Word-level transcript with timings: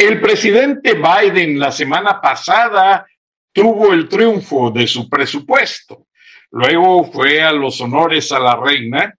El 0.00 0.18
presidente 0.18 0.94
Biden 0.94 1.58
la 1.58 1.70
semana 1.70 2.22
pasada 2.22 3.06
tuvo 3.52 3.92
el 3.92 4.08
triunfo 4.08 4.70
de 4.70 4.86
su 4.86 5.10
presupuesto. 5.10 6.06
Luego 6.52 7.04
fue 7.12 7.42
a 7.42 7.52
los 7.52 7.78
honores 7.82 8.32
a 8.32 8.38
la 8.38 8.56
reina 8.56 9.14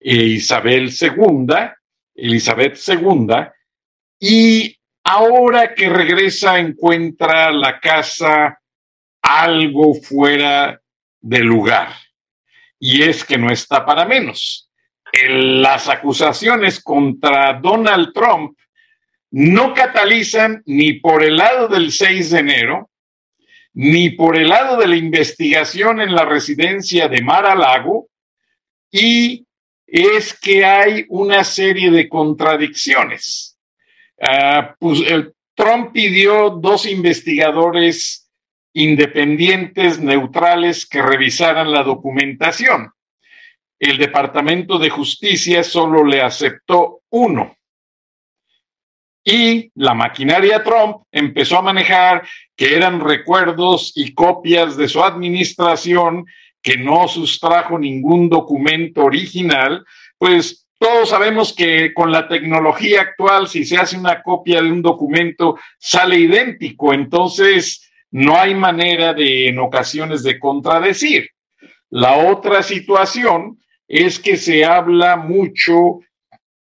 eh, 0.00 0.14
Isabel 0.14 0.90
II, 0.98 1.54
Elizabeth 2.14 2.78
II, 2.88 3.26
y 4.20 4.74
ahora 5.04 5.74
que 5.74 5.90
regresa 5.90 6.58
encuentra 6.58 7.52
la 7.52 7.78
casa 7.78 8.58
algo 9.20 9.92
fuera 9.96 10.80
de 11.20 11.38
lugar. 11.40 11.92
Y 12.78 13.02
es 13.02 13.22
que 13.22 13.36
no 13.36 13.52
está 13.52 13.84
para 13.84 14.06
menos. 14.06 14.70
las 15.28 15.90
acusaciones 15.90 16.82
contra 16.82 17.52
Donald 17.60 18.14
Trump 18.14 18.56
no 19.32 19.74
catalizan 19.74 20.62
ni 20.66 20.94
por 20.94 21.22
el 21.24 21.36
lado 21.36 21.68
del 21.68 21.90
6 21.90 22.30
de 22.30 22.38
enero, 22.38 22.90
ni 23.74 24.10
por 24.10 24.36
el 24.36 24.48
lado 24.48 24.76
de 24.76 24.86
la 24.86 24.96
investigación 24.96 26.00
en 26.00 26.14
la 26.14 26.24
residencia 26.26 27.08
de 27.08 27.22
Mar 27.22 27.56
Lago, 27.56 28.08
y 28.90 29.46
es 29.86 30.38
que 30.38 30.64
hay 30.64 31.06
una 31.08 31.44
serie 31.44 31.90
de 31.90 32.08
contradicciones. 32.08 33.58
Ah, 34.20 34.76
pues, 34.78 35.00
Trump 35.54 35.92
pidió 35.92 36.50
dos 36.50 36.86
investigadores 36.86 38.30
independientes, 38.74 39.98
neutrales, 39.98 40.86
que 40.86 41.00
revisaran 41.00 41.72
la 41.72 41.82
documentación. 41.82 42.92
El 43.78 43.96
Departamento 43.96 44.78
de 44.78 44.90
Justicia 44.90 45.64
solo 45.64 46.04
le 46.04 46.20
aceptó 46.20 47.00
uno. 47.10 47.56
Y 49.24 49.70
la 49.76 49.94
maquinaria 49.94 50.62
Trump 50.64 51.02
empezó 51.12 51.58
a 51.58 51.62
manejar 51.62 52.26
que 52.56 52.74
eran 52.74 53.00
recuerdos 53.00 53.92
y 53.94 54.14
copias 54.14 54.76
de 54.76 54.88
su 54.88 55.02
administración 55.02 56.26
que 56.60 56.76
no 56.76 57.08
sustrajo 57.08 57.78
ningún 57.78 58.28
documento 58.28 59.04
original, 59.04 59.84
pues 60.18 60.66
todos 60.78 61.10
sabemos 61.10 61.52
que 61.52 61.94
con 61.94 62.10
la 62.10 62.26
tecnología 62.26 63.02
actual, 63.02 63.46
si 63.46 63.64
se 63.64 63.76
hace 63.76 63.96
una 63.96 64.22
copia 64.22 64.60
de 64.60 64.70
un 64.70 64.82
documento, 64.82 65.56
sale 65.78 66.18
idéntico. 66.18 66.92
Entonces, 66.92 67.88
no 68.10 68.36
hay 68.36 68.54
manera 68.54 69.14
de, 69.14 69.48
en 69.48 69.58
ocasiones, 69.60 70.24
de 70.24 70.40
contradecir. 70.40 71.30
La 71.90 72.16
otra 72.16 72.62
situación 72.62 73.58
es 73.86 74.18
que 74.18 74.36
se 74.36 74.64
habla 74.64 75.16
mucho 75.16 76.00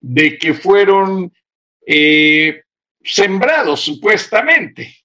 de 0.00 0.38
que 0.38 0.54
fueron 0.54 1.32
eh, 1.86 2.62
sembrados 3.02 3.80
supuestamente 3.80 4.96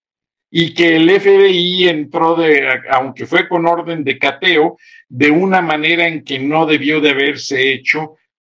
y 0.50 0.74
que 0.74 0.98
el 0.98 1.10
FBI 1.10 1.88
entró 1.88 2.36
de, 2.36 2.68
aunque 2.90 3.26
fue 3.26 3.48
con 3.48 3.66
orden 3.66 4.04
de 4.04 4.20
cateo, 4.20 4.78
de 5.08 5.32
una 5.32 5.62
manera 5.62 6.08
en 6.08 6.24
que 6.26 6.40
no 6.40 6.66
debió 6.66 7.00
de 7.00 7.12
haberse 7.12 7.72
hecho 7.72 8.18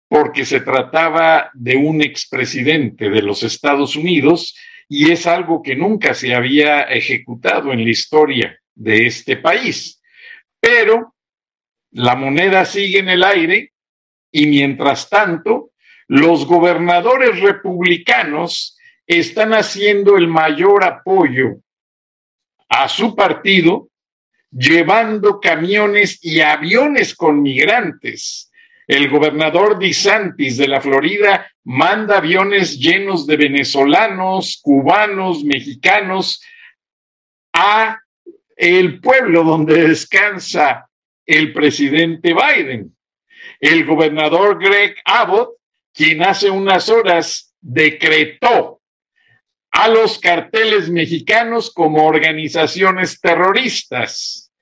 porque 0.09 0.45
se 0.45 0.61
trataba 0.61 1.51
de 1.55 1.77
un 1.77 2.01
expresidente 2.01 3.11
de 3.11 3.23
los 3.23 3.43
Estados 3.43 3.97
Unidos 3.97 4.57
y 4.89 5.11
es 5.11 5.27
algo 5.27 5.63
que 5.63 5.75
nunca 5.75 6.15
se 6.15 6.35
había 6.35 6.83
ejecutado 6.83 7.73
en 7.73 7.83
la 7.83 7.91
historia 7.91 8.59
de 8.75 9.07
este 9.07 9.37
país. 9.37 10.03
Pero 10.61 11.15
la 11.93 12.15
moneda 12.15 12.65
sigue 12.65 12.99
en 12.99 13.09
el 13.09 13.25
aire 13.25 13.73
y 14.31 14.47
mientras 14.47 15.09
tanto, 15.09 15.62
los 16.13 16.45
gobernadores 16.45 17.41
republicanos 17.41 18.77
están 19.07 19.55
haciendo 19.55 20.19
el 20.19 20.29
mayor 20.29 20.85
apoyo 20.85 21.63
a 22.69 22.87
su 22.87 23.17
partido, 23.17 23.89
llevando 24.51 25.41
camiones 25.41 26.23
y 26.23 26.43
aviones 26.43 27.15
con 27.15 27.41
migrantes. 27.41 28.53
El 28.87 29.09
gobernador 29.09 29.79
DeSantis 29.79 30.59
de 30.59 30.69
la 30.69 30.83
Florida 30.83 31.51
manda 31.65 32.19
aviones 32.19 32.79
llenos 32.79 33.27
de 33.27 33.39
venezolanos, 33.39 34.61
cubanos, 34.63 35.43
mexicanos 35.45 36.43
a 37.55 37.99
el 38.55 39.01
pueblo 39.01 39.45
donde 39.45 39.89
descansa 39.89 40.91
el 41.25 41.55
presidente 41.55 42.35
Biden. 42.35 42.95
El 43.59 43.87
gobernador 43.87 44.63
Greg 44.63 44.97
Abbott 45.07 45.62
quien 45.93 46.23
hace 46.23 46.51
unas 46.51 46.89
horas 46.89 47.55
decretó 47.61 48.81
a 49.71 49.89
los 49.89 50.19
carteles 50.19 50.91
mexicanos 50.91 51.73
como 51.73 52.05
organizaciones 52.05 53.21
terroristas. 53.21 54.53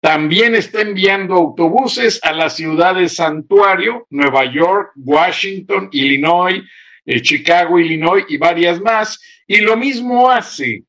También 0.00 0.54
está 0.54 0.80
enviando 0.80 1.34
autobuses 1.34 2.20
a 2.22 2.32
las 2.32 2.56
ciudades 2.56 3.16
santuario, 3.16 4.06
Nueva 4.10 4.50
York, 4.50 4.92
Washington, 4.96 5.88
Illinois, 5.92 6.62
eh, 7.04 7.20
Chicago, 7.20 7.78
Illinois 7.78 8.24
y 8.28 8.38
varias 8.38 8.80
más. 8.80 9.20
Y 9.46 9.60
lo 9.60 9.76
mismo 9.76 10.30
hace 10.30 10.84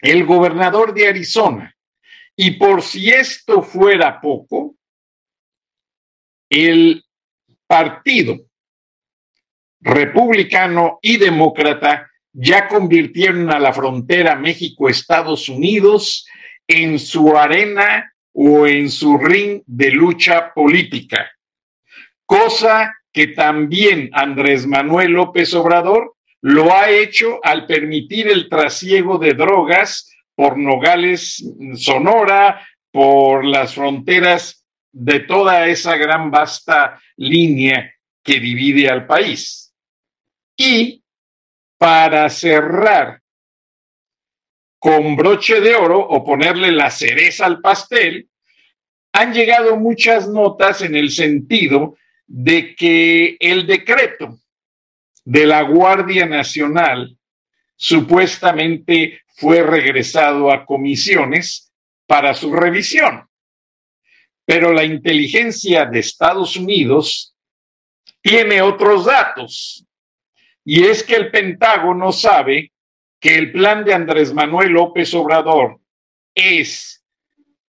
el 0.00 0.24
gobernador 0.24 0.94
de 0.94 1.08
Arizona. 1.08 1.74
Y 2.36 2.52
por 2.52 2.82
si 2.82 3.10
esto 3.10 3.62
fuera 3.62 4.20
poco, 4.20 4.76
el 6.48 7.04
partido 7.66 8.38
republicano 9.82 10.98
y 11.02 11.18
demócrata 11.18 12.08
ya 12.32 12.68
convirtieron 12.68 13.50
a 13.50 13.58
la 13.58 13.72
frontera 13.72 14.36
México-Estados 14.36 15.48
Unidos 15.48 16.26
en 16.66 16.98
su 16.98 17.36
arena 17.36 18.12
o 18.32 18.66
en 18.66 18.90
su 18.90 19.18
ring 19.18 19.62
de 19.66 19.90
lucha 19.90 20.54
política, 20.54 21.30
cosa 22.24 22.94
que 23.12 23.28
también 23.28 24.08
Andrés 24.14 24.66
Manuel 24.66 25.12
López 25.12 25.52
Obrador 25.52 26.14
lo 26.40 26.74
ha 26.74 26.90
hecho 26.90 27.40
al 27.42 27.66
permitir 27.66 28.28
el 28.28 28.48
trasiego 28.48 29.18
de 29.18 29.34
drogas 29.34 30.10
por 30.34 30.56
Nogales, 30.56 31.44
Sonora, 31.74 32.66
por 32.90 33.44
las 33.44 33.74
fronteras 33.74 34.64
de 34.92 35.20
toda 35.20 35.66
esa 35.68 35.96
gran 35.96 36.30
vasta 36.30 36.98
línea 37.16 37.92
que 38.22 38.40
divide 38.40 38.88
al 38.88 39.06
país. 39.06 39.71
Y 40.64 41.02
para 41.76 42.30
cerrar 42.30 43.20
con 44.78 45.16
broche 45.16 45.60
de 45.60 45.74
oro 45.74 45.98
o 45.98 46.24
ponerle 46.24 46.70
la 46.70 46.88
cereza 46.88 47.46
al 47.46 47.60
pastel, 47.60 48.28
han 49.12 49.34
llegado 49.34 49.76
muchas 49.76 50.28
notas 50.28 50.82
en 50.82 50.94
el 50.94 51.10
sentido 51.10 51.96
de 52.28 52.76
que 52.76 53.36
el 53.40 53.66
decreto 53.66 54.38
de 55.24 55.46
la 55.46 55.62
Guardia 55.62 56.26
Nacional 56.26 57.18
supuestamente 57.74 59.22
fue 59.34 59.64
regresado 59.64 60.52
a 60.52 60.64
comisiones 60.64 61.72
para 62.06 62.34
su 62.34 62.52
revisión. 62.52 63.28
Pero 64.44 64.72
la 64.72 64.84
inteligencia 64.84 65.86
de 65.86 65.98
Estados 65.98 66.54
Unidos 66.54 67.34
tiene 68.22 68.62
otros 68.62 69.06
datos 69.06 69.88
y 70.64 70.84
es 70.84 71.02
que 71.02 71.16
el 71.16 71.30
Pentágono 71.30 72.12
sabe 72.12 72.72
que 73.20 73.36
el 73.36 73.52
plan 73.52 73.84
de 73.84 73.94
Andrés 73.94 74.32
Manuel 74.32 74.72
López 74.72 75.12
Obrador 75.14 75.80
es 76.34 77.04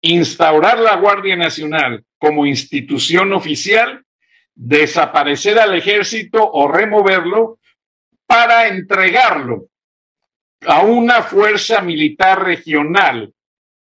instaurar 0.01 0.79
la 0.79 0.95
Guardia 0.97 1.35
Nacional 1.35 2.03
como 2.17 2.45
institución 2.45 3.33
oficial, 3.33 4.03
desaparecer 4.53 5.59
al 5.59 5.75
ejército 5.75 6.49
o 6.51 6.67
removerlo 6.67 7.59
para 8.25 8.67
entregarlo 8.67 9.69
a 10.65 10.81
una 10.81 11.21
fuerza 11.23 11.81
militar 11.81 12.43
regional 12.43 13.33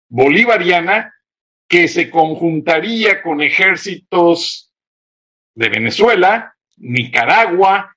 bolivariana 0.09 1.15
que 1.69 1.89
se 1.89 2.11
conjuntaría 2.11 3.23
con 3.23 3.41
ejércitos 3.41 4.73
de 5.55 5.69
Venezuela, 5.69 6.55
Nicaragua, 6.77 7.97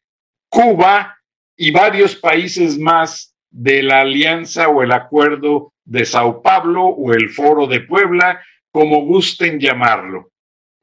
Cuba 0.53 1.17
y 1.57 1.71
varios 1.71 2.15
países 2.15 2.77
más 2.77 3.35
de 3.49 3.81
la 3.81 4.01
alianza 4.01 4.69
o 4.69 4.83
el 4.83 4.91
acuerdo 4.91 5.73
de 5.83 6.05
Sao 6.05 6.43
Paulo 6.43 6.85
o 6.85 7.11
el 7.11 7.29
Foro 7.29 7.65
de 7.65 7.79
Puebla, 7.79 8.39
como 8.69 9.01
gusten 9.01 9.59
llamarlo. 9.59 10.29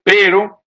Pero 0.03 0.65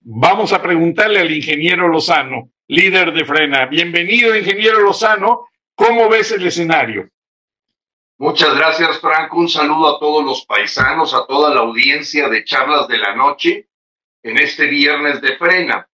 vamos 0.00 0.52
a 0.52 0.60
preguntarle 0.60 1.20
al 1.20 1.30
ingeniero 1.30 1.86
Lozano, 1.86 2.50
líder 2.66 3.12
de 3.12 3.24
Frena. 3.24 3.66
Bienvenido, 3.66 4.36
ingeniero 4.36 4.80
Lozano. 4.80 5.46
¿Cómo 5.76 6.08
ves 6.08 6.32
el 6.32 6.44
escenario? 6.44 7.08
Muchas 8.18 8.56
gracias, 8.56 9.00
Franco. 9.00 9.36
Un 9.36 9.48
saludo 9.48 9.96
a 9.96 10.00
todos 10.00 10.24
los 10.24 10.44
paisanos, 10.46 11.14
a 11.14 11.28
toda 11.28 11.54
la 11.54 11.60
audiencia 11.60 12.28
de 12.28 12.42
charlas 12.42 12.88
de 12.88 12.98
la 12.98 13.14
noche 13.14 13.68
en 14.20 14.36
este 14.38 14.66
viernes 14.66 15.20
de 15.20 15.36
Frena. 15.36 15.88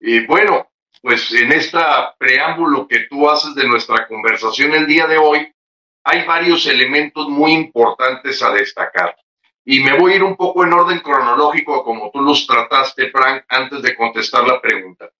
Y 0.00 0.24
bueno, 0.24 0.71
pues 1.02 1.32
en 1.32 1.50
este 1.50 1.78
preámbulo 2.16 2.86
que 2.86 3.00
tú 3.10 3.28
haces 3.28 3.54
de 3.56 3.66
nuestra 3.66 4.06
conversación 4.06 4.72
el 4.72 4.86
día 4.86 5.08
de 5.08 5.18
hoy, 5.18 5.52
hay 6.04 6.24
varios 6.24 6.64
elementos 6.66 7.28
muy 7.28 7.52
importantes 7.52 8.40
a 8.40 8.52
destacar. 8.52 9.16
Y 9.64 9.80
me 9.80 9.98
voy 9.98 10.12
a 10.12 10.16
ir 10.16 10.22
un 10.22 10.36
poco 10.36 10.64
en 10.64 10.72
orden 10.72 11.00
cronológico 11.00 11.84
como 11.84 12.10
tú 12.12 12.20
los 12.20 12.46
trataste, 12.46 13.10
Frank, 13.10 13.44
antes 13.48 13.82
de 13.82 13.96
contestar 13.96 14.46
la 14.46 14.60
pregunta. 14.60 15.10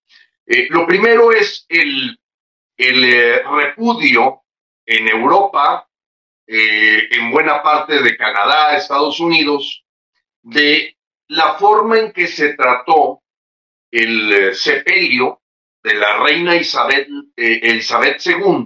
Eh, 0.45 0.67
lo 0.69 0.87
primero 0.87 1.31
es 1.33 1.65
el, 1.67 2.17
el 2.77 3.03
eh, 3.03 3.43
repudio 3.43 4.43
en 4.85 5.07
Europa, 5.09 5.87
eh, 6.47 7.09
en 7.11 7.29
buena 7.31 7.61
parte 7.61 8.01
de 8.01 8.17
Canadá, 8.17 8.75
Estados 8.75 9.19
Unidos, 9.19 9.83
de 10.41 10.97
la 11.27 11.55
forma 11.55 11.99
en 11.99 12.11
que 12.13 12.27
se 12.27 12.53
trató 12.53 13.21
el 13.91 14.53
sepelio 14.55 15.42
de 15.83 15.93
la 15.95 16.17
reina 16.17 16.55
Isabel, 16.55 17.31
Elizabeth 17.35 18.25
II 18.25 18.65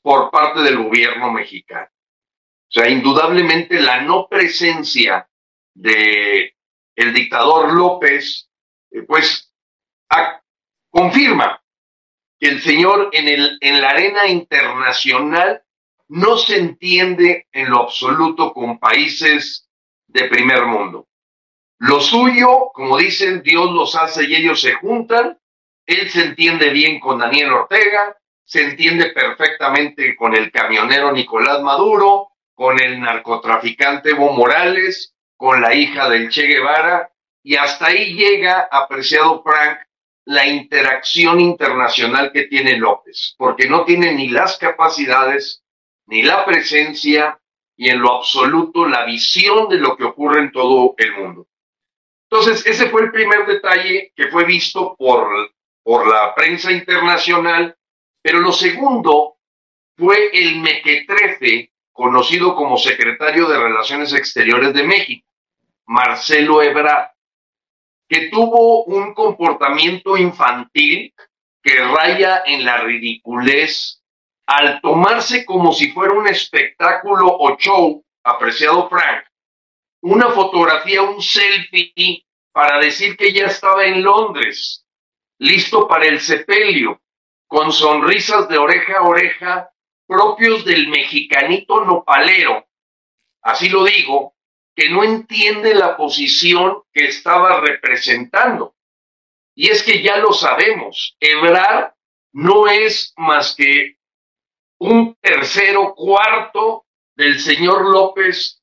por 0.00 0.30
parte 0.30 0.60
del 0.60 0.78
gobierno 0.78 1.32
mexicano. 1.32 1.88
O 2.68 2.72
sea, 2.72 2.88
indudablemente 2.88 3.80
la 3.80 4.02
no 4.02 4.28
presencia 4.28 5.28
de 5.74 6.54
el 6.96 7.12
dictador 7.12 7.72
López, 7.74 8.48
eh, 8.90 9.02
pues 9.02 9.52
confirma 10.90 11.62
que 12.40 12.48
el 12.48 12.62
señor 12.62 13.10
en, 13.12 13.28
el, 13.28 13.58
en 13.60 13.80
la 13.80 13.90
arena 13.90 14.26
internacional 14.28 15.62
no 16.08 16.36
se 16.36 16.58
entiende 16.58 17.46
en 17.52 17.70
lo 17.70 17.82
absoluto 17.82 18.52
con 18.52 18.78
países 18.78 19.68
de 20.06 20.28
primer 20.28 20.66
mundo. 20.66 21.08
Lo 21.78 22.00
suyo, 22.00 22.70
como 22.72 22.96
dicen, 22.96 23.42
Dios 23.42 23.70
los 23.72 23.94
hace 23.96 24.24
y 24.24 24.34
ellos 24.34 24.60
se 24.60 24.74
juntan. 24.74 25.38
Él 25.86 26.10
se 26.10 26.24
entiende 26.24 26.70
bien 26.70 26.98
con 26.98 27.18
Daniel 27.18 27.52
Ortega, 27.52 28.16
se 28.44 28.62
entiende 28.62 29.10
perfectamente 29.10 30.16
con 30.16 30.34
el 30.34 30.50
camionero 30.50 31.12
Nicolás 31.12 31.62
Maduro, 31.62 32.30
con 32.54 32.80
el 32.80 33.00
narcotraficante 33.00 34.10
Evo 34.10 34.32
Morales, 34.32 35.14
con 35.36 35.60
la 35.60 35.74
hija 35.74 36.08
del 36.08 36.28
Che 36.28 36.46
Guevara, 36.46 37.10
y 37.42 37.54
hasta 37.54 37.86
ahí 37.86 38.14
llega, 38.14 38.68
apreciado 38.70 39.42
Frank, 39.42 39.78
la 40.24 40.46
interacción 40.46 41.40
internacional 41.40 42.32
que 42.32 42.44
tiene 42.44 42.78
López, 42.78 43.36
porque 43.38 43.68
no 43.68 43.84
tiene 43.84 44.12
ni 44.12 44.28
las 44.28 44.58
capacidades, 44.58 45.62
ni 46.06 46.22
la 46.22 46.44
presencia, 46.44 47.38
y 47.76 47.90
en 47.90 48.00
lo 48.00 48.16
absoluto 48.16 48.86
la 48.86 49.04
visión 49.04 49.68
de 49.68 49.76
lo 49.76 49.96
que 49.96 50.04
ocurre 50.04 50.40
en 50.40 50.50
todo 50.50 50.94
el 50.98 51.12
mundo. 51.12 51.46
Entonces, 52.28 52.66
ese 52.66 52.88
fue 52.88 53.02
el 53.02 53.12
primer 53.12 53.46
detalle 53.46 54.12
que 54.16 54.28
fue 54.28 54.44
visto 54.44 54.96
por, 54.98 55.54
por 55.86 56.08
la 56.08 56.34
prensa 56.34 56.72
internacional 56.72 57.76
pero 58.26 58.40
lo 58.40 58.50
segundo 58.50 59.36
fue 59.96 60.30
el 60.32 60.58
mequetrefe, 60.58 61.70
conocido 61.92 62.56
como 62.56 62.76
secretario 62.76 63.46
de 63.46 63.56
Relaciones 63.56 64.12
Exteriores 64.12 64.74
de 64.74 64.82
México, 64.82 65.24
Marcelo 65.86 66.60
Ebrard, 66.60 67.12
que 68.08 68.28
tuvo 68.28 68.82
un 68.82 69.14
comportamiento 69.14 70.16
infantil 70.16 71.14
que 71.62 71.76
raya 71.76 72.42
en 72.44 72.64
la 72.64 72.78
ridiculez 72.78 74.02
al 74.46 74.80
tomarse 74.80 75.46
como 75.46 75.72
si 75.72 75.92
fuera 75.92 76.14
un 76.14 76.26
espectáculo 76.26 77.28
o 77.28 77.56
show, 77.56 78.04
apreciado 78.24 78.88
Frank, 78.88 79.24
una 80.02 80.30
fotografía, 80.30 81.02
un 81.02 81.22
selfie 81.22 82.26
para 82.50 82.80
decir 82.80 83.16
que 83.16 83.32
ya 83.32 83.46
estaba 83.46 83.84
en 83.84 84.02
Londres, 84.02 84.84
listo 85.38 85.86
para 85.86 86.06
el 86.06 86.20
sepelio 86.20 87.00
con 87.46 87.72
sonrisas 87.72 88.48
de 88.48 88.58
oreja 88.58 88.98
a 88.98 89.02
oreja 89.02 89.70
propios 90.06 90.64
del 90.64 90.88
mexicanito 90.88 91.84
nopalero, 91.84 92.66
así 93.42 93.68
lo 93.68 93.84
digo, 93.84 94.34
que 94.74 94.88
no 94.88 95.02
entiende 95.02 95.74
la 95.74 95.96
posición 95.96 96.82
que 96.92 97.06
estaba 97.06 97.60
representando. 97.60 98.74
Y 99.54 99.70
es 99.70 99.82
que 99.82 100.02
ya 100.02 100.18
lo 100.18 100.32
sabemos, 100.32 101.16
Ebrar 101.18 101.94
no 102.32 102.68
es 102.68 103.14
más 103.16 103.54
que 103.56 103.96
un 104.78 105.16
tercero 105.20 105.94
cuarto 105.94 106.84
del 107.16 107.40
señor 107.40 107.90
López 107.90 108.62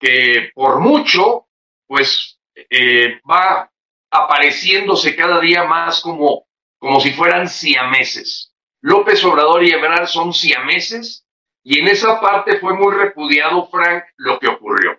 que 0.00 0.50
por 0.54 0.80
mucho, 0.80 1.46
pues 1.86 2.40
eh, 2.54 3.20
va 3.30 3.71
apareciéndose 4.12 5.16
cada 5.16 5.40
día 5.40 5.64
más 5.64 6.00
como 6.00 6.46
como 6.82 6.98
si 6.98 7.12
fueran 7.12 7.48
siameses. 7.48 8.52
López 8.80 9.22
Obrador 9.24 9.62
y 9.62 9.70
Ebrard 9.70 10.08
son 10.08 10.34
siameses 10.34 11.24
y 11.62 11.78
en 11.78 11.86
esa 11.86 12.20
parte 12.20 12.58
fue 12.58 12.74
muy 12.74 12.92
repudiado, 12.92 13.68
Frank, 13.68 14.02
lo 14.16 14.40
que 14.40 14.48
ocurrió. 14.48 14.98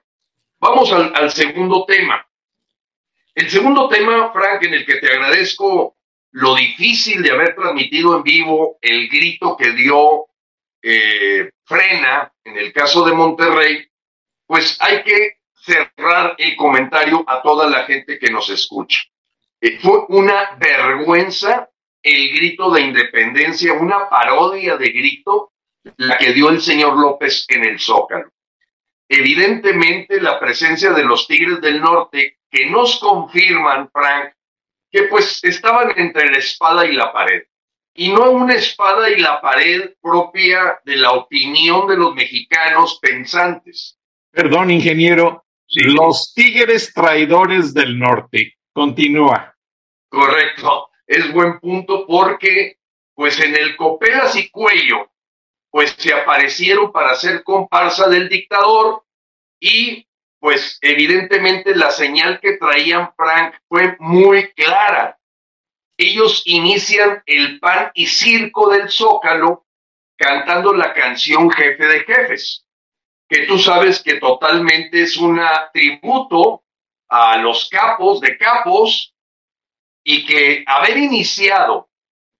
Vamos 0.61 0.93
al, 0.93 1.29
segundo 1.29 1.83
tema. 1.85 2.25
El 3.35 3.49
segundo 3.49 3.89
tema, 3.89 4.31
Frank, 4.31 4.63
en 4.63 4.75
el 4.75 4.85
que 4.85 4.95
te 4.95 5.11
agradezco 5.11 5.97
lo 6.31 6.55
difícil 6.55 7.21
de 7.21 7.31
haber 7.31 7.53
transmitido 7.53 8.15
en 8.15 8.23
vivo 8.23 8.77
el 8.81 9.09
grito 9.09 9.57
que 9.57 9.71
dio 9.71 10.27
eh, 10.81 11.51
Frena 11.65 12.31
en 12.45 12.57
el 12.57 12.71
caso 12.71 13.03
de 13.03 13.11
Monterrey, 13.11 13.85
pues 14.45 14.77
hay 14.79 15.03
que 15.03 15.39
cerrar 15.53 16.35
el 16.37 16.55
comentario 16.55 17.25
a 17.27 17.41
toda 17.41 17.69
la 17.69 17.83
gente 17.83 18.17
que 18.17 18.31
nos 18.31 18.49
escucha. 18.49 19.01
Eh, 19.63 19.79
fue 19.79 20.03
una 20.09 20.57
vergüenza 20.59 21.69
el 22.01 22.33
grito 22.35 22.69
de 22.69 22.81
independencia, 22.81 23.71
una 23.71 24.09
parodia 24.09 24.75
de 24.75 24.89
grito, 24.89 25.53
la 25.95 26.17
que 26.17 26.33
dio 26.33 26.49
el 26.49 26.61
señor 26.61 26.99
López 26.99 27.45
en 27.47 27.63
el 27.63 27.79
Zócalo. 27.79 28.29
Evidentemente, 29.07 30.19
la 30.19 30.37
presencia 30.37 30.91
de 30.91 31.05
los 31.05 31.27
Tigres 31.27 31.61
del 31.61 31.79
Norte, 31.79 32.39
que 32.51 32.69
nos 32.69 32.99
confirman, 32.99 33.89
Frank, 33.89 34.33
que 34.91 35.03
pues 35.03 35.41
estaban 35.45 35.97
entre 35.97 36.29
la 36.29 36.39
espada 36.39 36.85
y 36.85 36.91
la 36.91 37.13
pared. 37.13 37.43
Y 37.95 38.11
no 38.11 38.31
una 38.31 38.55
espada 38.55 39.09
y 39.09 39.21
la 39.21 39.39
pared 39.39 39.93
propia 40.01 40.81
de 40.83 40.97
la 40.97 41.11
opinión 41.11 41.87
de 41.87 41.95
los 41.95 42.13
mexicanos 42.13 42.99
pensantes. 43.01 43.97
Perdón, 44.29 44.71
ingeniero, 44.71 45.45
los 45.69 46.33
Tigres 46.35 46.93
traidores 46.93 47.73
del 47.73 47.97
Norte. 47.97 48.57
Continúa. 48.73 49.52
Correcto 50.13 50.91
es 51.07 51.33
buen 51.33 51.59
punto 51.59 52.05
porque, 52.05 52.77
pues 53.15 53.39
en 53.39 53.55
el 53.55 53.75
Copelas 53.75 54.35
y 54.35 54.47
Cuello, 54.51 55.11
pues 55.71 55.95
se 55.97 56.13
aparecieron 56.13 56.91
para 56.91 57.15
ser 57.15 57.43
comparsa 57.43 58.07
del 58.09 58.29
dictador 58.29 59.03
y 59.59 60.07
pues 60.39 60.77
evidentemente 60.81 61.75
la 61.75 61.89
señal 61.89 62.39
que 62.39 62.57
traían 62.57 63.11
Frank 63.15 63.55
fue 63.67 63.95
muy 63.97 64.51
clara. 64.51 65.17
Ellos 65.97 66.43
inician 66.45 67.23
el 67.25 67.59
pan 67.59 67.89
y 67.95 68.05
circo 68.05 68.69
del 68.69 68.91
Zócalo 68.91 69.65
cantando 70.15 70.73
la 70.73 70.93
canción 70.93 71.49
Jefe 71.49 71.87
de 71.87 71.99
Jefes, 72.01 72.67
que 73.27 73.47
tú 73.47 73.57
sabes 73.57 74.03
que 74.03 74.19
totalmente 74.19 75.01
es 75.01 75.17
un 75.17 75.41
tributo 75.73 76.63
a 77.09 77.37
los 77.37 77.67
capos 77.67 78.21
de 78.21 78.37
capos 78.37 79.12
y 80.03 80.25
que 80.25 80.63
haber 80.67 80.97
iniciado 80.97 81.89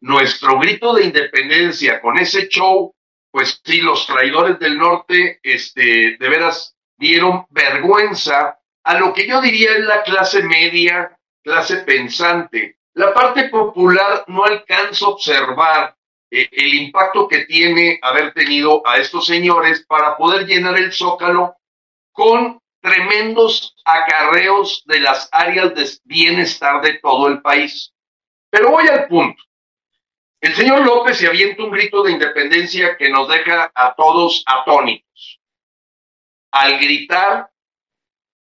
nuestro 0.02 0.60
grito 0.60 0.94
de 0.94 1.06
independencia 1.06 2.02
con 2.02 2.18
ese 2.18 2.50
show, 2.50 2.94
pues 3.32 3.62
sí, 3.64 3.82
los 3.82 4.06
traidores 4.06 4.60
del 4.60 4.78
norte, 4.78 5.40
este, 5.42 6.18
de 6.18 6.30
veras 6.30 6.76
dieron 6.98 7.46
vergüenza 7.50 8.60
a 8.84 9.00
lo 9.00 9.14
que 9.14 9.28
yo 9.28 9.42
diría 9.42 9.72
es 9.72 9.86
la 9.86 10.04
clase 10.04 10.44
media, 10.44 11.18
clase 11.42 11.78
pensante. 11.78 12.78
La 12.96 13.14
parte 13.14 13.46
popular 13.46 14.26
no 14.28 14.44
alcanza 14.44 15.06
a 15.06 15.10
observar 15.10 15.96
eh, 16.30 16.50
el 16.52 16.74
impacto 16.74 17.28
que 17.28 17.46
tiene 17.46 18.00
haber 18.02 18.34
tenido 18.34 18.86
a 18.86 18.98
estos 18.98 19.26
señores 19.26 19.86
para 19.88 20.18
poder 20.18 20.46
llenar 20.46 20.78
el 20.78 20.92
zócalo 20.92 21.56
con 22.12 22.60
tremendos 22.84 23.76
acarreos 23.86 24.84
de 24.86 25.00
las 25.00 25.30
áreas 25.32 25.74
de 25.74 25.90
bienestar 26.04 26.82
de 26.82 27.00
todo 27.00 27.30
el 27.30 27.42
país. 27.42 27.94
Pero 28.50 28.72
voy 28.72 28.88
al 28.90 29.08
punto. 29.08 29.42
El 30.42 30.54
señor 30.54 30.86
López 30.86 31.18
se 31.18 31.28
avienta 31.28 31.64
un 31.64 31.72
grito 31.72 32.04
de 32.04 32.12
independencia 32.12 32.98
que 32.98 33.10
nos 33.10 33.30
deja 33.30 33.72
a 33.74 33.96
todos 33.96 34.44
atónitos. 34.46 35.40
Al 36.52 36.78
gritar, 36.78 37.50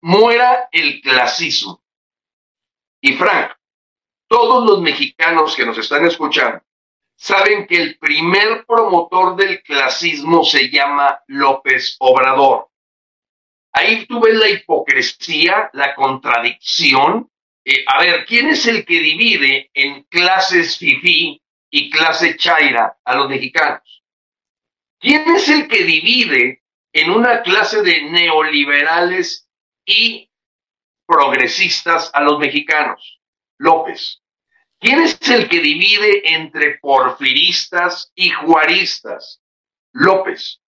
muera 0.03 0.69
el 0.73 1.01
clasismo. 1.01 1.81
Y 3.01 3.13
Frank, 3.13 3.53
todos 4.27 4.69
los 4.69 4.81
mexicanos 4.81 5.55
que 5.55 5.65
nos 5.65 5.79
están 5.79 6.05
escuchando 6.07 6.61
saben 7.15 7.69
que 7.69 7.77
el 7.77 7.99
primer 7.99 8.67
promotor 8.67 9.37
del 9.37 9.63
clasismo 9.63 10.43
se 10.43 10.71
llama 10.71 11.23
López 11.29 11.95
Obrador. 12.01 12.71
Ahí 13.77 14.07
tú 14.07 14.21
ves 14.21 14.35
la 14.37 14.49
hipocresía, 14.49 15.69
la 15.73 15.97
contradicción. 15.97 17.29
Eh, 17.65 17.85
a 17.89 17.99
ver, 17.99 18.25
¿quién 18.25 18.49
es 18.49 18.67
el 18.67 18.85
que 18.85 19.01
divide 19.01 19.71
en 19.75 20.05
clases 20.05 20.79
fifí 20.79 21.43
y 21.71 21.91
clase 21.91 22.37
chaira 22.37 22.97
a 23.05 23.17
los 23.17 23.29
mexicanos? 23.29 24.05
¿Quién 25.01 25.29
es 25.35 25.49
el 25.49 25.67
que 25.67 25.83
divide 25.83 26.63
en 26.93 27.11
una 27.11 27.43
clase 27.43 27.83
de 27.83 28.03
neoliberales 28.05 29.49
y 29.85 30.31
progresistas 31.05 32.13
a 32.15 32.23
los 32.23 32.39
mexicanos? 32.39 33.21
López. 33.59 34.23
¿Quién 34.79 35.01
es 35.01 35.19
el 35.29 35.49
que 35.49 35.61
divide 35.61 36.35
entre 36.35 36.79
porfiristas 36.79 38.13
y 38.15 38.31
juaristas? 38.31 39.43
López. 39.93 40.61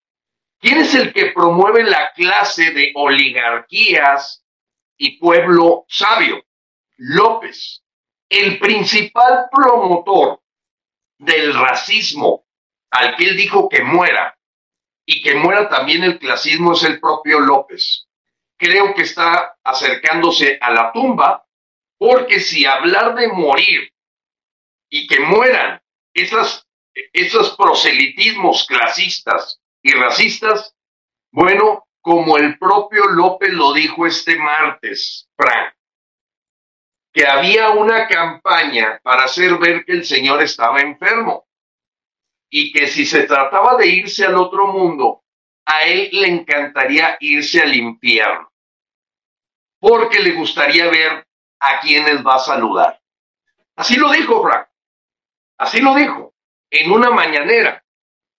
¿Quién 0.59 0.79
es 0.79 0.95
el 0.95 1.13
que 1.13 1.33
promueve 1.33 1.85
la 1.85 2.13
clase 2.13 2.71
de 2.71 2.93
oligarquías 2.95 4.45
y 4.97 5.19
pueblo 5.19 5.85
sabio? 5.89 6.43
López. 6.97 7.83
El 8.29 8.59
principal 8.59 9.49
promotor 9.53 10.41
del 11.19 11.55
racismo 11.55 12.47
al 12.91 13.17
que 13.17 13.25
él 13.25 13.37
dijo 13.37 13.69
que 13.69 13.83
muera 13.83 14.37
y 15.05 15.23
que 15.23 15.35
muera 15.35 15.69
también 15.69 16.03
el 16.03 16.19
clasismo 16.19 16.73
es 16.73 16.83
el 16.83 16.99
propio 16.99 17.39
López. 17.41 18.09
Creo 18.57 18.95
que 18.95 19.03
está 19.03 19.57
acercándose 19.63 20.59
a 20.61 20.71
la 20.71 20.91
tumba 20.93 21.47
porque 21.99 22.41
si 22.41 22.65
hablar 22.65 23.15
de 23.15 23.29
morir 23.29 23.93
y 24.89 25.07
que 25.07 25.21
mueran 25.21 25.81
esos 26.15 27.57
proselitismos 27.57 28.67
clasistas 28.67 29.61
y 29.87 29.93
racistas, 29.93 30.75
bueno, 31.31 31.87
como 32.01 32.39
el 32.39 32.59
propio 32.59 33.07
López 33.07 33.53
lo 33.53 33.73
dijo 33.73 34.05
este 34.05 34.37
martes, 34.37 35.29
Frank, 35.37 35.75
que 37.13 37.25
había 37.25 37.71
una 37.71 38.09
campaña 38.09 38.99
para 39.05 39.25
hacer 39.25 39.57
ver 39.59 39.85
que 39.85 39.93
el 39.93 40.05
señor 40.05 40.43
estaba 40.43 40.81
enfermo 40.81 41.47
y 42.51 42.73
que 42.73 42.89
si 42.89 43.07
se 43.07 43.23
trataba 43.23 43.77
de 43.77 43.87
irse 43.87 44.25
al 44.27 44.35
otro 44.35 44.67
mundo, 44.67 45.23
a 45.65 45.85
él 45.85 46.09
le 46.11 46.29
encantaría 46.29 47.17
irse 47.21 47.63
al 47.63 47.75
infierno, 47.77 48.53
porque 49.79 50.19
le 50.19 50.33
gustaría 50.33 50.91
ver 50.91 51.25
a 51.61 51.81
quienes 51.81 52.27
va 52.27 52.35
a 52.35 52.41
saludar. 52.41 53.01
Así 53.77 53.97
lo 53.97 54.11
dijo 54.11 54.43
Frank, 54.43 54.67
así 55.59 55.81
lo 55.81 55.95
dijo 55.95 56.35
en 56.71 56.91
una 56.91 57.11
mañanera 57.11 57.86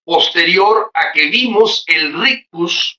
posterior 0.08 0.90
a 0.94 1.12
que 1.12 1.26
vimos 1.26 1.84
el 1.86 2.18
rictus 2.18 2.98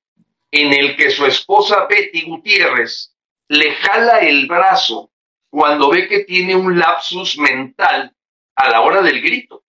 en 0.51 0.71
el 0.71 0.95
que 0.95 1.09
su 1.09 1.25
esposa 1.25 1.87
Betty 1.89 2.21
Gutiérrez 2.21 3.15
le 3.47 3.71
jala 3.77 4.19
el 4.19 4.45
brazo 4.45 5.09
cuando 5.49 5.89
ve 5.89 6.07
que 6.07 6.19
tiene 6.25 6.55
un 6.55 6.77
lapsus 6.77 7.39
mental 7.39 8.15
a 8.55 8.69
la 8.69 8.81
hora 8.81 9.01
del 9.01 9.23
grito. 9.23 9.63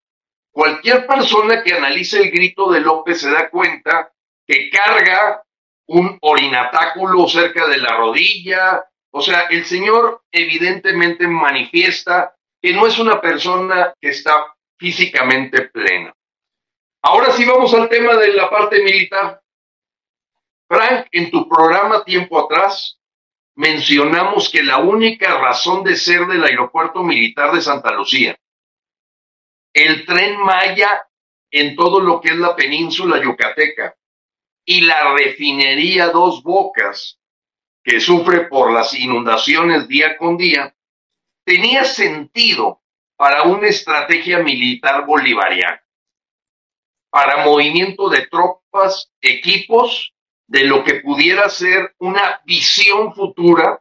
Cualquier 0.50 1.06
persona 1.06 1.62
que 1.62 1.72
analice 1.72 2.18
el 2.18 2.30
grito 2.30 2.70
de 2.70 2.82
López 2.82 3.22
se 3.22 3.30
da 3.30 3.48
cuenta 3.48 4.12
que 4.46 4.68
carga 4.68 5.42
un 5.86 6.18
orinatáculo 6.20 7.26
cerca 7.26 7.66
de 7.68 7.78
la 7.78 7.96
rodilla. 7.96 8.84
O 9.12 9.22
sea, 9.22 9.46
el 9.48 9.64
señor 9.64 10.24
evidentemente 10.30 11.26
manifiesta 11.26 12.34
que 12.60 12.74
no 12.74 12.86
es 12.86 12.98
una 12.98 13.18
persona 13.18 13.94
que 13.98 14.10
está 14.10 14.44
físicamente 14.76 15.70
plena. 15.70 16.14
Ahora 17.02 17.32
sí 17.32 17.46
vamos 17.46 17.72
al 17.72 17.88
tema 17.88 18.14
de 18.16 18.34
la 18.34 18.50
parte 18.50 18.82
militar. 18.82 19.42
Frank, 20.68 21.06
en 21.12 21.30
tu 21.30 21.48
programa 21.48 22.04
tiempo 22.04 22.38
atrás 22.38 22.98
mencionamos 23.56 24.50
que 24.50 24.62
la 24.62 24.78
única 24.78 25.38
razón 25.38 25.82
de 25.82 25.96
ser 25.96 26.26
del 26.26 26.44
aeropuerto 26.44 27.02
militar 27.02 27.52
de 27.52 27.62
Santa 27.62 27.92
Lucía, 27.92 28.38
el 29.72 30.04
tren 30.04 30.38
Maya 30.40 31.06
en 31.50 31.74
todo 31.74 32.00
lo 32.00 32.20
que 32.20 32.30
es 32.30 32.36
la 32.36 32.54
península 32.54 33.20
yucateca 33.22 33.96
y 34.64 34.82
la 34.82 35.14
refinería 35.14 36.08
Dos 36.08 36.42
Bocas, 36.42 37.18
que 37.82 37.98
sufre 37.98 38.46
por 38.46 38.72
las 38.72 38.94
inundaciones 38.94 39.88
día 39.88 40.16
con 40.18 40.36
día, 40.36 40.76
tenía 41.44 41.84
sentido 41.84 42.82
para 43.16 43.44
una 43.44 43.68
estrategia 43.68 44.38
militar 44.40 45.06
bolivariana 45.06 45.82
para 47.10 47.44
movimiento 47.44 48.08
de 48.08 48.26
tropas, 48.28 49.10
equipos, 49.20 50.14
de 50.46 50.64
lo 50.64 50.82
que 50.82 50.94
pudiera 50.94 51.48
ser 51.48 51.94
una 51.98 52.40
visión 52.44 53.14
futura 53.14 53.80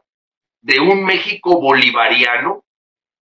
de 0.62 0.78
un 0.78 1.04
México 1.04 1.60
bolivariano. 1.60 2.64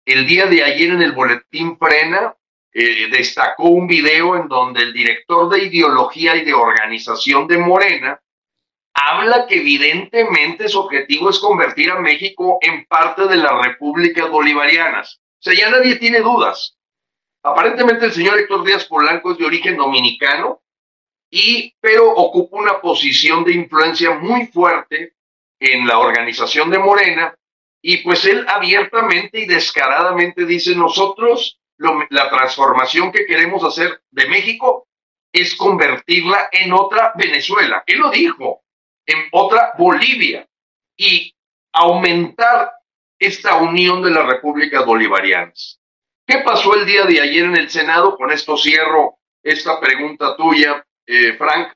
El 0.04 0.26
día 0.26 0.46
de 0.46 0.62
ayer 0.62 0.90
en 0.90 1.02
el 1.02 1.12
boletín 1.12 1.76
Frena 1.76 2.34
eh, 2.72 3.08
destacó 3.10 3.70
un 3.70 3.88
video 3.88 4.36
en 4.36 4.46
donde 4.46 4.82
el 4.82 4.92
director 4.92 5.48
de 5.48 5.64
ideología 5.64 6.36
y 6.36 6.44
de 6.44 6.54
organización 6.54 7.48
de 7.48 7.58
Morena 7.58 8.20
habla 8.94 9.46
que 9.46 9.56
evidentemente 9.56 10.68
su 10.68 10.80
objetivo 10.80 11.30
es 11.30 11.40
convertir 11.40 11.90
a 11.90 11.98
México 11.98 12.58
en 12.60 12.84
parte 12.86 13.26
de 13.26 13.36
las 13.36 13.66
repúblicas 13.66 14.30
bolivarianas. 14.30 15.20
O 15.20 15.42
sea, 15.42 15.54
ya 15.54 15.70
nadie 15.70 15.96
tiene 15.96 16.20
dudas. 16.20 16.76
Aparentemente 17.44 18.06
el 18.06 18.12
señor 18.12 18.38
Héctor 18.38 18.64
Díaz 18.64 18.86
Polanco 18.86 19.32
es 19.32 19.38
de 19.38 19.44
origen 19.44 19.76
dominicano, 19.76 20.62
y, 21.30 21.74
pero 21.78 22.10
ocupa 22.10 22.56
una 22.56 22.80
posición 22.80 23.44
de 23.44 23.52
influencia 23.52 24.14
muy 24.14 24.46
fuerte 24.46 25.14
en 25.60 25.86
la 25.86 25.98
organización 25.98 26.70
de 26.70 26.78
Morena, 26.78 27.36
y 27.82 27.98
pues 27.98 28.24
él 28.24 28.46
abiertamente 28.48 29.40
y 29.40 29.46
descaradamente 29.46 30.46
dice, 30.46 30.74
nosotros 30.74 31.60
la 31.76 32.30
transformación 32.30 33.12
que 33.12 33.26
queremos 33.26 33.62
hacer 33.62 34.00
de 34.10 34.26
México 34.26 34.86
es 35.30 35.54
convertirla 35.54 36.48
en 36.50 36.72
otra 36.72 37.12
Venezuela. 37.14 37.84
Él 37.86 37.98
lo 37.98 38.10
dijo, 38.10 38.62
en 39.04 39.18
otra 39.32 39.74
Bolivia, 39.76 40.48
y 40.96 41.34
aumentar 41.72 42.72
esta 43.18 43.56
unión 43.56 44.00
de 44.02 44.12
las 44.12 44.26
repúblicas 44.26 44.86
bolivarianas. 44.86 45.78
¿Qué 46.26 46.38
pasó 46.38 46.74
el 46.74 46.86
día 46.86 47.04
de 47.04 47.20
ayer 47.20 47.44
en 47.44 47.56
el 47.56 47.70
Senado? 47.70 48.16
Con 48.16 48.30
esto 48.30 48.56
cierro 48.56 49.18
esta 49.42 49.78
pregunta 49.78 50.36
tuya, 50.36 50.84
eh, 51.06 51.34
Frank. 51.36 51.72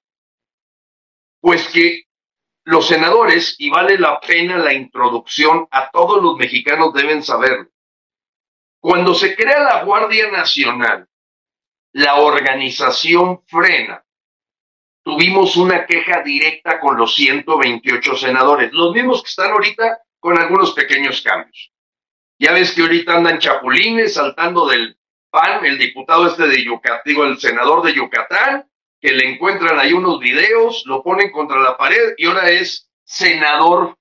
Pues 1.40 1.68
que 1.68 2.04
los 2.64 2.86
senadores, 2.86 3.56
y 3.58 3.70
vale 3.70 3.98
la 3.98 4.20
pena 4.20 4.58
la 4.58 4.72
introducción, 4.72 5.68
a 5.70 5.90
todos 5.90 6.22
los 6.22 6.36
mexicanos 6.36 6.92
deben 6.94 7.22
saberlo. 7.22 7.68
Cuando 8.80 9.14
se 9.14 9.34
crea 9.36 9.60
la 9.60 9.84
Guardia 9.84 10.30
Nacional, 10.30 11.06
la 11.92 12.16
organización 12.16 13.42
frena. 13.46 14.04
Tuvimos 15.02 15.56
una 15.56 15.86
queja 15.86 16.22
directa 16.22 16.80
con 16.80 16.96
los 16.96 17.14
128 17.14 18.16
senadores, 18.16 18.72
los 18.72 18.94
mismos 18.94 19.22
que 19.22 19.28
están 19.28 19.50
ahorita 19.52 20.02
con 20.18 20.38
algunos 20.38 20.72
pequeños 20.72 21.22
cambios. 21.22 21.72
Ya 22.38 22.52
ves 22.52 22.72
que 22.72 22.82
ahorita 22.82 23.16
andan 23.16 23.38
chapulines 23.38 24.14
saltando 24.14 24.66
del 24.66 24.96
PAN, 25.30 25.64
el 25.66 25.78
diputado 25.78 26.26
este 26.26 26.46
de 26.46 26.64
Yucatán, 26.64 27.02
digo, 27.04 27.24
el 27.24 27.38
senador 27.38 27.82
de 27.82 27.94
Yucatán, 27.94 28.68
que 29.00 29.12
le 29.12 29.28
encuentran 29.28 29.78
ahí 29.78 29.92
unos 29.92 30.18
videos, 30.20 30.84
lo 30.86 31.02
ponen 31.02 31.30
contra 31.30 31.58
la 31.58 31.76
pared 31.76 32.14
y 32.16 32.26
ahora 32.26 32.50
es 32.50 32.88
senador 33.04 33.96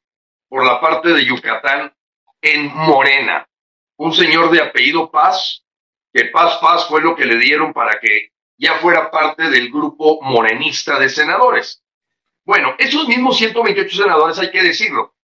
por 0.50 0.65
la 0.65 0.79
parte 0.79 1.10
de 1.10 1.25
Yucatán 1.25 1.94
en 2.41 2.67
Morena. 2.74 3.48
Un 3.98 4.13
señor 4.13 4.51
de 4.51 4.62
apellido 4.62 5.10
Paz, 5.10 5.63
que 6.13 6.25
Paz 6.25 6.58
Paz 6.62 6.88
fue 6.88 7.01
lo 7.01 7.15
que 7.15 7.25
le 7.25 7.38
dieron 7.38 7.74
para 7.74 8.00
que 8.00 8.29
ya 8.58 8.75
fuera 8.75 9.12
parte 9.12 9.50
del 9.50 9.70
grupo 9.72 10.20
morenista 10.22 11.00
de 11.00 11.10
senadores. 11.10 11.84
Bueno, 12.46 12.75
esos 12.77 13.08
mismos 13.08 13.38
128 13.38 13.98
senadores, 14.03 14.39
hay 14.39 14.51
que 14.51 14.63
decirlo, 14.63 15.15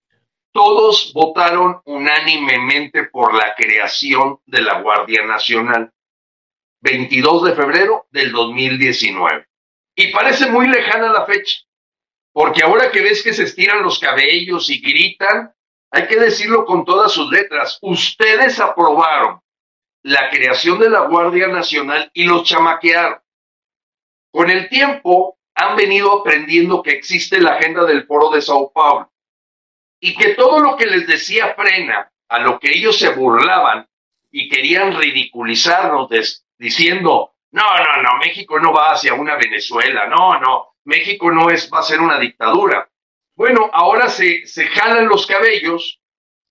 todos 0.52 1.12
votaron 1.14 1.80
unánimemente 1.86 3.04
por 3.04 3.34
la 3.34 3.54
creación 3.54 4.38
de 4.46 4.62
la 4.62 4.80
Guardia 4.80 5.24
Nacional. 5.24 5.92
22 6.82 7.44
de 7.44 7.54
febrero 7.54 8.06
del 8.10 8.32
2019. 8.32 9.46
Y 9.94 10.12
parece 10.12 10.50
muy 10.50 10.66
lejana 10.66 11.12
la 11.12 11.26
fecha, 11.26 11.60
porque 12.32 12.64
ahora 12.64 12.90
que 12.90 13.02
ves 13.02 13.22
que 13.22 13.32
se 13.32 13.44
estiran 13.44 13.82
los 13.82 14.00
cabellos 14.00 14.68
y 14.68 14.80
gritan, 14.80 15.54
hay 15.92 16.08
que 16.08 16.16
decirlo 16.16 16.64
con 16.64 16.84
todas 16.84 17.12
sus 17.12 17.30
letras, 17.30 17.78
ustedes 17.82 18.58
aprobaron 18.58 19.40
la 20.02 20.30
creación 20.30 20.80
de 20.80 20.90
la 20.90 21.02
Guardia 21.02 21.48
Nacional 21.48 22.10
y 22.14 22.24
los 22.24 22.44
chamaquearon. 22.44 23.20
Con 24.32 24.50
el 24.50 24.68
tiempo 24.68 25.38
han 25.54 25.76
venido 25.76 26.20
aprendiendo 26.20 26.82
que 26.82 26.92
existe 26.92 27.40
la 27.40 27.52
agenda 27.52 27.84
del 27.84 28.06
Foro 28.06 28.30
de 28.30 28.42
Sao 28.42 28.72
Paulo 28.72 29.11
y 30.04 30.16
que 30.16 30.34
todo 30.34 30.58
lo 30.58 30.76
que 30.76 30.86
les 30.86 31.06
decía 31.06 31.54
frena 31.54 32.10
a 32.28 32.40
lo 32.40 32.58
que 32.58 32.70
ellos 32.72 32.98
se 32.98 33.10
burlaban 33.10 33.86
y 34.32 34.48
querían 34.48 35.00
ridiculizarnos 35.00 36.08
diciendo, 36.58 37.34
no, 37.52 37.78
no, 37.78 38.02
no, 38.02 38.18
México 38.18 38.58
no 38.58 38.72
va 38.72 38.90
hacia 38.90 39.14
una 39.14 39.36
Venezuela, 39.36 40.08
no, 40.08 40.40
no, 40.40 40.74
México 40.84 41.30
no 41.30 41.50
es, 41.50 41.70
va 41.72 41.78
a 41.78 41.84
ser 41.84 42.00
una 42.00 42.18
dictadura. 42.18 42.90
Bueno, 43.36 43.70
ahora 43.72 44.08
se, 44.08 44.44
se 44.44 44.66
jalan 44.66 45.06
los 45.06 45.24
cabellos 45.24 46.00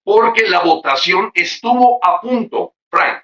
porque 0.02 0.48
la 0.48 0.62
votación 0.62 1.32
estuvo 1.34 2.00
a 2.02 2.22
punto, 2.22 2.76
Frank, 2.90 3.24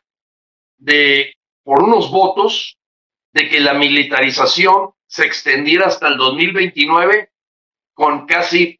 de, 0.77 1.37
por 1.63 1.81
unos 1.81 2.11
votos, 2.11 2.77
de 3.31 3.47
que 3.47 3.61
la 3.61 3.75
militarización 3.75 4.91
se 5.05 5.25
extendiera 5.25 5.87
hasta 5.87 6.09
el 6.09 6.17
2029 6.17 7.29
con 7.93 8.25
casi 8.25 8.76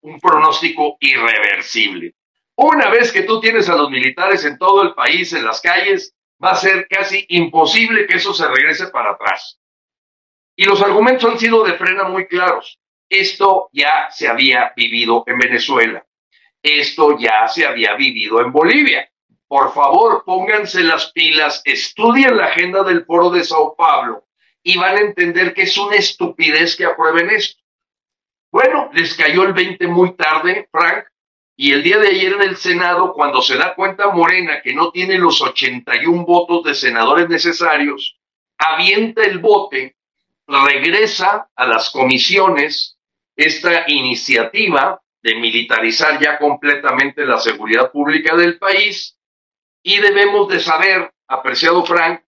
un 0.00 0.18
pronóstico 0.20 0.96
irreversible. 1.00 2.14
Una 2.56 2.90
vez 2.90 3.12
que 3.12 3.22
tú 3.22 3.40
tienes 3.40 3.68
a 3.68 3.76
los 3.76 3.90
militares 3.90 4.44
en 4.44 4.58
todo 4.58 4.82
el 4.82 4.94
país, 4.94 5.32
en 5.32 5.44
las 5.44 5.60
calles, 5.60 6.14
va 6.42 6.50
a 6.50 6.56
ser 6.56 6.86
casi 6.88 7.24
imposible 7.28 8.06
que 8.06 8.16
eso 8.16 8.34
se 8.34 8.46
regrese 8.48 8.88
para 8.88 9.12
atrás. 9.12 9.58
Y 10.56 10.64
los 10.64 10.82
argumentos 10.82 11.30
han 11.30 11.38
sido 11.38 11.64
de 11.64 11.74
frena 11.74 12.04
muy 12.04 12.26
claros. 12.26 12.78
Esto 13.08 13.70
ya 13.72 14.08
se 14.10 14.28
había 14.28 14.72
vivido 14.76 15.24
en 15.26 15.38
Venezuela. 15.38 16.04
Esto 16.62 17.18
ya 17.18 17.48
se 17.48 17.66
había 17.66 17.94
vivido 17.94 18.40
en 18.40 18.52
Bolivia. 18.52 19.10
Por 19.48 19.72
favor, 19.72 20.22
pónganse 20.24 20.84
las 20.84 21.10
pilas, 21.12 21.62
estudien 21.64 22.36
la 22.36 22.46
agenda 22.46 22.84
del 22.84 23.04
foro 23.04 23.30
de 23.30 23.42
Sao 23.42 23.74
Paulo 23.74 24.26
y 24.62 24.76
van 24.76 24.96
a 24.96 25.00
entender 25.00 25.54
que 25.54 25.62
es 25.62 25.76
una 25.78 25.96
estupidez 25.96 26.76
que 26.76 26.84
aprueben 26.84 27.30
esto. 27.30 27.60
Bueno, 28.50 28.90
les 28.92 29.14
cayó 29.14 29.44
el 29.44 29.52
20 29.52 29.86
muy 29.86 30.14
tarde, 30.14 30.68
Frank, 30.72 31.04
y 31.56 31.72
el 31.72 31.82
día 31.82 31.98
de 31.98 32.08
ayer 32.08 32.32
en 32.32 32.42
el 32.42 32.56
Senado, 32.56 33.12
cuando 33.12 33.42
se 33.42 33.56
da 33.56 33.74
cuenta 33.74 34.10
Morena 34.10 34.62
que 34.62 34.74
no 34.74 34.90
tiene 34.90 35.18
los 35.18 35.40
81 35.40 36.24
votos 36.24 36.64
de 36.64 36.74
senadores 36.74 37.28
necesarios, 37.28 38.18
avienta 38.58 39.22
el 39.22 39.38
bote, 39.38 39.96
regresa 40.46 41.48
a 41.54 41.66
las 41.66 41.90
comisiones 41.90 42.98
esta 43.36 43.84
iniciativa 43.88 45.00
de 45.22 45.34
militarizar 45.36 46.20
ya 46.20 46.38
completamente 46.38 47.24
la 47.24 47.38
seguridad 47.38 47.92
pública 47.92 48.34
del 48.36 48.58
país 48.58 49.16
y 49.82 49.98
debemos 49.98 50.48
de 50.48 50.60
saber, 50.60 51.12
apreciado 51.28 51.84
Frank, 51.84 52.22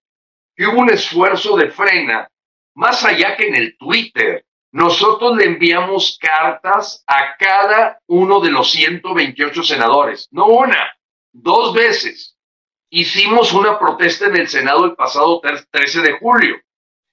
que 0.55 0.67
hubo 0.67 0.79
un 0.79 0.91
esfuerzo 0.91 1.57
de 1.57 1.71
frena, 1.71 2.29
más 2.75 3.03
allá 3.03 3.35
que 3.35 3.47
en 3.47 3.55
el 3.55 3.77
Twitter. 3.77 4.45
Nosotros 4.73 5.37
le 5.37 5.45
enviamos 5.45 6.17
cartas 6.19 7.03
a 7.05 7.37
cada 7.37 7.99
uno 8.07 8.39
de 8.39 8.49
los 8.49 8.71
128 8.71 9.61
senadores, 9.61 10.27
no 10.31 10.47
una, 10.47 10.97
dos 11.31 11.75
veces. 11.75 12.39
Hicimos 12.89 13.53
una 13.53 13.77
protesta 13.77 14.25
en 14.25 14.35
el 14.35 14.47
Senado 14.47 14.85
el 14.85 14.95
pasado 14.95 15.39
13 15.41 16.01
de 16.01 16.17
julio. 16.17 16.55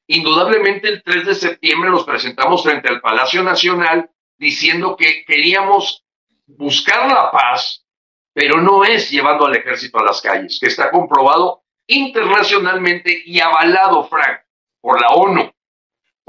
Indudablemente 0.06 0.88
el 0.88 1.02
3 1.02 1.26
de 1.26 1.34
septiembre 1.34 1.90
nos 1.90 2.04
presentamos 2.04 2.62
frente 2.62 2.88
al 2.88 3.02
Palacio 3.02 3.42
Nacional 3.42 4.10
diciendo 4.38 4.96
que 4.96 5.22
queríamos 5.26 6.02
buscar 6.46 7.12
la 7.12 7.30
paz, 7.30 7.84
pero 8.32 8.62
no 8.62 8.84
es 8.84 9.10
llevando 9.10 9.44
al 9.44 9.54
ejército 9.54 9.98
a 9.98 10.04
las 10.04 10.22
calles, 10.22 10.58
que 10.58 10.68
está 10.68 10.90
comprobado 10.90 11.62
internacionalmente 11.86 13.22
y 13.22 13.38
avalado, 13.38 14.08
Frank, 14.08 14.40
por 14.80 14.98
la 14.98 15.08
ONU, 15.08 15.49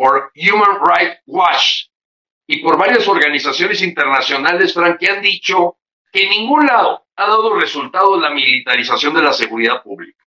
por 0.01 0.31
Human 0.35 0.79
Rights 0.83 1.21
Watch 1.27 1.85
y 2.47 2.63
por 2.63 2.75
varias 2.75 3.07
organizaciones 3.07 3.83
internacionales, 3.83 4.73
Frank, 4.73 4.97
que 4.97 5.11
han 5.11 5.21
dicho 5.21 5.77
que 6.11 6.23
en 6.23 6.31
ningún 6.31 6.65
lado 6.65 7.05
ha 7.15 7.27
dado 7.27 7.53
resultado 7.53 8.19
la 8.19 8.31
militarización 8.31 9.13
de 9.13 9.21
la 9.21 9.31
seguridad 9.31 9.83
pública. 9.83 10.25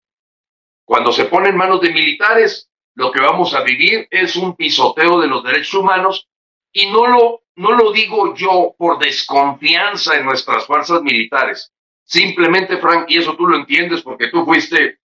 Cuando 0.84 1.12
se 1.12 1.26
pone 1.26 1.50
en 1.50 1.56
manos 1.56 1.80
de 1.80 1.92
militares, 1.92 2.68
lo 2.96 3.12
que 3.12 3.20
vamos 3.20 3.54
a 3.54 3.62
vivir 3.62 4.08
es 4.10 4.34
un 4.34 4.56
pisoteo 4.56 5.20
de 5.20 5.28
los 5.28 5.44
derechos 5.44 5.74
humanos 5.74 6.28
y 6.72 6.90
no 6.90 7.06
lo, 7.06 7.44
no 7.54 7.70
lo 7.70 7.92
digo 7.92 8.34
yo 8.34 8.74
por 8.76 8.98
desconfianza 8.98 10.16
en 10.16 10.24
nuestras 10.24 10.66
fuerzas 10.66 11.00
militares. 11.02 11.72
Simplemente, 12.02 12.78
Frank, 12.78 13.04
y 13.08 13.18
eso 13.18 13.36
tú 13.36 13.46
lo 13.46 13.54
entiendes 13.54 14.02
porque 14.02 14.30
tú 14.32 14.44
fuiste 14.44 14.98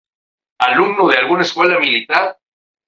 alumno 0.57 1.09
de 1.09 1.17
alguna 1.17 1.43
escuela 1.43 1.81
militar, 1.81 2.39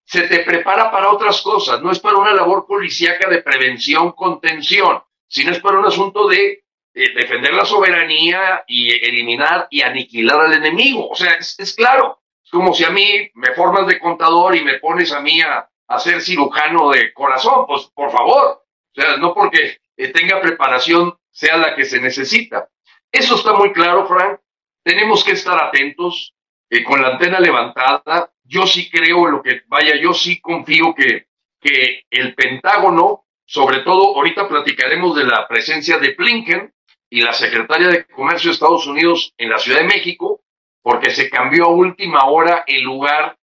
se 0.05 0.29
te 0.29 0.41
prepara 0.41 0.91
para 0.91 1.11
otras 1.11 1.41
cosas, 1.43 1.81
no 1.81 1.91
es 1.91 1.99
para 1.99 2.19
una 2.19 2.35
labor 2.35 2.67
policíaca 2.67 3.29
de 3.29 3.43
prevención, 3.43 4.13
contención, 4.13 5.03
sino 5.27 5.51
es 5.51 5.61
para 5.61 5.79
un 5.79 5.87
asunto 5.87 6.29
de 6.29 6.65
defender 6.93 7.53
la 7.55 7.65
soberanía 7.65 8.65
y 8.69 8.93
eliminar 8.93 9.67
y 9.71 9.83
aniquilar 9.83 10.41
al 10.41 10.53
enemigo. 10.53 11.09
O 11.09 11.15
sea, 11.15 11.33
es, 11.33 11.75
claro, 11.75 12.21
es 12.45 12.51
como 12.51 12.73
si 12.73 12.85
a 12.85 12.91
mí 12.91 13.31
me 13.35 13.53
formas 13.55 13.87
de 13.87 13.99
contador 13.99 14.55
y 14.55 14.63
me 14.63 14.79
pones 14.79 15.13
a 15.13 15.21
mí 15.21 15.41
a, 15.41 15.69
a 15.89 15.99
ser 15.99 16.21
cirujano 16.21 16.91
de 16.91 17.13
corazón, 17.13 17.67
pues 17.67 17.91
por 17.95 18.13
favor, 18.13 18.63
o 18.97 19.01
sea, 19.01 19.17
no 19.17 19.35
porque 19.35 19.79
eh, 19.97 20.09
tenga 20.09 20.41
preparación 20.41 21.17
sea 21.31 21.57
la 21.57 21.75
que 21.75 21.85
se 21.85 22.01
necesita. 22.01 22.69
Eso 23.11 23.35
está 23.35 23.53
muy 23.55 23.73
claro, 23.73 24.07
Frank. 24.07 24.41
Tenemos 24.85 25.25
que 25.25 25.33
estar 25.33 25.61
atentos, 25.61 26.35
con 26.87 27.03
la 27.03 27.09
antena 27.09 27.39
levantada. 27.41 28.33
Yo 28.55 28.69
sí 28.69 28.89
creo 28.89 29.27
lo 29.27 29.43
que, 29.43 29.63
vaya, 29.67 29.97
yo 30.01 30.15
sí 30.15 30.41
confío 30.41 30.95
que, 30.95 31.27
que 31.61 32.05
el 32.09 32.37
Pentágono, 32.37 33.25
sobre 33.45 33.81
todo, 33.81 34.15
ahorita 34.15 34.47
platicaremos 34.47 35.17
de 35.17 35.25
la 35.25 35.49
presencia 35.49 35.99
de 35.99 36.15
Blinken 36.15 36.73
y 37.11 37.21
la 37.21 37.33
secretaria 37.33 37.89
de 37.89 38.07
Comercio 38.07 38.51
de 38.51 38.55
Estados 38.55 38.87
Unidos 38.87 39.35
en 39.39 39.51
la 39.51 39.59
Ciudad 39.59 39.81
de 39.81 39.89
México, 39.89 40.43
porque 40.83 41.11
se 41.11 41.29
cambió 41.29 41.65
a 41.65 41.75
última 41.75 42.27
hora 42.27 42.63
el 42.69 42.83
lugar, 42.83 43.37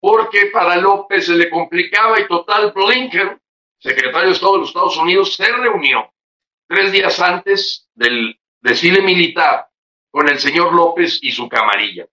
porque 0.00 0.46
para 0.46 0.76
López 0.76 1.26
se 1.26 1.36
le 1.36 1.50
complicaba 1.50 2.18
y 2.18 2.26
total 2.26 2.72
Blinken, 2.72 3.38
secretario 3.78 4.28
de 4.28 4.34
Estado 4.34 4.52
de 4.54 4.58
los 4.60 4.68
Estados 4.68 4.96
Unidos, 4.96 5.34
se 5.34 5.52
reunió 5.52 6.10
tres 6.66 6.90
días 6.90 7.20
antes 7.20 7.86
del 7.94 8.40
desfile 8.62 9.02
militar 9.02 9.68
con 10.10 10.26
el 10.26 10.38
señor 10.38 10.72
López 10.72 11.18
y 11.20 11.32
su 11.32 11.50
camarilla 11.50 12.06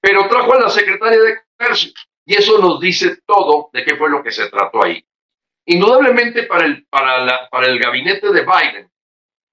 pero 0.00 0.28
trajo 0.28 0.54
a 0.54 0.60
la 0.60 0.70
secretaria 0.70 1.18
de 1.18 1.38
Ejército. 1.58 2.00
Y 2.24 2.36
eso 2.36 2.58
nos 2.58 2.78
dice 2.80 3.18
todo 3.26 3.70
de 3.72 3.84
qué 3.84 3.96
fue 3.96 4.10
lo 4.10 4.22
que 4.22 4.30
se 4.30 4.48
trató 4.50 4.84
ahí. 4.84 5.04
Indudablemente 5.66 6.44
para 6.44 6.66
el, 6.66 6.86
para, 6.86 7.48
para 7.48 7.66
el 7.66 7.78
gabinete 7.78 8.30
de 8.30 8.42
Biden, 8.42 8.90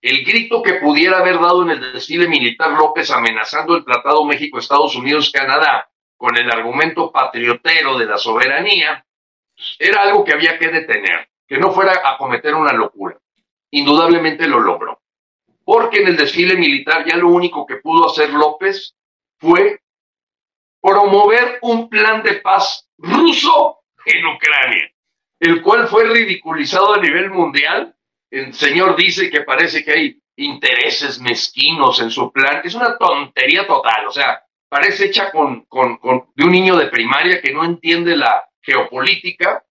el 0.02 0.24
grito 0.24 0.62
que 0.62 0.76
pudiera 0.76 1.18
haber 1.18 1.40
dado 1.40 1.64
en 1.64 1.72
el 1.72 1.94
desfile 1.94 2.28
militar 2.28 2.72
López 2.72 3.10
amenazando 3.12 3.76
el 3.76 3.84
Tratado 3.84 4.24
México-Estados 4.24 4.96
Unidos-Canadá 4.96 5.90
con 6.18 6.38
el 6.38 6.50
argumento 6.52 7.12
patriotero 7.12 7.98
de 7.98 8.06
la 8.06 8.18
soberanía, 8.18 9.06
era 9.80 10.04
algo 10.04 10.24
que 10.24 10.34
había 10.34 10.60
que 10.60 10.68
detener, 10.68 11.30
que 11.48 11.58
no 11.58 11.72
fuera 11.72 12.02
a 12.06 12.18
cometer 12.18 12.54
una 12.56 12.72
locura. 12.72 13.18
Indudablemente 13.72 14.48
lo 14.48 14.60
logró. 14.60 15.02
Porque 15.64 16.02
en 16.02 16.10
el 16.10 16.18
desfile 16.18 16.56
militar 16.56 17.06
ya 17.06 17.18
lo 17.18 17.30
único 17.30 17.66
que 17.66 17.78
pudo 17.78 18.08
hacer 18.08 18.30
López 18.32 18.96
fue 19.40 19.82
promover 20.86 21.58
un 21.64 21.90
plan 21.90 22.22
de 22.22 22.36
paz 22.36 22.88
ruso 23.00 23.80
en 24.06 24.24
Ucrania, 24.24 24.92
el 25.40 25.64
cual 25.64 25.88
fue 25.88 26.08
ridiculizado 26.08 26.94
a 26.94 27.02
nivel 27.02 27.32
mundial. 27.32 27.96
El 28.30 28.54
señor 28.54 28.96
dice 28.96 29.32
que 29.32 29.42
parece 29.42 29.84
que 29.84 29.92
hay 29.92 30.20
intereses 30.36 31.20
mezquinos 31.20 32.00
en 32.02 32.12
su 32.12 32.32
plan. 32.32 32.62
Es 32.64 32.76
una 32.76 33.00
tontería 33.00 33.66
total, 33.66 34.06
o 34.08 34.12
sea, 34.12 34.44
parece 34.70 35.06
hecha 35.06 35.32
con, 35.32 35.66
con, 35.66 36.00
de 36.36 36.46
un 36.46 36.52
niño 36.52 36.76
de 36.76 36.88
primaria 36.88 37.42
que 37.42 37.52
no 37.52 37.66
entiende 37.66 38.16
la 38.16 38.48
geopolítica. 38.62 39.64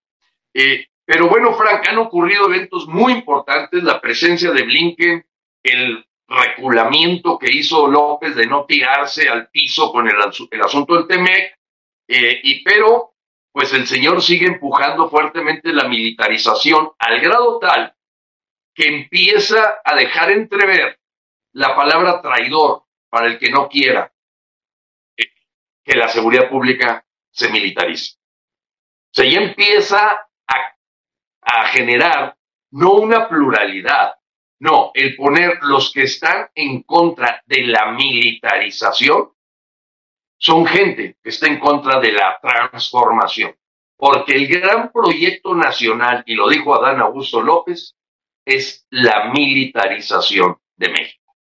Eh, 0.53 0.89
pero 1.05 1.29
bueno, 1.29 1.55
Frank, 1.55 1.87
han 1.89 1.99
ocurrido 1.99 2.47
eventos 2.47 2.89
muy 2.89 3.13
importantes, 3.13 3.85
la 3.85 4.01
presencia 4.01 4.51
de 4.51 4.63
Blinken, 4.63 5.25
el 5.63 6.05
reculamiento 6.27 7.39
que 7.39 7.53
hizo 7.53 7.87
López 7.87 8.35
de 8.35 8.47
no 8.47 8.65
tirarse 8.65 9.29
al 9.29 9.49
piso 9.49 9.93
con 9.93 10.09
el, 10.09 10.17
asunto 10.63 10.95
del 10.95 11.07
Temec, 11.07 11.59
eh, 12.09 12.41
y 12.43 12.63
pero 12.63 13.15
pues 13.53 13.73
el 13.73 13.87
señor 13.87 14.21
sigue 14.21 14.47
empujando 14.47 15.09
fuertemente 15.09 15.73
la 15.73 15.89
militarización 15.89 16.91
al 16.99 17.21
grado 17.21 17.59
tal 17.61 17.95
que 18.75 18.89
empieza 18.89 19.81
a 19.85 19.95
dejar 19.95 20.31
entrever 20.33 20.99
la 21.53 21.77
palabra 21.77 22.21
traidor 22.21 22.85
para 23.09 23.29
el 23.29 23.39
que 23.39 23.51
no 23.51 23.69
quiera 23.69 24.13
eh, 25.17 25.23
que 25.85 25.97
la 25.97 26.09
seguridad 26.09 26.51
pública 26.51 27.07
se 27.31 27.49
militarice. 27.51 28.17
O 28.17 29.15
sea, 29.15 29.31
ya 29.31 29.39
empieza 29.39 30.29
a, 30.49 30.77
a 31.43 31.67
generar 31.69 32.37
no 32.73 32.95
una 32.95 33.29
pluralidad, 33.29 34.15
no, 34.65 34.93
el 34.95 35.15
poner 35.15 35.59
los 35.61 35.93
que 35.93 36.05
están 36.05 36.49
en 36.55 36.85
contra 36.85 37.43
de 37.45 37.65
la 37.67 37.93
militarización 37.93 39.31
son 40.39 40.65
gente 40.65 41.19
que 41.23 41.29
está 41.29 41.49
en 41.49 41.59
contra 41.59 42.01
de 42.01 42.13
la 42.13 42.39
transformación. 42.41 43.55
Porque 43.95 44.33
el 44.33 44.49
gran 44.49 44.91
proyecto 44.91 45.55
nacional, 45.55 46.23
y 46.25 46.35
lo 46.35 46.49
dijo 46.49 46.75
Adán 46.75 46.99
Augusto 47.03 47.43
López, 47.43 47.95
es 48.43 48.87
la 48.89 49.31
militarización 49.35 50.57
de 50.77 50.89
México. 50.89 51.37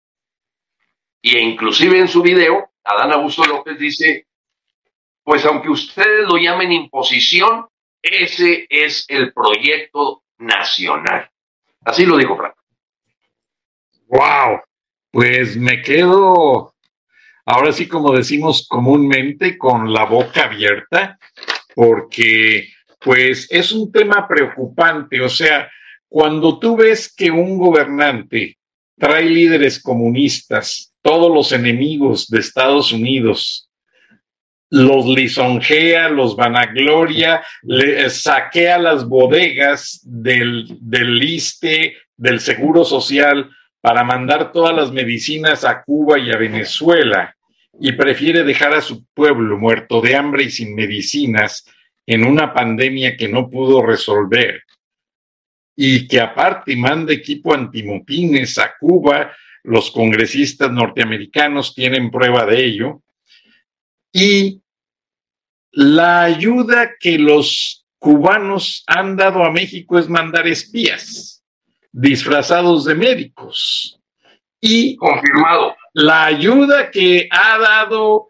Y 1.21 1.37
inclusive 1.37 1.99
en 1.99 2.09
su 2.09 2.23
video, 2.23 2.71
Adán 2.83 3.13
Augusto 3.13 3.45
López 3.45 3.79
dice, 3.79 4.29
pues 5.23 5.45
aunque 5.45 5.69
ustedes 5.69 6.27
lo 6.27 6.39
llamen 6.39 6.73
imposición, 6.73 7.69
ese 8.01 8.67
es 8.71 9.05
el 9.09 9.35
proyecto 9.35 10.23
nacional. 10.39 11.31
Así 11.85 12.07
lo 12.07 12.17
dijo 12.17 12.35
Franco. 12.35 12.60
Wow, 14.11 14.61
pues 15.13 15.57
me 15.57 15.83
quedo, 15.83 16.75
ahora 17.47 17.73
sí 17.73 17.87
como 17.87 18.13
decimos 18.13 18.67
comúnmente, 18.69 19.57
con 19.57 19.93
la 19.93 20.05
boca 20.05 20.47
abierta, 20.47 21.17
porque 21.77 22.69
pues 22.99 23.47
es 23.51 23.71
un 23.71 23.93
tema 23.93 24.27
preocupante, 24.27 25.21
o 25.21 25.29
sea, 25.29 25.71
cuando 26.09 26.59
tú 26.59 26.77
ves 26.77 27.15
que 27.15 27.31
un 27.31 27.57
gobernante 27.57 28.59
trae 28.99 29.27
líderes 29.27 29.81
comunistas, 29.81 30.93
todos 31.03 31.33
los 31.33 31.53
enemigos 31.53 32.27
de 32.27 32.41
Estados 32.41 32.93
Unidos, 32.93 33.71
los 34.71 35.07
lisonjea, 35.07 36.09
los 36.09 36.35
vanagloria, 36.35 37.45
le, 37.63 38.11
saquea 38.11 38.77
las 38.77 39.07
bodegas 39.07 40.01
del, 40.03 40.67
del 40.81 41.21
del 42.17 42.41
seguro 42.41 42.85
social, 42.85 43.49
para 43.81 44.05
mandar 44.05 44.53
todas 44.53 44.75
las 44.75 44.93
medicinas 44.93 45.65
a 45.65 45.83
Cuba 45.83 46.19
y 46.19 46.31
a 46.31 46.37
Venezuela 46.37 47.35
y 47.79 47.93
prefiere 47.93 48.45
dejar 48.45 48.75
a 48.75 48.83
su 48.83 49.07
pueblo 49.15 49.57
muerto 49.59 50.01
de 50.01 50.15
hambre 50.15 50.45
y 50.45 50.51
sin 50.51 50.75
medicinas 50.75 51.65
en 52.07 52.25
una 52.25 52.53
pandemia 52.53 53.17
que 53.17 53.29
no 53.29 53.49
pudo 53.49 53.83
resolver 53.83 54.63
y 55.77 56.07
que 56.07 56.21
aparte 56.21 56.77
manda 56.77 57.13
equipo 57.13 57.55
antimotines 57.55 58.59
a 58.59 58.75
Cuba, 58.79 59.33
los 59.63 59.91
congresistas 59.91 60.71
norteamericanos 60.71 61.75
tienen 61.75 62.11
prueba 62.11 62.45
de 62.45 62.65
ello, 62.65 63.03
y 64.13 64.61
la 65.73 66.23
ayuda 66.23 66.91
que 66.99 67.19
los 67.19 67.87
cubanos 67.99 68.85
han 68.87 69.17
dado 69.17 69.45
a 69.45 69.53
México 69.53 69.99
es 69.99 70.09
mandar 70.09 70.47
espías 70.47 71.40
disfrazados 71.93 72.85
de 72.85 72.95
médicos. 72.95 73.99
Y 74.61 74.97
confirmado. 74.97 75.75
La 75.95 76.27
ayuda 76.27 76.91
que 76.91 77.29
ha 77.31 77.59
dado 77.59 78.29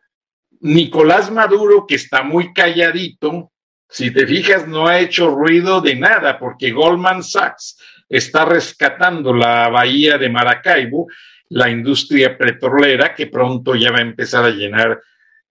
Nicolás 0.60 1.30
Maduro, 1.30 1.86
que 1.86 1.96
está 1.96 2.22
muy 2.22 2.52
calladito, 2.52 3.50
si 3.88 4.12
te 4.12 4.26
fijas, 4.26 4.68
no 4.68 4.86
ha 4.86 5.00
hecho 5.00 5.30
ruido 5.30 5.80
de 5.80 5.96
nada, 5.96 6.38
porque 6.38 6.70
Goldman 6.70 7.24
Sachs 7.24 7.76
está 8.08 8.44
rescatando 8.44 9.34
la 9.34 9.68
bahía 9.68 10.16
de 10.16 10.28
Maracaibo, 10.28 11.08
la 11.48 11.68
industria 11.68 12.38
petrolera, 12.38 13.14
que 13.14 13.26
pronto 13.26 13.74
ya 13.74 13.90
va 13.90 13.98
a 13.98 14.02
empezar 14.02 14.44
a 14.44 14.50
llenar 14.50 15.00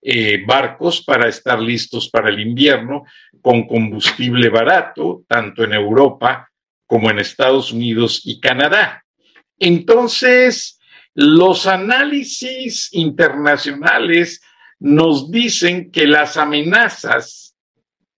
eh, 0.02 0.42
barcos 0.48 1.04
para 1.04 1.28
estar 1.28 1.60
listos 1.60 2.10
para 2.10 2.30
el 2.30 2.40
invierno, 2.40 3.04
con 3.42 3.68
combustible 3.68 4.48
barato, 4.48 5.24
tanto 5.28 5.66
en 5.66 5.74
Europa 5.74 6.49
como 6.90 7.12
en 7.12 7.20
Estados 7.20 7.72
Unidos 7.72 8.24
y 8.26 8.40
Canadá. 8.40 9.06
Entonces, 9.60 10.80
los 11.14 11.68
análisis 11.68 12.90
internacionales 12.94 14.42
nos 14.80 15.30
dicen 15.30 15.92
que 15.92 16.08
las 16.08 16.36
amenazas 16.36 17.56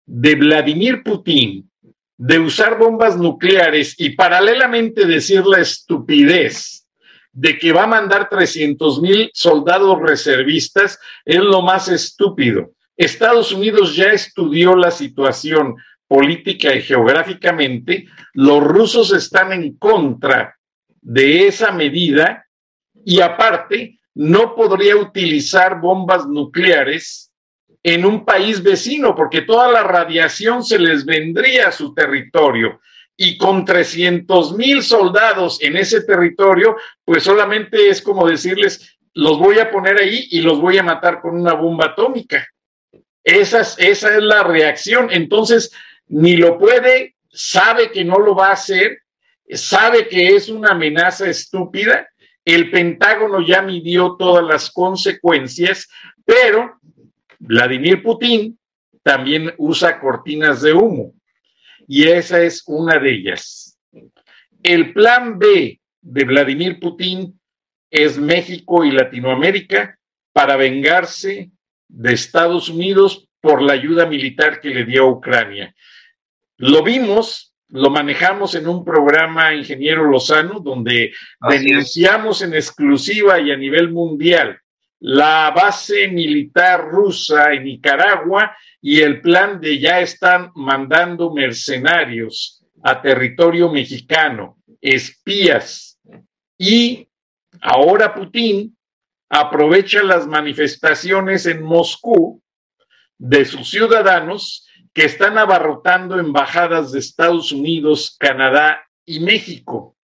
de 0.07 0.37
Vladimir 0.37 1.03
Putin 1.03 1.69
de 2.17 2.39
usar 2.39 2.79
bombas 2.79 3.17
nucleares 3.17 3.97
y 3.99 4.11
paralelamente 4.11 5.05
decir 5.05 5.45
la 5.47 5.61
estupidez 5.61 6.87
de 7.33 7.59
que 7.59 7.73
va 7.73 7.85
a 7.85 7.89
mandar 7.89 8.29
300 8.29 9.03
mil 9.03 9.31
soldados 9.35 9.99
reservistas 10.01 10.97
es 11.25 11.41
lo 11.41 11.63
más 11.63 11.89
estúpido. 11.89 12.71
Estados 12.97 13.51
Unidos 13.51 13.97
ya 13.97 14.13
estudió 14.13 14.77
la 14.77 14.93
situación 14.93 15.75
política 16.11 16.75
y 16.75 16.83
geográficamente, 16.83 18.09
los 18.33 18.65
rusos 18.65 19.13
están 19.13 19.53
en 19.53 19.77
contra 19.77 20.59
de 21.01 21.47
esa 21.47 21.71
medida 21.71 22.49
y 23.05 23.21
aparte 23.21 24.01
no 24.17 24.57
podría 24.57 24.97
utilizar 24.97 25.81
bombas 25.81 26.27
nucleares 26.27 27.33
en 27.85 28.05
un 28.05 28.25
país 28.25 28.61
vecino 28.61 29.15
porque 29.15 29.43
toda 29.43 29.71
la 29.71 29.85
radiación 29.85 30.65
se 30.65 30.81
les 30.81 31.05
vendría 31.05 31.69
a 31.69 31.73
su 31.73 31.95
territorio 31.95 32.81
y 33.17 33.39
con 33.39 33.65
300 33.65 34.57
mil 34.57 34.83
soldados 34.83 35.63
en 35.63 35.77
ese 35.77 36.03
territorio, 36.03 36.75
pues 37.05 37.23
solamente 37.23 37.89
es 37.89 38.03
como 38.03 38.27
decirles, 38.27 38.99
los 39.15 39.39
voy 39.39 39.61
a 39.61 39.71
poner 39.71 40.01
ahí 40.01 40.27
y 40.33 40.41
los 40.41 40.61
voy 40.61 40.77
a 40.77 40.83
matar 40.83 41.21
con 41.21 41.39
una 41.41 41.53
bomba 41.53 41.87
atómica. 41.87 42.45
Esa 43.23 43.61
es, 43.61 43.77
esa 43.79 44.17
es 44.17 44.23
la 44.25 44.43
reacción. 44.43 45.09
Entonces, 45.13 45.71
ni 46.11 46.37
lo 46.37 46.59
puede, 46.59 47.15
sabe 47.29 47.91
que 47.91 48.05
no 48.05 48.19
lo 48.19 48.35
va 48.35 48.49
a 48.49 48.53
hacer, 48.53 48.99
sabe 49.49 50.09
que 50.09 50.29
es 50.35 50.49
una 50.49 50.73
amenaza 50.73 51.29
estúpida. 51.29 52.09
El 52.45 52.71
Pentágono 52.71 53.41
ya 53.41 53.63
midió 53.63 54.17
todas 54.19 54.45
las 54.45 54.71
consecuencias, 54.71 55.89
pero 56.25 56.81
Vladimir 57.39 58.03
Putin 58.03 58.59
también 59.03 59.55
usa 59.57 59.99
cortinas 60.01 60.63
de 60.63 60.73
humo 60.73 61.15
y 61.87 62.09
esa 62.09 62.43
es 62.43 62.63
una 62.67 62.99
de 62.99 63.13
ellas. 63.13 63.79
El 64.63 64.93
plan 64.93 65.39
B 65.39 65.81
de 66.03 66.25
Vladimir 66.25 66.79
Putin 66.81 67.41
es 67.91 68.19
México 68.19 68.85
y 68.85 68.91
Latinoamérica 68.91 69.99
para 70.33 70.57
vengarse 70.57 71.51
de 71.89 72.13
Estados 72.13 72.69
Unidos 72.69 73.29
por 73.41 73.63
la 73.63 73.73
ayuda 73.73 74.07
militar 74.07 74.61
que 74.61 74.71
le 74.71 74.85
dio 74.85 75.05
a 75.05 75.11
Ucrania. 75.11 75.75
Lo 76.63 76.83
vimos, 76.83 77.55
lo 77.69 77.89
manejamos 77.89 78.55
en 78.55 78.69
un 78.69 78.85
programa 78.85 79.55
Ingeniero 79.55 80.05
Lozano, 80.05 80.61
donde 80.61 81.15
denunciamos 81.49 82.43
en 82.43 82.53
exclusiva 82.53 83.41
y 83.41 83.51
a 83.51 83.57
nivel 83.57 83.91
mundial 83.91 84.61
la 84.99 85.51
base 85.57 86.09
militar 86.09 86.87
rusa 86.87 87.55
en 87.55 87.65
Nicaragua 87.65 88.55
y 88.83 89.01
el 89.01 89.23
plan 89.23 89.59
de 89.59 89.79
ya 89.79 90.01
están 90.01 90.51
mandando 90.55 91.33
mercenarios 91.33 92.63
a 92.83 93.01
territorio 93.01 93.71
mexicano, 93.71 94.59
espías. 94.83 95.99
Y 96.59 97.09
ahora 97.63 98.13
Putin 98.13 98.77
aprovecha 99.31 100.03
las 100.03 100.27
manifestaciones 100.27 101.47
en 101.47 101.63
Moscú 101.63 102.43
de 103.17 103.47
sus 103.47 103.71
ciudadanos 103.71 104.67
que 104.93 105.05
están 105.05 105.39
abarrotando 105.39 106.19
embajadas 106.19 106.93
de 106.93 106.99
Estados 106.99 107.53
Unidos, 107.53 108.17
Canadá 108.19 108.85
y 109.05 109.21
México. 109.21 109.97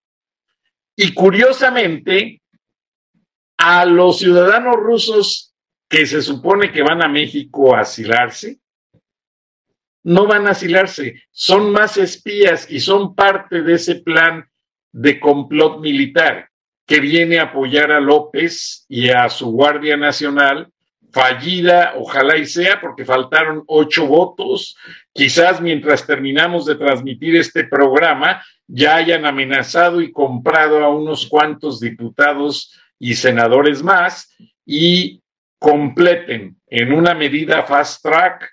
Y 0.94 1.12
curiosamente, 1.12 2.42
a 3.58 3.84
los 3.84 4.18
ciudadanos 4.18 4.76
rusos 4.76 5.54
que 5.88 6.06
se 6.06 6.22
supone 6.22 6.72
que 6.72 6.82
van 6.82 7.02
a 7.02 7.08
México 7.08 7.74
a 7.74 7.80
asilarse, 7.80 8.60
no 10.04 10.26
van 10.26 10.46
a 10.46 10.50
asilarse, 10.50 11.22
son 11.32 11.72
más 11.72 11.96
espías 11.96 12.70
y 12.70 12.78
son 12.78 13.14
parte 13.14 13.62
de 13.62 13.74
ese 13.74 13.96
plan 13.96 14.48
de 14.92 15.18
complot 15.18 15.80
militar 15.80 16.48
que 16.86 17.00
viene 17.00 17.38
a 17.38 17.44
apoyar 17.44 17.90
a 17.90 18.00
López 18.00 18.86
y 18.88 19.10
a 19.10 19.28
su 19.28 19.50
Guardia 19.50 19.96
Nacional 19.96 20.72
fallida, 21.16 21.94
ojalá 21.96 22.36
y 22.36 22.44
sea, 22.44 22.78
porque 22.78 23.06
faltaron 23.06 23.64
ocho 23.68 24.06
votos. 24.06 24.76
Quizás 25.14 25.62
mientras 25.62 26.06
terminamos 26.06 26.66
de 26.66 26.74
transmitir 26.74 27.36
este 27.36 27.64
programa 27.64 28.44
ya 28.66 28.96
hayan 28.96 29.24
amenazado 29.24 30.02
y 30.02 30.12
comprado 30.12 30.84
a 30.84 30.94
unos 30.94 31.26
cuantos 31.26 31.80
diputados 31.80 32.78
y 32.98 33.14
senadores 33.14 33.82
más 33.82 34.30
y 34.66 35.22
completen 35.58 36.60
en 36.66 36.92
una 36.92 37.14
medida 37.14 37.62
fast 37.62 38.02
track 38.02 38.50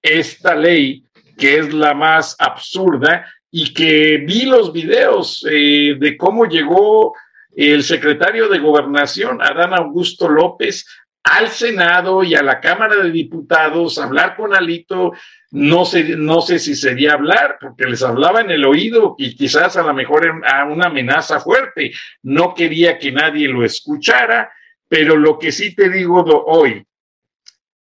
esta 0.00 0.54
ley 0.54 1.02
que 1.36 1.58
es 1.58 1.74
la 1.74 1.94
más 1.94 2.36
absurda 2.38 3.26
y 3.50 3.74
que 3.74 4.18
vi 4.18 4.44
los 4.44 4.72
videos 4.72 5.44
eh, 5.50 5.96
de 5.98 6.16
cómo 6.16 6.44
llegó 6.44 7.12
el 7.56 7.82
secretario 7.82 8.48
de 8.48 8.60
Gobernación, 8.60 9.42
Adán 9.42 9.74
Augusto 9.74 10.28
López, 10.28 10.86
al 11.28 11.48
Senado 11.48 12.22
y 12.22 12.34
a 12.34 12.42
la 12.42 12.60
Cámara 12.60 12.96
de 12.96 13.10
Diputados, 13.10 13.98
hablar 13.98 14.34
con 14.34 14.54
Alito, 14.54 15.12
no 15.50 15.84
sé, 15.84 16.16
no 16.16 16.40
sé 16.40 16.58
si 16.58 16.74
sería 16.74 17.12
hablar, 17.12 17.58
porque 17.60 17.84
les 17.84 18.02
hablaba 18.02 18.40
en 18.40 18.50
el 18.50 18.64
oído 18.64 19.14
y 19.18 19.36
quizás 19.36 19.76
a 19.76 19.82
lo 19.82 19.92
mejor 19.92 20.42
a 20.46 20.64
una 20.64 20.86
amenaza 20.86 21.40
fuerte. 21.40 21.92
No 22.22 22.54
quería 22.54 22.98
que 22.98 23.12
nadie 23.12 23.46
lo 23.48 23.64
escuchara, 23.64 24.50
pero 24.88 25.16
lo 25.16 25.38
que 25.38 25.52
sí 25.52 25.74
te 25.74 25.90
digo 25.90 26.24
hoy, 26.46 26.84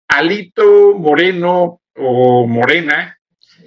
Alito 0.08 0.94
Moreno 0.98 1.82
o 1.96 2.48
Morena, 2.48 3.20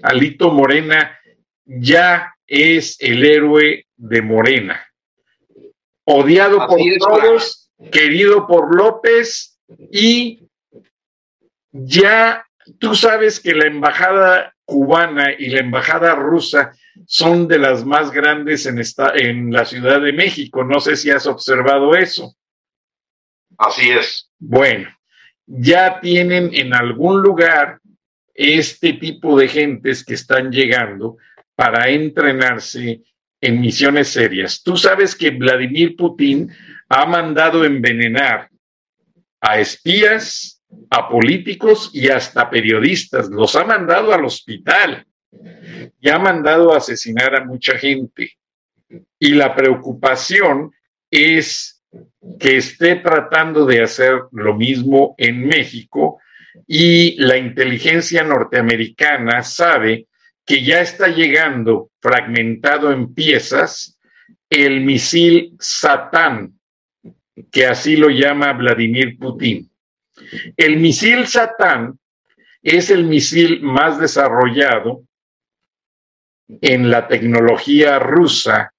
Alito 0.02 0.50
Morena 0.50 1.18
ya 1.64 2.34
es 2.46 2.96
el 3.00 3.24
héroe 3.24 3.86
de 3.96 4.22
Morena. 4.22 4.86
Odiado 6.04 6.66
por 6.66 6.78
todos, 6.98 7.70
querido 7.90 8.46
por 8.46 8.74
López 8.74 9.55
y 9.90 10.48
ya 11.72 12.46
tú 12.79 12.94
sabes 12.94 13.40
que 13.40 13.55
la 13.55 13.66
embajada 13.66 14.55
cubana 14.64 15.33
y 15.38 15.48
la 15.48 15.61
embajada 15.61 16.14
rusa 16.14 16.72
son 17.07 17.46
de 17.46 17.59
las 17.59 17.85
más 17.85 18.11
grandes 18.11 18.66
en, 18.66 18.79
esta, 18.79 19.12
en 19.14 19.52
la 19.52 19.64
Ciudad 19.64 20.00
de 20.00 20.12
México. 20.12 20.64
No 20.64 20.81
sé 20.81 20.96
si 20.96 21.11
has 21.11 21.26
observado 21.26 21.94
eso. 21.94 22.35
Así 23.59 23.90
es. 23.90 24.31
Bueno, 24.38 24.88
ya 25.46 26.00
tienen 26.00 26.50
en 26.52 26.74
algún 26.74 27.22
lugar 27.22 27.79
este 28.35 28.94
tipo 28.94 29.38
de 29.38 29.48
gentes 29.48 30.05
que 30.05 30.14
están 30.14 30.50
llegando 30.50 31.16
para 31.55 31.88
entrenarse 31.88 33.02
en 33.40 33.61
misiones 33.61 34.09
serias. 34.09 34.62
Tú 34.62 34.76
sabes 34.76 35.14
que 35.14 35.31
Vladimir 35.31 35.96
Putin 35.96 36.50
ha 36.88 37.07
mandado 37.07 37.64
envenenar 37.64 38.50
a 39.40 39.59
espías, 39.59 40.62
a 40.90 41.09
políticos 41.09 41.90
y 41.92 42.09
hasta 42.09 42.51
periodistas. 42.51 43.29
Los 43.29 43.57
ha 43.57 43.64
mandado 43.64 44.12
al 44.12 44.25
hospital 44.25 45.07
y 46.01 46.09
ha 46.09 46.18
mandado 46.18 46.72
a 46.72 46.79
asesinar 46.79 47.35
a 47.35 47.44
mucha 47.44 47.79
gente. 47.79 48.33
Y 49.18 49.31
la 49.31 49.55
preocupación 49.55 50.72
es 51.11 51.83
que 52.38 52.57
esté 52.57 52.96
tratando 52.96 53.64
de 53.66 53.83
hacer 53.83 54.22
lo 54.33 54.55
mismo 54.55 55.14
en 55.18 55.46
México 55.46 56.20
y 56.66 57.16
la 57.20 57.37
inteligencia 57.37 58.22
norteamericana 58.22 59.42
sabe 59.42 60.07
que 60.44 60.62
ya 60.62 60.81
está 60.81 61.09
llegando 61.09 61.90
fragmentado 62.01 62.92
en 62.92 63.14
piezas 63.14 63.99
el 64.49 64.81
misil 64.83 65.57
Satán, 65.59 66.55
que 67.51 67.66
así 67.66 67.96
lo 67.96 68.09
llama 68.09 68.53
Vladimir 68.53 69.18
Putin. 69.18 69.70
El 70.57 70.79
misil 70.79 71.27
Satán 71.27 71.99
es 72.62 72.90
el 72.90 73.05
misil 73.05 73.62
más 73.62 73.99
desarrollado 74.01 75.03
en 76.49 76.90
la 76.90 77.09
tecnología 77.09 77.99
rusa, 77.99 78.72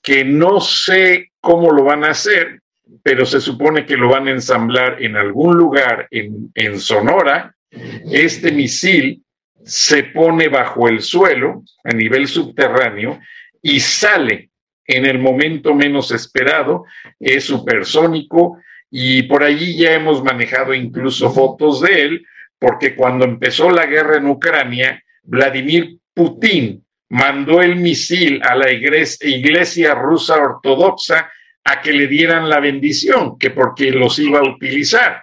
que 0.00 0.24
no 0.24 0.60
sé 0.60 1.32
cómo 1.40 1.70
lo 1.72 1.84
van 1.84 2.04
a 2.04 2.10
hacer, 2.10 2.60
pero 3.02 3.26
se 3.26 3.40
supone 3.40 3.84
que 3.86 3.96
lo 3.96 4.10
van 4.10 4.28
a 4.28 4.32
ensamblar 4.32 5.02
en 5.02 5.16
algún 5.16 5.56
lugar 5.56 6.06
en, 6.10 6.50
en 6.54 6.78
Sonora. 6.78 7.54
Este 7.70 8.52
misil 8.52 9.22
se 9.64 10.04
pone 10.04 10.48
bajo 10.48 10.88
el 10.88 11.00
suelo 11.02 11.62
a 11.84 11.92
nivel 11.92 12.28
subterráneo 12.28 13.20
y 13.60 13.80
sale 13.80 14.51
en 14.92 15.06
el 15.06 15.18
momento 15.18 15.74
menos 15.74 16.10
esperado, 16.10 16.84
es 17.18 17.44
supersónico 17.44 18.58
y 18.90 19.22
por 19.22 19.42
allí 19.42 19.76
ya 19.76 19.94
hemos 19.94 20.22
manejado 20.22 20.74
incluso 20.74 21.32
fotos 21.32 21.80
de 21.80 22.02
él, 22.02 22.26
porque 22.58 22.94
cuando 22.94 23.24
empezó 23.24 23.70
la 23.70 23.86
guerra 23.86 24.18
en 24.18 24.26
Ucrania, 24.26 25.02
Vladimir 25.22 25.98
Putin 26.14 26.84
mandó 27.08 27.62
el 27.62 27.76
misil 27.76 28.40
a 28.42 28.54
la 28.54 28.70
iglesia, 28.70 29.28
iglesia 29.28 29.94
rusa 29.94 30.36
ortodoxa 30.36 31.30
a 31.64 31.80
que 31.80 31.92
le 31.92 32.06
dieran 32.06 32.48
la 32.48 32.60
bendición, 32.60 33.38
que 33.38 33.50
porque 33.50 33.90
los 33.90 34.18
iba 34.18 34.40
a 34.40 34.48
utilizar. 34.48 35.22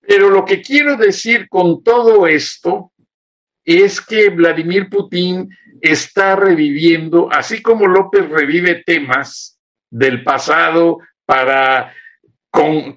Pero 0.00 0.28
lo 0.28 0.44
que 0.44 0.60
quiero 0.60 0.96
decir 0.96 1.48
con 1.48 1.82
todo 1.82 2.26
esto 2.26 2.92
es 3.64 4.00
que 4.00 4.30
Vladimir 4.30 4.88
Putin 4.88 5.48
está 5.80 6.36
reviviendo, 6.36 7.28
así 7.32 7.62
como 7.62 7.86
López 7.86 8.28
revive 8.28 8.82
temas 8.84 9.58
del 9.90 10.22
pasado 10.22 10.98
para 11.26 11.94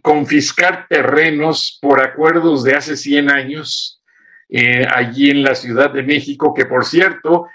confiscar 0.02 0.88
terrenos 0.88 1.78
por 1.82 2.02
acuerdos 2.02 2.64
de 2.64 2.76
hace 2.76 2.98
100 2.98 3.30
años, 3.30 4.02
eh, 4.50 4.86
allí 4.94 5.30
en 5.30 5.44
la 5.44 5.56
Ciudad 5.56 5.92
de 5.92 6.04
México, 6.04 6.54
que 6.54 6.66
por 6.66 6.86
cierto, 6.86 7.48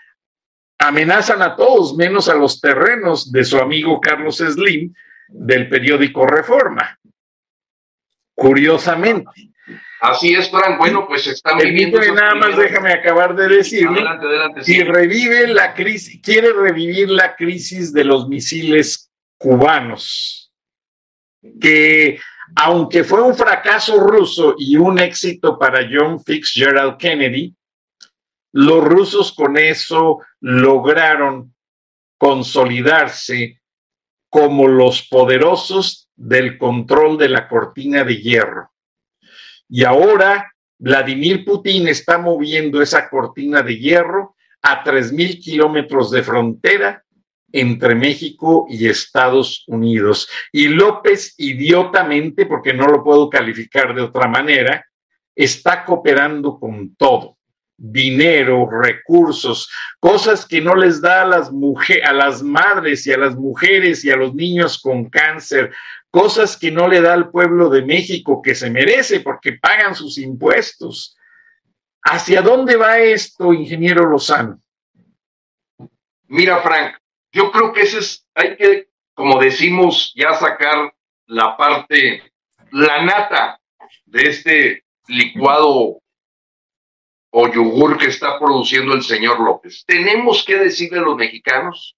amenazan 0.79 1.43
a 1.43 1.57
todos, 1.57 1.97
menos 1.97 2.29
a 2.29 2.35
los 2.35 2.61
terrenos 2.61 3.33
de 3.33 3.45
su 3.45 3.59
amigo 3.59 4.01
Carlos 4.01 4.38
Slim 4.38 4.95
del 5.29 5.69
periódico 5.69 6.27
Reforma. 6.27 6.99
Curiosamente. 8.35 9.51
Así 10.01 10.35
es, 10.35 10.51
Frank. 10.51 10.79
Bueno, 10.79 11.07
pues 11.07 11.27
están 11.27 11.59
viviendo. 11.59 12.01
nada 12.15 12.35
más 12.35 12.57
déjame 12.57 12.93
acabar 12.93 13.35
de 13.35 13.49
decir. 13.49 13.89
Si 14.63 14.83
revive 14.83 15.49
la 15.49 15.75
crisis, 15.75 16.21
quiere 16.23 16.53
revivir 16.53 17.11
la 17.11 17.35
crisis 17.35 17.93
de 17.93 18.05
los 18.05 18.29
misiles 18.29 19.11
cubanos, 19.39 20.53
que 21.61 22.19
aunque 22.57 23.05
fue 23.05 23.23
un 23.23 23.35
fracaso 23.35 24.01
ruso 24.01 24.55
y 24.59 24.77
un 24.77 24.99
éxito 24.99 25.59
para 25.59 25.87
John 25.91 26.23
Fitzgerald 26.23 26.97
Kennedy, 26.97 27.55
los 28.53 28.83
rusos 28.83 29.33
con 29.33 29.57
eso 29.57 30.21
lograron 30.41 31.55
consolidarse 32.17 33.61
como 34.31 34.67
los 34.67 35.07
poderosos 35.09 36.09
del 36.17 36.59
control 36.59 37.19
de 37.19 37.29
la 37.29 37.49
cortina 37.49 38.05
de 38.05 38.17
hierro. 38.17 38.71
Y 39.69 39.85
ahora 39.85 40.53
Vladimir 40.79 41.45
Putin 41.45 41.89
está 41.89 42.19
moviendo 42.19 42.81
esa 42.81 43.09
cortina 43.09 43.63
de 43.63 43.79
hierro 43.79 44.37
a 44.63 44.85
3.000 44.85 45.41
kilómetros 45.41 46.11
de 46.11 46.23
frontera 46.23 47.05
entre 47.51 47.95
México 47.95 48.67
y 48.69 48.87
Estados 48.87 49.65
Unidos. 49.67 50.29
Y 50.53 50.69
López, 50.69 51.35
idiotamente, 51.39 52.47
porque 52.47 52.73
no 52.75 52.87
lo 52.87 53.03
puedo 53.03 53.29
calificar 53.29 53.95
de 53.95 54.03
otra 54.03 54.29
manera, 54.29 54.85
está 55.35 55.85
cooperando 55.85 56.59
con 56.59 56.95
todo 56.97 57.39
dinero, 57.81 58.69
recursos, 58.69 59.71
cosas 60.01 60.45
que 60.45 60.61
no 60.61 60.75
les 60.75 61.01
da 61.01 61.23
a 61.23 61.27
las 61.27 61.53
mujeres, 61.53 62.05
a 62.05 62.13
las 62.13 62.43
madres 62.43 63.07
y 63.07 63.13
a 63.13 63.19
las 63.19 63.37
mujeres 63.37 64.05
y 64.05 64.11
a 64.11 64.17
los 64.17 64.35
niños 64.35 64.81
con 64.81 65.09
cáncer, 65.09 65.73
cosas 66.11 66.57
que 66.57 66.71
no 66.71 66.88
le 66.88 67.01
da 67.01 67.12
al 67.12 67.31
pueblo 67.31 67.68
de 67.68 67.83
México 67.83 68.40
que 68.42 68.55
se 68.55 68.71
merece 68.71 69.21
porque 69.21 69.53
pagan 69.53 69.94
sus 69.94 70.18
impuestos. 70.18 71.16
¿Hacia 72.03 72.42
dónde 72.42 72.77
va 72.77 72.99
esto, 72.99 73.53
ingeniero 73.53 74.07
Lozano? 74.07 74.61
Mira, 76.29 76.61
Frank, 76.62 76.97
yo 77.33 77.51
creo 77.51 77.73
que 77.73 77.83
ese 77.83 77.99
es, 77.99 78.27
hay 78.35 78.57
que, 78.57 78.88
como 79.14 79.40
decimos, 79.40 80.12
ya 80.14 80.35
sacar 80.35 80.94
la 81.27 81.57
parte, 81.57 82.23
la 82.71 83.05
nata 83.05 83.61
de 84.07 84.23
este 84.23 84.85
licuado 85.09 86.01
o 87.31 87.49
yogur 87.49 87.99
que 87.99 88.07
está 88.07 88.38
produciendo 88.38 88.94
el 88.94 89.03
señor 89.03 89.40
López. 89.40 89.85
Tenemos 89.87 90.44
que 90.44 90.57
decirle 90.57 90.99
a 90.99 91.03
los 91.03 91.16
mexicanos 91.16 91.97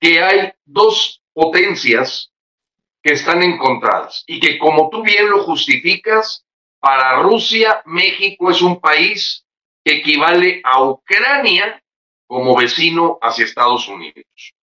que 0.00 0.22
hay 0.22 0.52
dos 0.64 1.22
potencias 1.32 2.29
que 3.02 3.12
están 3.12 3.42
encontradas 3.42 4.24
y 4.26 4.40
que 4.40 4.58
como 4.58 4.90
tú 4.90 5.02
bien 5.02 5.30
lo 5.30 5.42
justificas, 5.42 6.44
para 6.80 7.20
Rusia, 7.22 7.82
México 7.84 8.50
es 8.50 8.62
un 8.62 8.80
país 8.80 9.44
que 9.84 9.98
equivale 9.98 10.62
a 10.64 10.82
Ucrania 10.82 11.82
como 12.26 12.56
vecino 12.56 13.18
hacia 13.20 13.44
Estados 13.44 13.86
Unidos. 13.88 14.54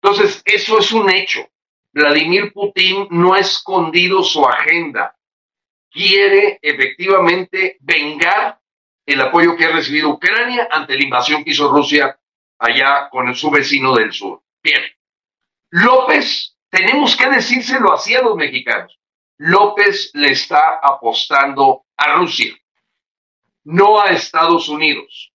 Entonces, 0.00 0.42
eso 0.44 0.78
es 0.78 0.92
un 0.92 1.10
hecho. 1.10 1.46
Vladimir 1.92 2.52
Putin 2.52 3.08
no 3.10 3.34
ha 3.34 3.40
escondido 3.40 4.22
su 4.22 4.46
agenda. 4.46 5.16
Quiere 5.90 6.58
efectivamente 6.62 7.76
vengar 7.80 8.60
el 9.04 9.20
apoyo 9.20 9.56
que 9.56 9.64
ha 9.64 9.72
recibido 9.72 10.10
Ucrania 10.10 10.68
ante 10.70 10.94
la 10.96 11.02
invasión 11.02 11.42
que 11.42 11.50
hizo 11.50 11.70
Rusia 11.70 12.18
allá 12.58 13.08
con 13.10 13.34
su 13.34 13.50
vecino 13.50 13.94
del 13.94 14.12
sur. 14.12 14.42
Bien. 14.62 14.82
López, 15.70 16.56
tenemos 16.70 17.16
que 17.16 17.28
decírselo 17.28 17.92
así 17.92 18.14
a 18.14 18.22
los 18.22 18.36
mexicanos. 18.36 18.98
López 19.38 20.10
le 20.14 20.32
está 20.32 20.80
apostando 20.82 21.84
a 21.96 22.16
Rusia, 22.16 22.54
no 23.64 24.00
a 24.00 24.10
Estados 24.10 24.68
Unidos. 24.68 25.32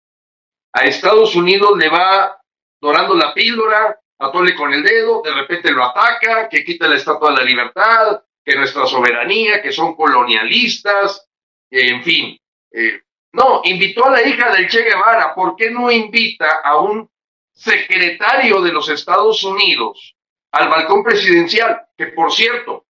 A 0.72 0.84
Estados 0.84 1.34
Unidos 1.34 1.76
le 1.76 1.88
va 1.88 2.40
dorando 2.80 3.14
la 3.14 3.34
píldora, 3.34 3.98
atole 4.18 4.54
con 4.54 4.72
el 4.72 4.82
dedo, 4.82 5.20
de 5.22 5.34
repente 5.34 5.70
lo 5.72 5.84
ataca, 5.84 6.48
que 6.48 6.64
quita 6.64 6.88
la 6.88 6.96
estatua 6.96 7.30
de 7.30 7.36
la 7.36 7.44
libertad, 7.44 8.22
que 8.44 8.56
nuestra 8.56 8.86
soberanía, 8.86 9.60
que 9.60 9.72
son 9.72 9.94
colonialistas, 9.94 11.28
en 11.70 12.02
fin. 12.02 12.38
Eh, 12.72 13.02
no, 13.32 13.60
invitó 13.64 14.06
a 14.06 14.10
la 14.10 14.22
hija 14.22 14.50
del 14.50 14.68
Che 14.68 14.82
Guevara. 14.82 15.34
¿Por 15.34 15.56
qué 15.56 15.70
no 15.70 15.90
invita 15.90 16.60
a 16.64 16.80
un 16.80 17.08
secretario 17.52 18.60
de 18.62 18.72
los 18.72 18.88
Estados 18.88 19.44
Unidos 19.44 20.16
al 20.52 20.68
balcón 20.68 21.02
presidencial? 21.02 21.86
Que 21.96 22.08
por 22.08 22.32
cierto, 22.32 22.86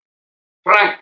Frank, 0.64 1.02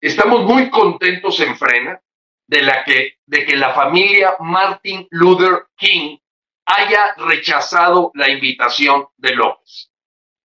estamos 0.00 0.44
muy 0.44 0.70
contentos 0.70 1.40
en 1.40 1.56
Frena 1.56 2.00
de, 2.46 2.62
la 2.62 2.84
que, 2.84 3.18
de 3.26 3.44
que 3.44 3.56
la 3.56 3.74
familia 3.74 4.36
Martin 4.40 5.06
Luther 5.10 5.66
King 5.76 6.18
haya 6.66 7.14
rechazado 7.16 8.10
la 8.14 8.28
invitación 8.28 9.06
de 9.16 9.34
López. 9.34 9.90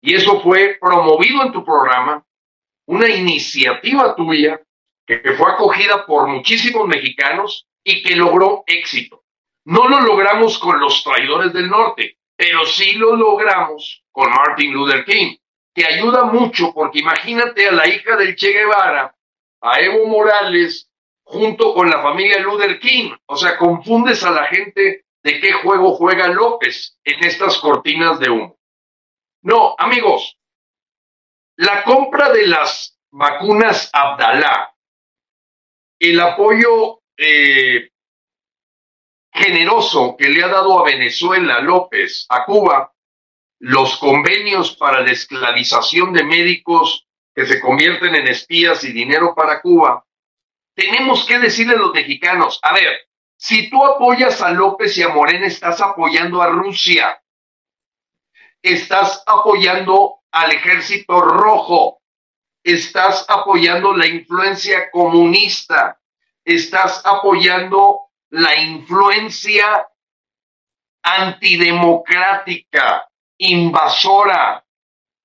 Y 0.02 0.14
eso 0.14 0.40
fue 0.40 0.78
promovido 0.80 1.42
en 1.42 1.52
tu 1.52 1.64
programa, 1.64 2.24
una 2.86 3.08
iniciativa 3.08 4.14
tuya 4.14 4.60
que, 5.06 5.20
fue 5.34 5.52
acogida 5.52 6.06
por 6.06 6.28
muchísimos 6.28 6.86
mexicanos 6.86 7.66
y 7.84 8.02
que 8.02 8.16
logró 8.16 8.64
éxito. 8.66 9.24
No 9.64 9.88
lo 9.88 10.00
logramos 10.00 10.58
con 10.58 10.80
los 10.80 11.02
traidores 11.02 11.52
del 11.52 11.68
norte, 11.68 12.18
pero 12.36 12.64
sí 12.64 12.92
lo 12.92 13.16
logramos 13.16 13.99
con 14.12 14.30
Martin 14.30 14.72
Luther 14.72 15.04
King, 15.04 15.36
que 15.74 15.86
ayuda 15.86 16.24
mucho 16.24 16.72
porque 16.72 17.00
imagínate 17.00 17.68
a 17.68 17.72
la 17.72 17.86
hija 17.86 18.16
del 18.16 18.34
Che 18.34 18.52
Guevara, 18.52 19.14
a 19.62 19.80
Evo 19.80 20.06
Morales, 20.06 20.90
junto 21.22 21.74
con 21.74 21.88
la 21.88 22.02
familia 22.02 22.40
Luther 22.40 22.78
King. 22.80 23.12
O 23.26 23.36
sea, 23.36 23.56
confundes 23.56 24.24
a 24.24 24.30
la 24.30 24.46
gente 24.46 25.04
de 25.22 25.40
qué 25.40 25.52
juego 25.52 25.94
juega 25.94 26.28
López 26.28 26.98
en 27.04 27.24
estas 27.24 27.58
cortinas 27.58 28.18
de 28.18 28.30
humo. 28.30 28.58
No, 29.42 29.74
amigos, 29.78 30.36
la 31.56 31.84
compra 31.84 32.30
de 32.30 32.46
las 32.46 32.98
vacunas 33.10 33.90
Abdalá, 33.92 34.74
el 35.98 36.20
apoyo 36.20 37.00
eh, 37.16 37.90
generoso 39.32 40.16
que 40.18 40.28
le 40.28 40.42
ha 40.42 40.48
dado 40.48 40.78
a 40.78 40.84
Venezuela 40.84 41.60
López, 41.60 42.26
a 42.28 42.44
Cuba, 42.44 42.92
los 43.60 43.98
convenios 43.98 44.74
para 44.74 45.02
la 45.02 45.12
esclavización 45.12 46.12
de 46.12 46.24
médicos 46.24 47.06
que 47.34 47.46
se 47.46 47.60
convierten 47.60 48.14
en 48.14 48.26
espías 48.26 48.82
y 48.84 48.92
dinero 48.92 49.34
para 49.34 49.60
Cuba, 49.60 50.04
tenemos 50.74 51.26
que 51.26 51.38
decirle 51.38 51.74
a 51.74 51.78
los 51.78 51.92
mexicanos, 51.92 52.58
a 52.62 52.72
ver, 52.72 53.00
si 53.36 53.70
tú 53.70 53.84
apoyas 53.84 54.40
a 54.42 54.50
López 54.50 54.96
y 54.98 55.02
a 55.02 55.08
Morena, 55.08 55.46
estás 55.46 55.80
apoyando 55.80 56.42
a 56.42 56.48
Rusia. 56.48 57.22
Estás 58.62 59.22
apoyando 59.26 60.20
al 60.30 60.52
ejército 60.52 61.20
rojo. 61.20 62.02
Estás 62.62 63.24
apoyando 63.28 63.94
la 63.94 64.06
influencia 64.06 64.90
comunista. 64.90 65.98
Estás 66.44 67.02
apoyando 67.04 68.10
la 68.30 68.60
influencia 68.60 69.88
antidemocrática, 71.02 73.09
invasora. 73.40 74.64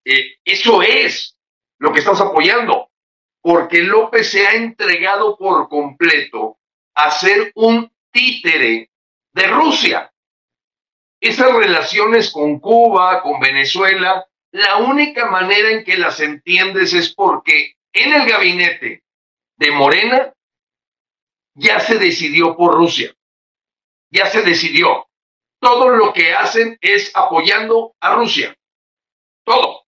Eh, 0.04 0.38
eso 0.44 0.82
es 0.82 1.38
lo 1.80 1.92
que 1.92 2.00
estás 2.00 2.20
apoyando, 2.22 2.90
porque 3.42 3.82
López 3.82 4.32
se 4.32 4.48
ha 4.48 4.54
entregado 4.54 5.38
por 5.38 5.68
completo 5.70 6.58
a 6.96 7.12
ser 7.12 7.52
un 7.56 7.92
títere 8.12 8.90
de 9.34 9.48
Rusia. 9.48 10.12
Esas 11.20 11.54
relaciones 11.54 12.32
con 12.32 12.60
Cuba, 12.60 13.22
con 13.22 13.40
Venezuela, 13.40 14.26
la 14.52 14.78
única 14.78 15.30
manera 15.30 15.72
en 15.72 15.84
que 15.84 15.98
las 15.98 16.20
entiendes 16.20 16.94
es 16.94 17.14
porque 17.14 17.76
en 17.92 18.14
el 18.14 18.30
gabinete 18.30 19.04
de 19.58 19.72
Morena 19.72 20.34
ya 21.56 21.80
se 21.80 21.98
decidió 21.98 22.56
por 22.56 22.76
Rusia. 22.76 23.14
Ya 24.12 24.28
se 24.28 24.44
decidió. 24.44 25.08
Todo 25.66 25.90
lo 25.90 26.14
que 26.14 26.32
hacen 26.32 26.78
es 26.80 27.12
apoyando 27.16 27.96
a 28.00 28.14
Rusia. 28.14 28.56
Todo. 29.44 29.86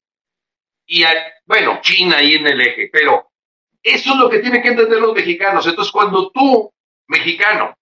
Y 0.88 1.04
bueno, 1.46 1.82
China 1.82 2.18
ahí 2.18 2.34
en 2.34 2.48
el 2.48 2.60
eje, 2.60 2.90
pero 2.92 3.30
eso 3.84 4.14
es 4.14 4.18
lo 4.18 4.28
que 4.28 4.40
tienen 4.40 4.64
que 4.64 4.70
entender 4.70 5.00
los 5.00 5.14
mexicanos. 5.14 5.68
Entonces, 5.68 5.92
cuando 5.92 6.32
tú, 6.32 6.74
mexicano, 7.08 7.76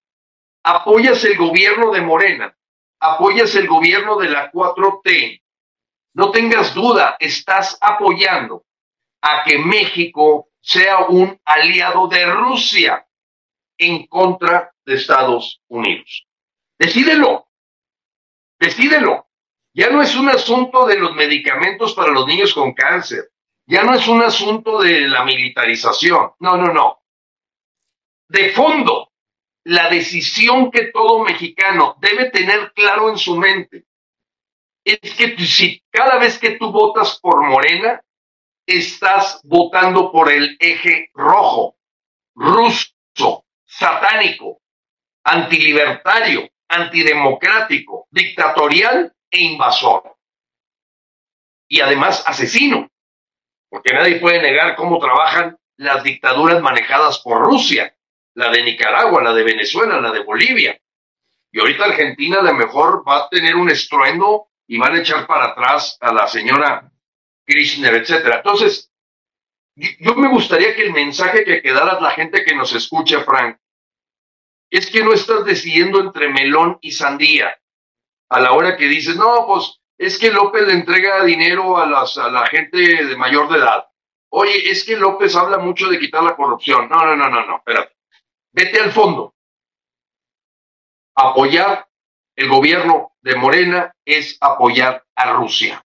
apoyas 0.65 1.23
el 1.23 1.37
gobierno 1.37 1.89
de 1.91 2.01
Morena, 2.01 2.53
apoyas 2.99 3.55
el 3.55 3.65
gobierno 3.65 4.17
de 4.17 4.27
la 4.27 4.51
4T, 4.51 5.41
no 6.15 6.31
tengas 6.31 6.73
duda, 6.73 7.15
estás 7.17 7.77
apoyando 7.79 8.65
a 9.21 9.45
que 9.45 9.57
México 9.57 10.49
sea 10.59 11.05
un 11.05 11.39
aliado 11.45 12.09
de 12.09 12.25
Rusia 12.25 13.07
en 13.77 14.05
contra 14.07 14.73
de 14.85 14.95
Estados 14.95 15.61
Unidos. 15.69 16.27
Decídelo, 16.77 17.47
decídelo. 18.65 19.27
Ya 19.73 19.89
no 19.89 20.01
es 20.01 20.15
un 20.15 20.29
asunto 20.29 20.85
de 20.85 20.97
los 20.97 21.13
medicamentos 21.15 21.93
para 21.93 22.11
los 22.11 22.25
niños 22.25 22.53
con 22.53 22.73
cáncer, 22.73 23.31
ya 23.67 23.83
no 23.83 23.93
es 23.93 24.07
un 24.07 24.21
asunto 24.21 24.81
de 24.81 25.01
la 25.01 25.25
militarización, 25.25 26.31
no, 26.39 26.57
no, 26.57 26.73
no. 26.73 27.01
De 28.29 28.51
fondo, 28.51 29.11
la 29.65 29.89
decisión 29.89 30.71
que 30.71 30.91
todo 30.91 31.23
mexicano 31.23 31.97
debe 31.99 32.29
tener 32.29 32.71
claro 32.73 33.09
en 33.09 33.17
su 33.17 33.35
mente 33.35 33.85
es 34.85 35.15
que 35.15 35.35
si 35.39 35.83
cada 35.89 36.19
vez 36.19 36.37
que 36.37 36.51
tú 36.51 36.71
votas 36.71 37.19
por 37.19 37.43
Morena, 37.43 38.01
estás 38.67 39.41
votando 39.43 40.11
por 40.11 40.31
el 40.31 40.55
eje 40.59 41.09
rojo, 41.13 41.75
ruso, 42.35 43.45
satánico, 43.65 44.61
antilibertario, 45.23 46.47
antidemocrático, 46.69 48.07
dictatorial 48.11 49.13
e 49.31 49.41
invasor. 49.41 50.15
Y 51.67 51.81
además 51.81 52.23
asesino, 52.27 52.89
porque 53.69 53.93
nadie 53.93 54.19
puede 54.19 54.41
negar 54.41 54.75
cómo 54.75 54.99
trabajan 54.99 55.57
las 55.77 56.03
dictaduras 56.03 56.61
manejadas 56.61 57.19
por 57.19 57.41
Rusia 57.41 57.95
la 58.35 58.51
de 58.51 58.63
Nicaragua, 58.63 59.23
la 59.23 59.33
de 59.33 59.43
Venezuela, 59.43 59.99
la 59.99 60.11
de 60.11 60.23
Bolivia. 60.23 60.79
Y 61.51 61.59
ahorita 61.59 61.85
Argentina 61.85 62.39
a 62.39 62.43
lo 62.43 62.53
mejor 62.53 63.03
va 63.07 63.23
a 63.23 63.29
tener 63.29 63.55
un 63.55 63.69
estruendo 63.69 64.47
y 64.67 64.77
van 64.77 64.93
a 64.93 64.99
echar 64.99 65.25
para 65.25 65.45
atrás 65.45 65.97
a 66.01 66.13
la 66.13 66.27
señora 66.27 66.91
Kirchner, 67.47 67.95
etcétera. 67.95 68.37
Entonces, 68.37 68.91
yo 69.75 70.15
me 70.15 70.27
gustaría 70.27 70.75
que 70.75 70.83
el 70.83 70.91
mensaje 70.91 71.45
que 71.45 71.61
quedara 71.61 71.99
la 71.99 72.11
gente 72.11 72.43
que 72.43 72.55
nos 72.55 72.73
escucha, 72.73 73.23
Frank, 73.23 73.57
es 74.69 74.89
que 74.89 75.03
no 75.03 75.13
estás 75.13 75.45
decidiendo 75.45 75.99
entre 75.99 76.29
melón 76.29 76.77
y 76.81 76.91
sandía. 76.91 77.57
A 78.29 78.39
la 78.39 78.53
hora 78.53 78.75
que 78.75 78.87
dices, 78.87 79.15
no, 79.15 79.45
pues 79.47 79.79
es 79.97 80.17
que 80.17 80.31
López 80.31 80.67
le 80.67 80.73
entrega 80.73 81.23
dinero 81.23 81.77
a, 81.77 81.85
las, 81.85 82.17
a 82.17 82.29
la 82.29 82.45
gente 82.47 82.77
de 82.77 83.15
mayor 83.15 83.49
de 83.49 83.59
edad. 83.59 83.85
Oye, 84.29 84.69
es 84.69 84.83
que 84.83 84.97
López 84.97 85.35
habla 85.35 85.59
mucho 85.59 85.87
de 85.87 85.99
quitar 85.99 86.23
la 86.23 86.35
corrupción. 86.35 86.89
No, 86.89 87.05
no, 87.05 87.15
no, 87.15 87.29
no, 87.29 87.45
no, 87.45 87.57
espérate. 87.57 87.95
Vete 88.51 88.79
al 88.79 88.91
fondo. 88.91 89.35
Apoyar 91.15 91.87
el 92.35 92.49
gobierno 92.49 93.13
de 93.21 93.35
Morena 93.35 93.95
es 94.03 94.37
apoyar 94.41 95.05
a 95.15 95.33
Rusia. 95.33 95.81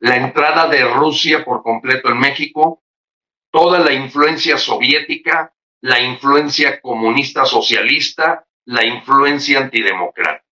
La 0.00 0.16
entrada 0.16 0.68
de 0.68 0.84
Rusia 0.84 1.44
por 1.44 1.64
completo 1.64 2.08
en 2.08 2.20
México, 2.20 2.84
toda 3.50 3.80
la 3.80 3.92
influencia 3.92 4.56
soviética, 4.56 5.52
la 5.80 6.00
influencia 6.00 6.80
comunista 6.80 7.44
socialista, 7.44 8.44
la 8.66 8.84
influencia 8.84 9.60
antidemocrática. 9.60 10.44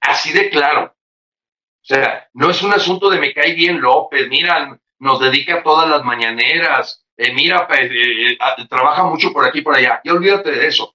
Así 0.00 0.32
de 0.32 0.48
claro. 0.50 0.94
O 0.94 1.84
sea, 1.88 2.28
no 2.34 2.50
es 2.50 2.62
un 2.62 2.72
asunto 2.72 3.10
de 3.10 3.18
me 3.18 3.32
cae 3.32 3.54
bien 3.54 3.80
López, 3.80 4.28
mira, 4.28 4.78
nos 4.98 5.20
dedica 5.20 5.62
todas 5.62 5.88
las 5.88 6.04
mañaneras, 6.04 7.06
eh, 7.16 7.32
mira, 7.32 7.66
eh, 7.70 8.32
eh, 8.32 8.38
trabaja 8.68 9.04
mucho 9.04 9.32
por 9.32 9.44
aquí 9.44 9.62
por 9.62 9.74
allá. 9.74 10.00
Y 10.04 10.10
olvídate 10.10 10.50
de 10.52 10.66
eso. 10.66 10.94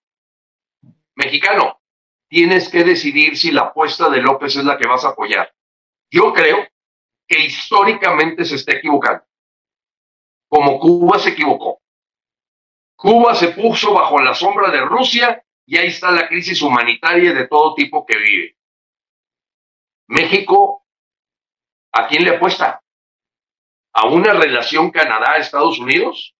Mexicano, 1.15 1.81
tienes 2.29 2.69
que 2.69 2.83
decidir 2.83 3.37
si 3.37 3.51
la 3.51 3.61
apuesta 3.61 4.09
de 4.09 4.21
López 4.21 4.55
es 4.55 4.63
la 4.63 4.77
que 4.77 4.87
vas 4.87 5.03
a 5.05 5.09
apoyar. 5.09 5.53
Yo 6.09 6.33
creo 6.33 6.67
que 7.27 7.39
históricamente 7.39 8.45
se 8.45 8.55
está 8.55 8.73
equivocando, 8.73 9.23
como 10.47 10.79
Cuba 10.79 11.19
se 11.19 11.29
equivocó. 11.29 11.82
Cuba 13.03 13.35
se 13.35 13.49
puso 13.49 13.93
bajo 13.93 14.17
la 14.21 14.33
sombra 14.33 14.71
de 14.71 14.79
Rusia 14.79 15.43
y 15.65 15.77
ahí 15.77 15.87
está 15.87 16.09
la 16.09 16.29
crisis 16.29 16.61
humanitaria 16.61 17.33
de 17.33 17.49
todo 17.49 17.75
tipo 17.75 18.05
que 18.05 18.17
vive. 18.17 18.57
México, 20.07 20.85
¿a 21.91 22.07
quién 22.07 22.23
le 22.23 22.37
apuesta? 22.37 22.79
a 23.93 24.07
una 24.07 24.33
relación 24.33 24.89
Canadá-Estados 24.89 25.79
Unidos 25.79 26.33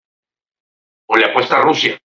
o 1.05 1.15
le 1.15 1.25
apuesta 1.25 1.57
a 1.57 1.61
Rusia. 1.61 1.99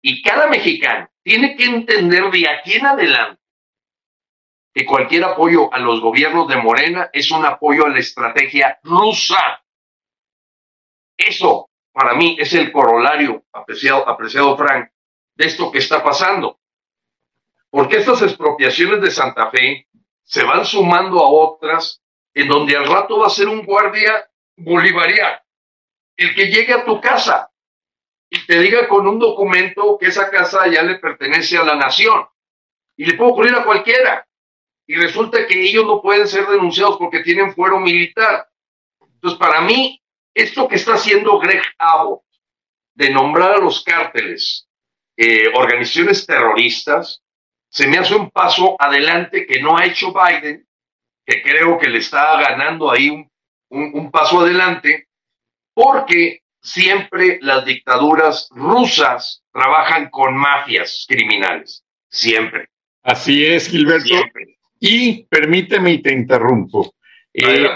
Y 0.00 0.22
cada 0.22 0.48
mexicano 0.48 1.10
tiene 1.22 1.54
que 1.54 1.64
entender 1.64 2.30
de 2.30 2.48
aquí 2.48 2.74
en 2.74 2.86
adelante 2.86 3.42
que 4.74 4.86
cualquier 4.86 5.24
apoyo 5.24 5.72
a 5.72 5.78
los 5.78 6.00
gobiernos 6.00 6.48
de 6.48 6.56
Morena 6.56 7.10
es 7.12 7.30
un 7.30 7.44
apoyo 7.44 7.84
a 7.84 7.90
la 7.90 7.98
estrategia 7.98 8.78
rusa. 8.82 9.62
Eso, 11.18 11.68
para 11.92 12.14
mí, 12.14 12.36
es 12.38 12.52
el 12.54 12.72
corolario, 12.72 13.44
apreciado, 13.52 14.08
apreciado 14.08 14.56
Frank, 14.56 14.90
de 15.34 15.46
esto 15.46 15.70
que 15.70 15.78
está 15.78 16.02
pasando. 16.02 16.58
Porque 17.70 17.98
estas 17.98 18.22
expropiaciones 18.22 19.00
de 19.00 19.10
Santa 19.10 19.50
Fe 19.50 19.88
se 20.22 20.44
van 20.44 20.64
sumando 20.64 21.20
a 21.20 21.30
otras 21.30 22.02
en 22.34 22.48
donde 22.48 22.76
al 22.76 22.86
rato 22.86 23.18
va 23.18 23.26
a 23.26 23.30
ser 23.30 23.48
un 23.48 23.64
guardia 23.64 24.28
bolivariano, 24.56 25.38
el 26.16 26.34
que 26.34 26.46
llegue 26.46 26.72
a 26.72 26.84
tu 26.84 27.00
casa 27.00 27.50
y 28.34 28.46
te 28.46 28.58
diga 28.60 28.88
con 28.88 29.06
un 29.06 29.18
documento 29.18 29.98
que 29.98 30.06
esa 30.06 30.30
casa 30.30 30.66
ya 30.66 30.82
le 30.82 30.98
pertenece 30.98 31.58
a 31.58 31.64
la 31.64 31.74
nación. 31.74 32.26
Y 32.96 33.04
le 33.04 33.14
puede 33.14 33.30
ocurrir 33.30 33.54
a 33.54 33.64
cualquiera. 33.64 34.26
Y 34.86 34.96
resulta 34.96 35.46
que 35.46 35.62
ellos 35.62 35.84
no 35.84 36.00
pueden 36.00 36.26
ser 36.26 36.46
denunciados 36.46 36.96
porque 36.96 37.20
tienen 37.20 37.54
fuero 37.54 37.78
militar. 37.78 38.48
Entonces, 39.00 39.38
para 39.38 39.60
mí, 39.60 40.01
esto 40.34 40.68
que 40.68 40.76
está 40.76 40.94
haciendo 40.94 41.38
Greg 41.38 41.62
Abbott, 41.78 42.22
de 42.94 43.10
nombrar 43.10 43.52
a 43.52 43.58
los 43.58 43.82
cárteles 43.82 44.68
eh, 45.16 45.48
organizaciones 45.54 46.26
terroristas, 46.26 47.22
se 47.68 47.86
me 47.86 47.98
hace 47.98 48.14
un 48.14 48.30
paso 48.30 48.76
adelante 48.78 49.46
que 49.46 49.60
no 49.60 49.76
ha 49.76 49.86
hecho 49.86 50.12
Biden, 50.12 50.66
que 51.24 51.42
creo 51.42 51.78
que 51.78 51.88
le 51.88 51.98
está 51.98 52.40
ganando 52.40 52.90
ahí 52.90 53.08
un, 53.08 53.30
un 53.70 54.10
paso 54.10 54.40
adelante, 54.40 55.08
porque 55.74 56.42
siempre 56.60 57.38
las 57.40 57.64
dictaduras 57.64 58.48
rusas 58.50 59.42
trabajan 59.52 60.10
con 60.10 60.36
mafias 60.36 61.06
criminales, 61.08 61.84
siempre. 62.08 62.68
Así 63.02 63.44
es, 63.44 63.68
Gilberto. 63.68 64.14
Y 64.78 65.24
permíteme 65.24 65.92
y 65.92 66.02
te 66.02 66.12
interrumpo. 66.12 66.94
Eh, 67.34 67.66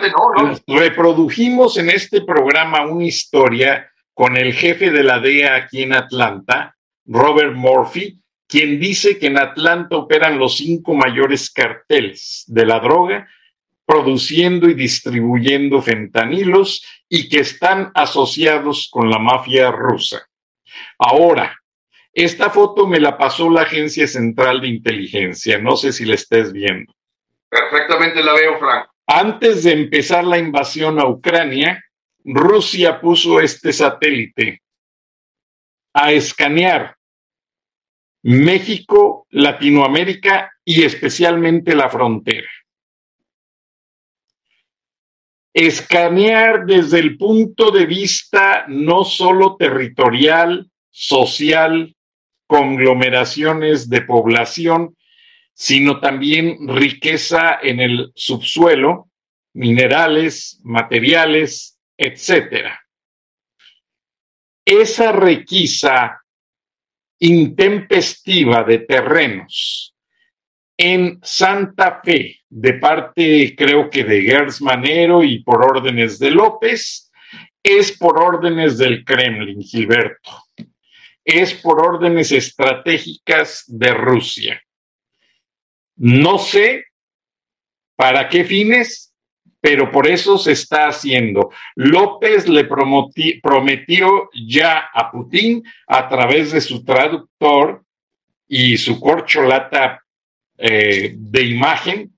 reprodujimos 0.66 1.78
en 1.78 1.90
este 1.90 2.20
programa 2.20 2.86
una 2.86 3.04
historia 3.04 3.90
con 4.12 4.36
el 4.36 4.52
jefe 4.52 4.90
de 4.90 5.02
la 5.02 5.18
DEA 5.18 5.56
aquí 5.56 5.82
en 5.82 5.94
Atlanta, 5.94 6.76
Robert 7.06 7.54
Murphy, 7.54 8.20
quien 8.48 8.78
dice 8.78 9.18
que 9.18 9.26
en 9.26 9.38
Atlanta 9.38 9.96
operan 9.96 10.38
los 10.38 10.56
cinco 10.58 10.94
mayores 10.94 11.50
carteles 11.50 12.44
de 12.46 12.66
la 12.66 12.80
droga, 12.80 13.28
produciendo 13.84 14.68
y 14.68 14.74
distribuyendo 14.74 15.80
fentanilos 15.80 16.84
y 17.08 17.28
que 17.28 17.40
están 17.40 17.92
asociados 17.94 18.88
con 18.90 19.10
la 19.10 19.18
mafia 19.18 19.70
rusa. 19.70 20.26
Ahora, 20.98 21.58
esta 22.12 22.50
foto 22.50 22.86
me 22.86 22.98
la 22.98 23.16
pasó 23.16 23.50
la 23.50 23.62
Agencia 23.62 24.06
Central 24.06 24.60
de 24.60 24.68
Inteligencia, 24.68 25.58
no 25.58 25.76
sé 25.76 25.92
si 25.92 26.04
la 26.04 26.14
estés 26.14 26.52
viendo. 26.52 26.92
Perfectamente 27.48 28.22
la 28.22 28.32
veo, 28.32 28.58
Frank. 28.58 28.88
Antes 29.06 29.62
de 29.62 29.72
empezar 29.72 30.24
la 30.24 30.38
invasión 30.38 30.98
a 30.98 31.06
Ucrania, 31.06 31.84
Rusia 32.24 33.00
puso 33.00 33.40
este 33.40 33.72
satélite 33.72 34.62
a 35.92 36.10
escanear 36.10 36.96
México, 38.22 39.28
Latinoamérica 39.30 40.52
y 40.64 40.82
especialmente 40.82 41.76
la 41.76 41.88
frontera. 41.88 42.48
Escanear 45.54 46.66
desde 46.66 46.98
el 46.98 47.16
punto 47.16 47.70
de 47.70 47.86
vista 47.86 48.66
no 48.66 49.04
solo 49.04 49.56
territorial, 49.56 50.68
social, 50.90 51.94
conglomeraciones 52.48 53.88
de 53.88 54.02
población, 54.02 54.95
sino 55.58 56.00
también 56.00 56.68
riqueza 56.68 57.58
en 57.62 57.80
el 57.80 58.12
subsuelo, 58.14 59.08
minerales, 59.54 60.60
materiales, 60.62 61.80
etcétera. 61.96 62.78
Esa 64.66 65.12
requisa 65.12 66.20
intempestiva 67.20 68.64
de 68.64 68.80
terrenos 68.80 69.94
en 70.76 71.18
Santa 71.22 72.02
Fe, 72.04 72.40
de 72.50 72.74
parte 72.74 73.54
creo 73.56 73.88
que 73.88 74.04
de 74.04 74.20
Gers 74.24 74.60
Manero 74.60 75.24
y 75.24 75.42
por 75.42 75.64
órdenes 75.64 76.18
de 76.18 76.32
López, 76.32 77.10
es 77.62 77.96
por 77.96 78.22
órdenes 78.22 78.76
del 78.76 79.06
Kremlin, 79.06 79.62
Gilberto. 79.62 80.44
Es 81.24 81.54
por 81.54 81.80
órdenes 81.80 82.30
estratégicas 82.30 83.64
de 83.66 83.94
Rusia. 83.94 84.62
No 85.96 86.38
sé 86.38 86.84
para 87.96 88.28
qué 88.28 88.44
fines, 88.44 89.14
pero 89.60 89.90
por 89.90 90.06
eso 90.06 90.38
se 90.38 90.52
está 90.52 90.88
haciendo. 90.88 91.50
López 91.74 92.48
le 92.48 92.64
prometió 92.64 94.30
ya 94.32 94.90
a 94.92 95.10
Putin 95.10 95.64
a 95.88 96.08
través 96.08 96.52
de 96.52 96.60
su 96.60 96.84
traductor 96.84 97.82
y 98.46 98.76
su 98.76 99.00
corcholata 99.00 100.04
eh, 100.58 101.14
de 101.16 101.42
imagen, 101.42 102.14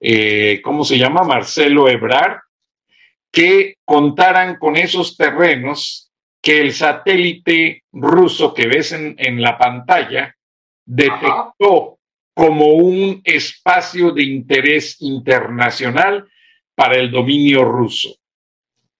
eh, 0.00 0.60
¿cómo 0.62 0.84
se 0.84 0.96
llama? 0.96 1.22
Marcelo 1.22 1.88
Ebrard, 1.88 2.38
que 3.30 3.74
contaran 3.84 4.56
con 4.56 4.76
esos 4.76 5.16
terrenos 5.16 6.10
que 6.40 6.60
el 6.60 6.72
satélite 6.72 7.84
ruso 7.92 8.54
que 8.54 8.66
ves 8.66 8.92
en, 8.92 9.14
en 9.18 9.42
la 9.42 9.58
pantalla 9.58 10.34
detectó 10.84 11.99
como 12.34 12.74
un 12.74 13.20
espacio 13.24 14.12
de 14.12 14.22
interés 14.22 14.96
internacional 15.00 16.28
para 16.74 16.96
el 16.96 17.10
dominio 17.10 17.64
ruso. 17.64 18.16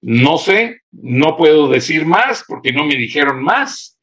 No 0.02 0.38
sé, 0.38 0.82
no 0.92 1.36
puedo 1.36 1.68
decir 1.68 2.04
más 2.04 2.44
porque 2.46 2.72
no 2.72 2.84
me 2.84 2.94
dijeron 2.96 3.42
más. 3.42 3.98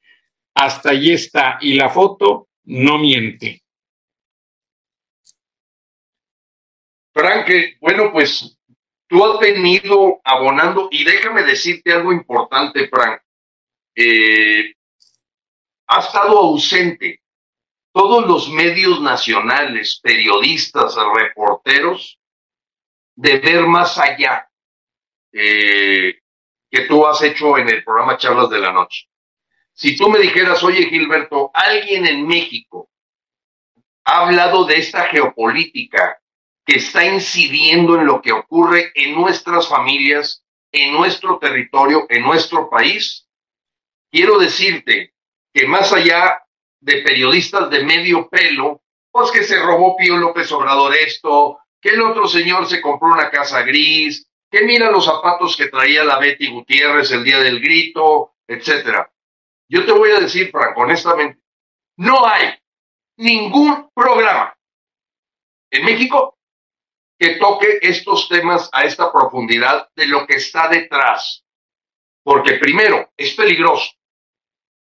Hasta 0.54 0.92
ahí 0.92 1.12
está. 1.12 1.58
Y 1.62 1.74
la 1.76 1.90
foto 1.90 2.50
no 2.66 2.98
miente. 2.98 3.62
Frank, 7.14 7.48
bueno, 7.80 8.12
pues 8.12 8.58
tú 9.08 9.26
has 9.26 9.40
venido 9.40 10.22
abonando 10.24 10.88
y 10.92 11.04
déjame 11.04 11.44
decirte 11.44 11.92
algo 11.92 12.14
importante, 12.14 12.88
Frank. 12.88 13.22
Eh, 13.96 14.74
ha 15.88 16.00
estado 16.00 16.38
ausente 16.38 17.22
todos 17.98 18.28
los 18.28 18.52
medios 18.52 19.02
nacionales, 19.02 20.00
periodistas, 20.04 20.96
reporteros, 21.16 22.20
de 23.16 23.40
ver 23.40 23.66
más 23.66 23.98
allá 23.98 24.48
eh, 25.34 26.20
que 26.70 26.82
tú 26.82 27.08
has 27.08 27.24
hecho 27.24 27.58
en 27.58 27.70
el 27.70 27.84
programa 27.84 28.16
Charlas 28.16 28.52
de 28.52 28.60
la 28.60 28.72
Noche. 28.72 29.08
Si 29.74 29.98
tú 29.98 30.12
me 30.12 30.20
dijeras, 30.20 30.64
oye 30.64 30.86
Gilberto, 30.86 31.50
alguien 31.56 32.06
en 32.06 32.28
México 32.28 32.88
ha 34.06 34.28
hablado 34.28 34.66
de 34.66 34.76
esta 34.76 35.06
geopolítica 35.06 36.20
que 36.68 36.76
está 36.76 37.04
incidiendo 37.04 37.96
en 37.96 38.06
lo 38.06 38.22
que 38.22 38.32
ocurre 38.32 38.92
en 38.94 39.16
nuestras 39.16 39.68
familias, 39.68 40.44
en 40.72 40.94
nuestro 40.94 41.40
territorio, 41.40 42.06
en 42.10 42.22
nuestro 42.22 42.70
país, 42.70 43.28
quiero 44.12 44.38
decirte 44.38 45.16
que 45.52 45.66
más 45.66 45.92
allá 45.92 46.44
de 46.80 47.02
periodistas 47.02 47.70
de 47.70 47.84
medio 47.84 48.30
pelo, 48.30 48.82
pues 49.12 49.32
que 49.32 49.44
se 49.44 49.60
robó 49.60 49.96
Pío 49.98 50.18
López 50.18 50.52
Obrador 50.52 50.96
esto, 50.96 51.60
que 51.82 51.90
el 51.90 52.02
otro 52.02 52.28
señor 52.28 52.68
se 52.68 52.82
compró 52.82 53.10
una 53.10 53.30
casa 53.30 53.62
gris, 53.64 54.28
que 54.50 54.64
mira 54.64 54.92
los 54.92 55.06
zapatos 55.06 55.58
que 55.58 55.68
traía 55.68 56.04
la 56.04 56.20
Betty 56.20 56.48
Gutiérrez 56.48 57.12
el 57.12 57.24
día 57.24 57.40
del 57.40 57.60
grito, 57.60 58.36
etcétera. 58.48 59.12
Yo 59.70 59.86
te 59.86 59.92
voy 59.92 60.12
a 60.12 60.20
decir, 60.20 60.50
Franco, 60.52 60.82
honestamente, 60.82 61.42
no 61.98 62.26
hay 62.26 62.54
ningún 63.18 63.90
programa 63.94 64.56
en 65.72 65.86
México 65.86 66.38
que 67.20 67.36
toque 67.36 67.80
estos 67.82 68.30
temas 68.30 68.70
a 68.72 68.84
esta 68.84 69.12
profundidad 69.12 69.90
de 69.96 70.08
lo 70.08 70.26
que 70.28 70.36
está 70.36 70.70
detrás. 70.70 71.44
Porque 72.24 72.54
primero, 72.54 73.12
es 73.18 73.34
peligroso, 73.34 73.92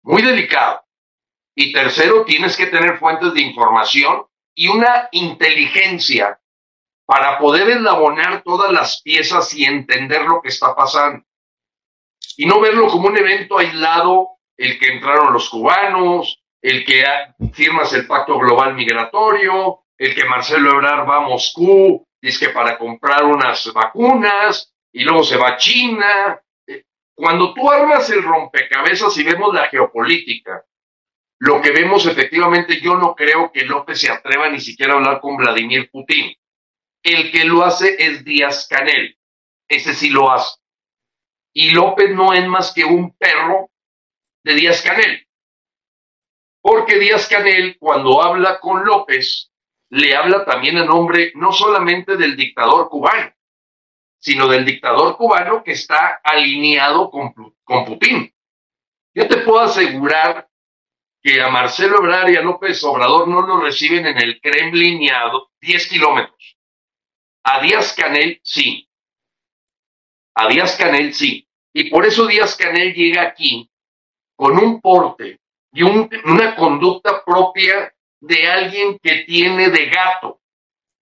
muy 0.02 0.22
delicado, 0.22 0.84
y 1.54 1.72
tercero, 1.72 2.24
tienes 2.24 2.56
que 2.56 2.66
tener 2.66 2.98
fuentes 2.98 3.34
de 3.34 3.42
información 3.42 4.24
y 4.54 4.68
una 4.68 5.08
inteligencia 5.12 6.40
para 7.06 7.38
poder 7.38 7.68
elaborar 7.70 8.42
todas 8.42 8.72
las 8.72 9.02
piezas 9.02 9.52
y 9.54 9.64
entender 9.64 10.22
lo 10.22 10.40
que 10.40 10.48
está 10.48 10.74
pasando. 10.74 11.24
Y 12.36 12.46
no 12.46 12.60
verlo 12.60 12.86
como 12.86 13.08
un 13.08 13.16
evento 13.16 13.58
aislado, 13.58 14.28
el 14.56 14.78
que 14.78 14.92
entraron 14.92 15.32
los 15.32 15.50
cubanos, 15.50 16.42
el 16.62 16.84
que 16.84 17.04
firmas 17.52 17.92
el 17.94 18.06
pacto 18.06 18.38
global 18.38 18.74
migratorio, 18.74 19.80
el 19.98 20.14
que 20.14 20.24
Marcelo 20.24 20.70
Ebrard 20.70 21.08
va 21.08 21.16
a 21.16 21.20
Moscú, 21.20 22.06
dice 22.20 22.50
para 22.50 22.78
comprar 22.78 23.24
unas 23.24 23.72
vacunas, 23.72 24.72
y 24.92 25.02
luego 25.02 25.22
se 25.24 25.36
va 25.36 25.48
a 25.48 25.56
China. 25.56 26.40
Eh, 26.66 26.84
cuando 27.14 27.54
tú 27.54 27.70
armas 27.70 28.08
el 28.10 28.22
rompecabezas 28.22 29.16
y 29.18 29.24
vemos 29.24 29.52
la 29.54 29.68
geopolítica, 29.68 30.64
lo 31.40 31.62
que 31.62 31.70
vemos 31.70 32.06
efectivamente, 32.06 32.82
yo 32.82 32.96
no 32.96 33.14
creo 33.14 33.50
que 33.50 33.64
López 33.64 33.98
se 33.98 34.12
atreva 34.12 34.50
ni 34.50 34.60
siquiera 34.60 34.92
a 34.92 34.96
hablar 34.96 35.20
con 35.22 35.38
Vladimir 35.38 35.90
Putin. 35.90 36.36
El 37.02 37.32
que 37.32 37.44
lo 37.44 37.64
hace 37.64 37.96
es 37.98 38.22
Díaz 38.24 38.68
Canel. 38.68 39.18
Ese 39.66 39.94
sí 39.94 40.10
lo 40.10 40.30
hace. 40.30 40.60
Y 41.54 41.70
López 41.70 42.14
no 42.14 42.34
es 42.34 42.46
más 42.46 42.74
que 42.74 42.84
un 42.84 43.16
perro 43.16 43.70
de 44.44 44.52
Díaz 44.52 44.82
Canel. 44.82 45.26
Porque 46.60 46.98
Díaz 46.98 47.26
Canel, 47.26 47.78
cuando 47.78 48.22
habla 48.22 48.60
con 48.60 48.84
López, 48.84 49.50
le 49.88 50.14
habla 50.14 50.44
también 50.44 50.76
en 50.76 50.88
nombre 50.88 51.32
no 51.36 51.52
solamente 51.52 52.18
del 52.18 52.36
dictador 52.36 52.90
cubano, 52.90 53.32
sino 54.18 54.46
del 54.46 54.66
dictador 54.66 55.16
cubano 55.16 55.64
que 55.64 55.72
está 55.72 56.20
alineado 56.22 57.10
con, 57.10 57.32
con 57.64 57.84
Putin. 57.86 58.30
Yo 59.14 59.26
te 59.26 59.38
puedo 59.38 59.60
asegurar 59.60 60.49
que 61.22 61.40
a 61.40 61.48
Marcelo 61.48 61.98
Ebrard 61.98 62.30
y 62.30 62.36
a 62.36 62.42
López 62.42 62.82
Obrador 62.84 63.28
no 63.28 63.42
lo 63.42 63.60
reciben 63.60 64.06
en 64.06 64.18
el 64.18 64.40
Kremlin 64.40 64.98
ni 64.98 65.10
a 65.10 65.30
10 65.60 65.88
kilómetros. 65.88 66.56
A 67.44 67.60
Díaz 67.60 67.94
Canel 67.94 68.40
sí. 68.42 68.88
A 70.34 70.48
Díaz 70.48 70.76
Canel 70.76 71.12
sí. 71.12 71.46
Y 71.72 71.90
por 71.90 72.06
eso 72.06 72.26
Díaz 72.26 72.56
Canel 72.56 72.94
llega 72.94 73.22
aquí 73.22 73.70
con 74.36 74.58
un 74.58 74.80
porte 74.80 75.40
y 75.72 75.82
una 75.82 76.56
conducta 76.56 77.22
propia 77.24 77.92
de 78.20 78.48
alguien 78.48 78.98
que 78.98 79.24
tiene 79.24 79.68
de 79.68 79.86
gato, 79.86 80.40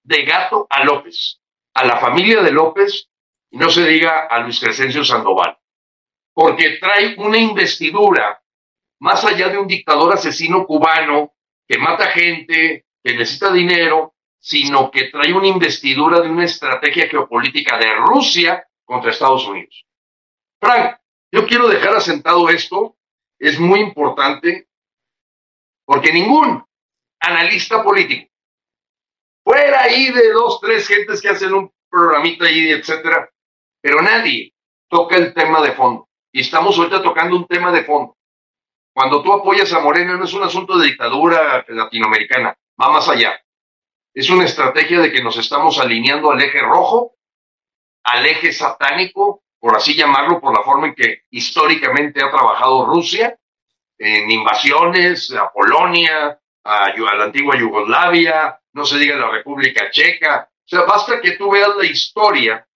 de 0.03 0.25
gato 0.25 0.67
a 0.69 0.85
López, 0.85 1.41
a 1.75 1.85
la 1.85 1.99
familia 1.99 2.43
de 2.43 2.53
López, 2.53 3.09
y 3.51 3.57
no 3.57 3.71
se 3.71 3.87
diga 3.87 4.27
a 4.27 4.41
Luis 4.41 4.61
Crescencio 4.61 5.05
Sandoval, 5.05 5.57
porque 6.35 6.79
trae 6.79 7.15
una 7.17 7.39
investidura 7.39 8.43
más 9.01 9.25
allá 9.25 9.49
de 9.49 9.59
un 9.59 9.67
dictador 9.67 10.13
asesino 10.15 10.67
cubano 10.67 11.35
que 11.67 11.79
mata 11.79 12.07
gente, 12.07 12.87
que 13.03 13.15
necesita 13.15 13.53
dinero, 13.53 14.15
sino 14.39 14.91
que 14.91 15.11
trae 15.11 15.33
una 15.33 15.47
investidura 15.47 16.21
de 16.21 16.31
una 16.31 16.45
estrategia 16.45 17.09
geopolítica 17.09 17.79
de 17.79 17.95
Rusia 17.97 18.67
contra 18.85 19.11
Estados 19.11 19.47
Unidos. 19.47 19.85
Frank, 20.61 20.97
yo 21.31 21.47
quiero 21.47 21.69
dejar 21.69 21.95
asentado 21.95 22.49
esto, 22.49 22.97
es 23.39 23.61
muy 23.61 23.81
importante, 23.81 24.69
porque 25.85 26.13
ningún 26.13 26.65
analista 27.21 27.83
político, 27.83 28.31
fuera 29.45 29.83
ahí 29.83 30.11
de 30.11 30.33
dos, 30.33 30.61
tres 30.61 30.87
gentes 30.87 31.21
que 31.21 31.29
hacen 31.29 31.55
un 31.55 31.73
programita 31.91 32.47
ahí, 32.47 32.71
etcétera, 32.71 33.31
pero 33.81 34.03
nadie 34.03 34.55
toca 34.89 35.17
el 35.17 35.33
tema 35.33 35.63
de 35.63 35.73
fondo. 35.73 36.09
Y 36.33 36.41
estamos 36.41 36.77
ahorita 36.79 37.03
tocando 37.03 37.37
un 37.37 37.47
tema 37.47 37.73
de 37.73 37.85
fondo. 37.85 38.18
Cuando 38.99 39.23
tú 39.23 39.33
apoyas 39.33 39.73
a 39.73 39.79
Moreno 39.79 40.17
no 40.17 40.25
es 40.25 40.35
un 40.35 40.43
asunto 40.43 40.77
de 40.77 40.89
dictadura 40.89 41.65
latinoamericana, 41.69 42.59
va 42.83 42.91
más 42.91 43.09
allá. 43.09 43.41
Es 44.13 44.29
una 44.29 44.45
estrategia 44.45 44.99
de 44.99 45.13
que 45.13 45.23
nos 45.23 45.37
estamos 45.37 45.79
alineando 45.79 46.33
al 46.33 46.43
eje 46.43 46.59
rojo, 46.59 47.15
al 48.03 48.27
eje 48.27 48.53
satánico, 48.53 49.45
por 49.61 49.77
así 49.77 49.95
llamarlo, 49.95 50.41
por 50.41 50.53
la 50.53 50.65
forma 50.65 50.89
en 50.89 50.97
que 50.97 51.23
históricamente 51.31 52.25
ha 52.25 52.29
trabajado 52.29 52.87
Rusia, 52.87 53.39
en 53.99 54.29
invasiones 54.33 55.33
a 55.33 55.49
Polonia, 55.53 56.37
a, 56.65 56.93
la 56.97 57.23
antigua 57.23 57.57
Yugoslavia, 57.57 58.59
no 58.73 58.85
se 58.85 58.99
diga 58.99 59.15
la 59.15 59.31
República 59.31 59.93
Checa. 59.93 60.51
O 60.51 60.69
sea, 60.69 60.81
basta 60.81 61.21
que 61.21 61.37
tú 61.37 61.53
veas 61.53 61.71
la 61.77 61.87
historia 61.87 62.67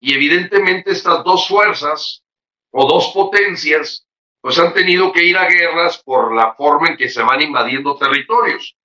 y 0.00 0.14
evidentemente 0.14 0.92
estas 0.92 1.22
dos 1.22 1.46
fuerzas 1.46 2.24
o 2.70 2.86
dos 2.86 3.08
potencias 3.08 4.05
pues 4.40 4.58
han 4.58 4.72
tenido 4.72 5.12
que 5.12 5.24
ir 5.24 5.36
a 5.36 5.48
guerras 5.48 6.02
por 6.04 6.34
la 6.34 6.54
forma 6.54 6.88
en 6.88 6.96
que 6.96 7.08
se 7.08 7.22
van 7.22 7.42
invadiendo 7.42 7.96
territorios. 7.96 8.76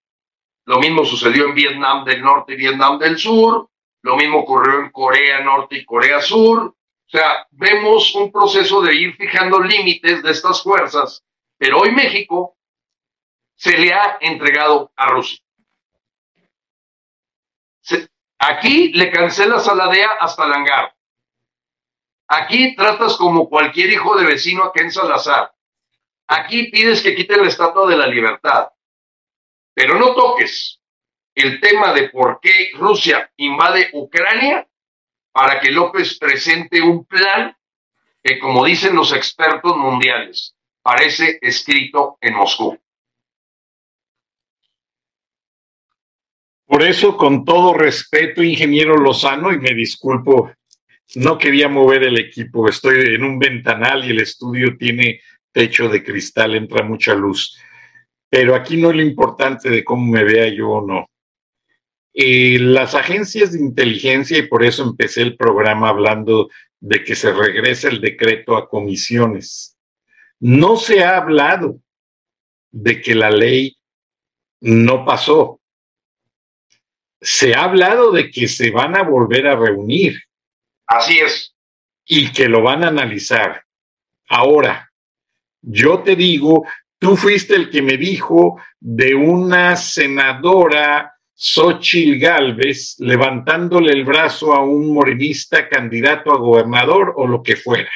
Lo 0.65 0.79
mismo 0.79 1.05
sucedió 1.05 1.45
en 1.45 1.55
Vietnam 1.55 2.05
del 2.05 2.21
Norte 2.21 2.53
y 2.53 2.57
Vietnam 2.57 2.97
del 2.97 3.17
Sur, 3.17 3.69
lo 4.03 4.15
mismo 4.15 4.39
ocurrió 4.39 4.79
en 4.79 4.91
Corea 4.91 5.41
Norte 5.41 5.77
y 5.77 5.85
Corea 5.85 6.21
Sur. 6.21 6.59
O 6.63 7.09
sea, 7.17 7.45
vemos 7.51 8.15
un 8.15 8.31
proceso 8.31 8.81
de 8.81 8.95
ir 8.95 9.15
fijando 9.15 9.59
límites 9.59 10.23
de 10.23 10.31
estas 10.31 10.63
fuerzas, 10.63 11.23
pero 11.57 11.79
hoy 11.79 11.91
México 11.91 12.55
se 13.55 13.77
le 13.77 13.93
ha 13.93 14.17
entregado 14.21 14.91
a 14.95 15.07
Rusia. 15.09 15.39
aquí 18.39 18.91
le 18.93 19.11
cancelas 19.11 19.67
a 19.67 19.75
la 19.75 19.87
DEA 19.87 20.11
hasta 20.19 20.47
Langar. 20.47 20.95
Aquí 22.33 22.77
tratas 22.77 23.17
como 23.17 23.49
cualquier 23.49 23.89
hijo 23.89 24.17
de 24.17 24.25
vecino 24.25 24.63
a 24.63 24.71
Ken 24.71 24.89
Salazar. 24.89 25.51
Aquí 26.27 26.71
pides 26.71 27.03
que 27.03 27.13
quiten 27.13 27.41
la 27.41 27.49
estatua 27.49 27.89
de 27.89 27.97
la 27.97 28.07
libertad. 28.07 28.69
Pero 29.73 29.99
no 29.99 30.15
toques 30.15 30.79
el 31.35 31.59
tema 31.59 31.91
de 31.91 32.07
por 32.07 32.39
qué 32.41 32.71
Rusia 32.75 33.29
invade 33.35 33.89
Ucrania 33.91 34.65
para 35.33 35.59
que 35.59 35.71
López 35.71 36.17
presente 36.17 36.81
un 36.81 37.03
plan 37.03 37.53
que, 38.23 38.39
como 38.39 38.63
dicen 38.63 38.95
los 38.95 39.11
expertos 39.11 39.75
mundiales, 39.75 40.55
parece 40.81 41.37
escrito 41.41 42.17
en 42.21 42.33
Moscú. 42.33 42.79
Por 46.65 46.81
eso, 46.81 47.17
con 47.17 47.43
todo 47.43 47.73
respeto, 47.73 48.41
ingeniero 48.41 48.95
Lozano, 48.95 49.51
y 49.51 49.59
me 49.59 49.73
disculpo 49.73 50.53
no 51.15 51.37
quería 51.37 51.67
mover 51.67 52.03
el 52.03 52.17
equipo, 52.17 52.67
estoy 52.67 53.15
en 53.15 53.23
un 53.23 53.39
ventanal 53.39 54.05
y 54.05 54.11
el 54.11 54.21
estudio 54.21 54.77
tiene 54.77 55.21
techo 55.51 55.89
de 55.89 56.03
cristal, 56.03 56.55
entra 56.55 56.83
mucha 56.83 57.13
luz. 57.13 57.57
Pero 58.29 58.55
aquí 58.55 58.77
no 58.77 58.91
es 58.91 58.95
lo 58.95 59.01
importante 59.01 59.69
de 59.69 59.83
cómo 59.83 60.09
me 60.09 60.23
vea 60.23 60.47
yo 60.47 60.69
o 60.69 60.87
no. 60.87 61.09
Eh, 62.13 62.57
las 62.59 62.95
agencias 62.95 63.53
de 63.53 63.59
inteligencia, 63.59 64.37
y 64.37 64.47
por 64.47 64.63
eso 64.63 64.83
empecé 64.83 65.21
el 65.21 65.35
programa 65.35 65.89
hablando 65.89 66.49
de 66.79 67.03
que 67.03 67.15
se 67.15 67.31
regrese 67.33 67.89
el 67.89 68.01
decreto 68.01 68.55
a 68.55 68.69
comisiones. 68.69 69.77
No 70.39 70.77
se 70.77 71.03
ha 71.03 71.17
hablado 71.17 71.79
de 72.71 73.01
que 73.01 73.15
la 73.15 73.29
ley 73.29 73.77
no 74.61 75.05
pasó. 75.05 75.61
Se 77.19 77.53
ha 77.53 77.65
hablado 77.65 78.11
de 78.11 78.31
que 78.31 78.47
se 78.47 78.71
van 78.71 78.97
a 78.97 79.03
volver 79.03 79.47
a 79.47 79.55
reunir 79.55 80.21
Así 80.91 81.19
es. 81.19 81.55
Y 82.05 82.33
que 82.33 82.49
lo 82.49 82.61
van 82.61 82.83
a 82.83 82.89
analizar. 82.89 83.63
Ahora, 84.27 84.91
yo 85.61 85.99
te 85.99 86.17
digo, 86.17 86.65
tú 86.99 87.15
fuiste 87.15 87.55
el 87.55 87.69
que 87.69 87.81
me 87.81 87.95
dijo 87.95 88.61
de 88.77 89.15
una 89.15 89.77
senadora 89.77 91.15
Xochil 91.33 92.19
Gálvez 92.19 92.97
levantándole 92.99 93.93
el 93.93 94.03
brazo 94.03 94.53
a 94.53 94.63
un 94.63 94.93
morenista 94.93 95.69
candidato 95.69 96.33
a 96.33 96.37
gobernador 96.37 97.13
o 97.15 97.25
lo 97.25 97.41
que 97.41 97.55
fuera. 97.55 97.89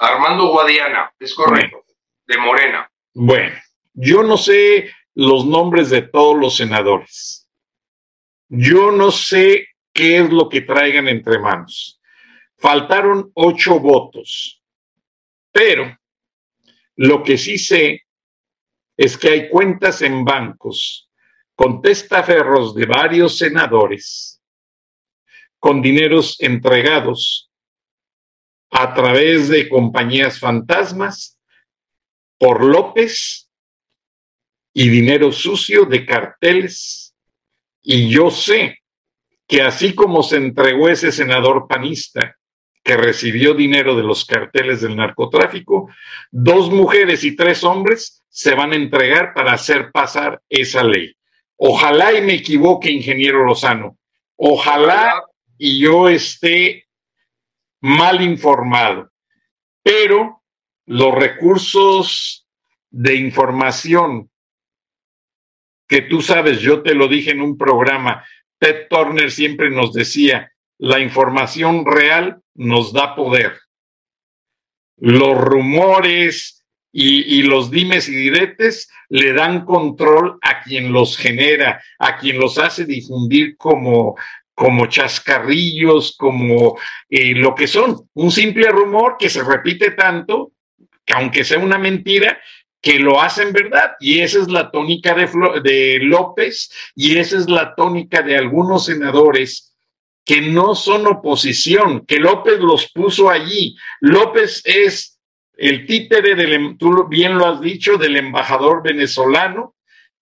Armando 0.00 0.48
Guadiana, 0.48 1.12
es 1.18 1.32
correcto, 1.32 1.84
de 2.26 2.38
Morena. 2.38 2.90
Bueno, 3.14 3.54
yo 3.94 4.24
no 4.24 4.36
sé 4.36 4.90
los 5.14 5.46
nombres 5.46 5.90
de 5.90 6.02
todos 6.02 6.36
los 6.36 6.56
senadores. 6.56 7.48
Yo 8.48 8.90
no 8.90 9.12
sé 9.12 9.68
qué 9.92 10.18
es 10.18 10.30
lo 10.30 10.48
que 10.48 10.62
traigan 10.62 11.06
entre 11.08 11.38
manos. 11.38 12.00
Faltaron 12.58 13.30
ocho 13.34 13.78
votos, 13.78 14.62
pero 15.52 15.96
lo 16.96 17.22
que 17.22 17.36
sí 17.36 17.58
sé 17.58 18.06
es 18.96 19.18
que 19.18 19.28
hay 19.28 19.48
cuentas 19.50 20.00
en 20.02 20.24
bancos 20.24 21.10
con 21.54 21.82
testaferros 21.82 22.74
de 22.74 22.86
varios 22.86 23.38
senadores, 23.38 24.42
con 25.58 25.82
dineros 25.82 26.36
entregados 26.40 27.50
a 28.70 28.94
través 28.94 29.48
de 29.48 29.68
compañías 29.68 30.38
fantasmas 30.38 31.38
por 32.38 32.64
López 32.64 33.50
y 34.74 34.88
dinero 34.88 35.32
sucio 35.32 35.86
de 35.86 36.04
carteles. 36.04 37.14
Y 37.82 38.10
yo 38.10 38.30
sé 38.30 38.82
que 39.46 39.62
así 39.62 39.94
como 39.94 40.22
se 40.22 40.36
entregó 40.36 40.88
ese 40.88 41.12
senador 41.12 41.66
panista 41.68 42.35
que 42.86 42.96
recibió 42.96 43.52
dinero 43.52 43.96
de 43.96 44.04
los 44.04 44.24
carteles 44.24 44.80
del 44.80 44.94
narcotráfico, 44.94 45.90
dos 46.30 46.70
mujeres 46.70 47.24
y 47.24 47.34
tres 47.34 47.64
hombres 47.64 48.24
se 48.28 48.54
van 48.54 48.72
a 48.72 48.76
entregar 48.76 49.34
para 49.34 49.54
hacer 49.54 49.90
pasar 49.90 50.40
esa 50.48 50.84
ley. 50.84 51.12
Ojalá 51.56 52.12
y 52.12 52.22
me 52.22 52.34
equivoque, 52.34 52.88
ingeniero 52.88 53.44
Lozano. 53.44 53.98
Ojalá 54.36 55.20
y 55.58 55.80
yo 55.80 56.08
esté 56.08 56.86
mal 57.80 58.22
informado. 58.22 59.10
Pero 59.82 60.44
los 60.86 61.12
recursos 61.12 62.46
de 62.88 63.16
información 63.16 64.30
que 65.88 66.02
tú 66.02 66.22
sabes, 66.22 66.60
yo 66.60 66.84
te 66.84 66.94
lo 66.94 67.08
dije 67.08 67.32
en 67.32 67.40
un 67.40 67.58
programa, 67.58 68.24
Ted 68.60 68.86
Turner 68.88 69.32
siempre 69.32 69.70
nos 69.70 69.92
decía, 69.92 70.52
la 70.78 71.00
información 71.00 71.84
real 71.84 72.42
nos 72.56 72.92
da 72.92 73.14
poder. 73.14 73.58
Los 74.98 75.38
rumores 75.38 76.64
y, 76.92 77.42
los 77.42 77.70
dimes 77.70 78.08
y 78.08 78.14
diretes 78.14 78.88
le 79.10 79.34
dan 79.34 79.66
control 79.66 80.38
a 80.40 80.62
quien 80.62 80.92
los 80.92 81.18
genera, 81.18 81.82
a 81.98 82.16
quien 82.16 82.38
los 82.38 82.56
hace 82.56 82.86
difundir 82.86 83.56
como, 83.58 84.16
como 84.54 84.86
chascarrillos, 84.86 86.16
como 86.16 86.78
eh, 87.10 87.34
lo 87.34 87.54
que 87.54 87.66
son, 87.66 88.08
un 88.14 88.30
simple 88.30 88.68
rumor 88.70 89.16
que 89.18 89.28
se 89.28 89.44
repite 89.44 89.90
tanto, 89.90 90.52
que 91.04 91.12
aunque 91.12 91.44
sea 91.44 91.58
una 91.58 91.76
mentira, 91.76 92.40
que 92.80 92.98
lo 92.98 93.20
hacen 93.20 93.52
verdad. 93.52 93.92
Y 94.00 94.20
esa 94.20 94.40
es 94.40 94.48
la 94.48 94.70
tónica 94.70 95.14
de, 95.14 95.28
de 95.62 95.98
López 96.00 96.70
y 96.94 97.18
esa 97.18 97.36
es 97.36 97.48
la 97.48 97.74
tónica 97.74 98.22
de 98.22 98.36
algunos 98.36 98.86
senadores 98.86 99.75
que 100.26 100.40
no 100.42 100.74
son 100.74 101.06
oposición, 101.06 102.04
que 102.04 102.18
López 102.18 102.58
los 102.58 102.90
puso 102.90 103.30
allí. 103.30 103.76
López 104.00 104.60
es 104.64 105.20
el 105.56 105.86
títere 105.86 106.34
del, 106.34 106.52
em, 106.52 106.76
tú 106.76 107.06
bien 107.08 107.38
lo 107.38 107.46
has 107.46 107.60
dicho, 107.60 107.96
del 107.96 108.16
embajador 108.16 108.82
venezolano, 108.82 109.76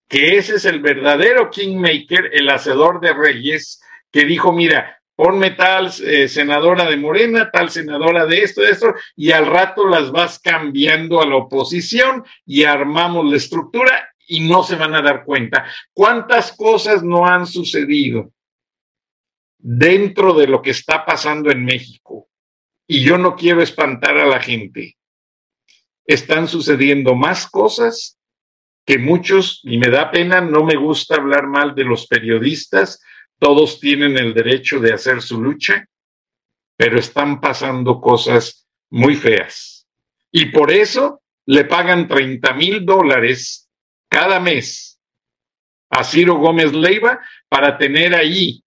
que 0.07 0.37
ese 0.37 0.57
es 0.57 0.67
el 0.67 0.81
verdadero 0.81 1.49
kingmaker, 1.51 2.31
el 2.35 2.51
hacedor 2.51 3.01
de 3.01 3.15
reyes, 3.15 3.81
que 4.13 4.27
dijo, 4.27 4.53
mira, 4.53 5.01
ponme 5.17 5.53
tal 5.53 5.91
eh, 6.05 6.29
senadora 6.29 6.85
de 6.85 6.99
Morena, 6.99 7.51
tal 7.51 7.71
senadora 7.71 8.27
de 8.27 8.43
esto, 8.43 8.61
de 8.61 8.73
esto, 8.73 8.95
y 9.17 9.33
al 9.33 9.47
rato 9.47 9.89
las 9.89 10.13
vas 10.13 10.39
cambiando 10.39 11.23
a 11.23 11.27
la 11.27 11.37
oposición 11.37 12.25
y 12.45 12.65
armamos 12.65 13.25
la 13.31 13.39
estructura 13.39 14.11
y 14.29 14.41
no 14.41 14.63
se 14.65 14.77
van 14.77 14.95
a 14.95 15.01
dar 15.01 15.25
cuenta. 15.25 15.65
¿Cuántas 15.95 16.53
cosas 16.53 17.03
no 17.03 17.27
han 17.27 17.47
sucedido 17.47 18.31
dentro 19.67 20.35
de 20.35 20.47
lo 20.47 20.61
que 20.61 20.71
está 20.71 21.05
pasando 21.05 21.51
en 21.51 21.65
México? 21.65 22.29
Y 22.87 23.03
yo 23.03 23.17
no 23.17 23.35
quiero 23.35 23.62
espantar 23.62 24.19
a 24.19 24.27
la 24.27 24.41
gente 24.41 24.97
están 26.05 26.49
sucediendo 26.49 27.15
más 27.15 27.49
cosas 27.49 28.19
que 28.87 28.99
muchos, 28.99 29.61
y 29.65 29.79
me 29.79 29.89
da 29.89 30.11
pena, 30.11 30.43
no 30.43 30.62
me 30.62 30.77
gusta 30.77 31.17
hablar 31.17 31.47
mal 31.47 31.75
de 31.75 31.85
los 31.85 32.07
periodistas, 32.07 33.03
todos 33.39 33.81
tienen 33.81 34.19
el 34.19 34.35
derecho 34.35 34.79
de 34.79 34.93
hacer 34.93 35.23
su 35.23 35.41
lucha, 35.41 35.87
pero 36.77 36.99
están 36.99 37.41
pasando 37.41 38.01
cosas 38.01 38.69
muy 38.91 39.17
feas. 39.17 39.87
Y 40.31 40.47
por 40.47 40.71
eso 40.71 41.23
le 41.47 41.65
pagan 41.65 42.09
30 42.09 42.53
mil 42.55 42.85
dólares 42.85 43.71
cada 44.11 44.39
mes 44.39 45.01
a 45.89 46.05
Ciro 46.05 46.37
Gómez 46.37 46.73
Leiva 46.73 47.21
para 47.49 47.79
tener 47.79 48.15
ahí 48.15 48.64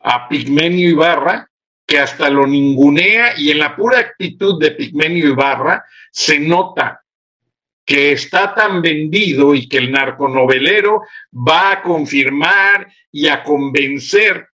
a 0.00 0.28
Pigmenio 0.28 0.90
Ibarra, 0.90 1.48
que 1.86 1.98
hasta 1.98 2.28
lo 2.28 2.46
ningunea 2.46 3.38
y 3.38 3.50
en 3.50 3.58
la 3.58 3.74
pura 3.74 3.98
actitud 3.98 4.60
de 4.60 4.72
Pigmenio 4.72 5.28
Ibarra 5.28 5.84
se 6.10 6.38
nota 6.38 7.02
que 7.84 8.12
está 8.12 8.54
tan 8.54 8.82
vendido 8.82 9.54
y 9.54 9.66
que 9.66 9.78
el 9.78 9.90
narconovelero 9.90 11.02
va 11.32 11.72
a 11.72 11.82
confirmar 11.82 12.92
y 13.10 13.28
a 13.28 13.42
convencer 13.42 14.48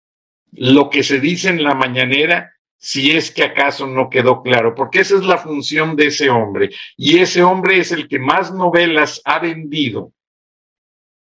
lo 0.52 0.90
que 0.90 1.02
se 1.02 1.20
dice 1.20 1.50
en 1.50 1.64
la 1.64 1.74
mañanera 1.74 2.54
si 2.78 3.12
es 3.12 3.32
que 3.32 3.44
acaso 3.44 3.88
no 3.88 4.10
quedó 4.10 4.44
claro, 4.44 4.76
porque 4.76 5.00
esa 5.00 5.16
es 5.16 5.24
la 5.24 5.38
función 5.38 5.96
de 5.96 6.08
ese 6.08 6.30
hombre. 6.30 6.70
Y 6.98 7.20
ese 7.20 7.42
hombre 7.42 7.80
es 7.80 7.92
el 7.94 8.10
que 8.10 8.20
más 8.20 8.54
novelas 8.54 9.22
ha 9.24 9.40
vendido 9.40 10.12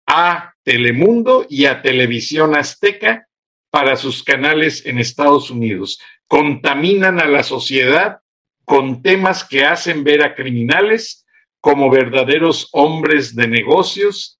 a 0.07 0.53
Telemundo 0.63 1.45
y 1.47 1.65
a 1.65 1.81
Televisión 1.81 2.55
Azteca 2.55 3.27
para 3.75 3.97
sus 3.97 4.23
canales 4.23 4.85
en 4.85 4.99
Estados 4.99 5.51
Unidos. 5.51 5.99
Contaminan 6.29 7.19
a 7.19 7.25
la 7.25 7.43
sociedad 7.43 8.21
con 8.63 9.01
temas 9.01 9.43
que 9.43 9.65
hacen 9.65 10.05
ver 10.05 10.23
a 10.23 10.33
criminales 10.33 11.25
como 11.59 11.89
verdaderos 11.89 12.69
hombres 12.71 13.35
de 13.35 13.49
negocios, 13.49 14.39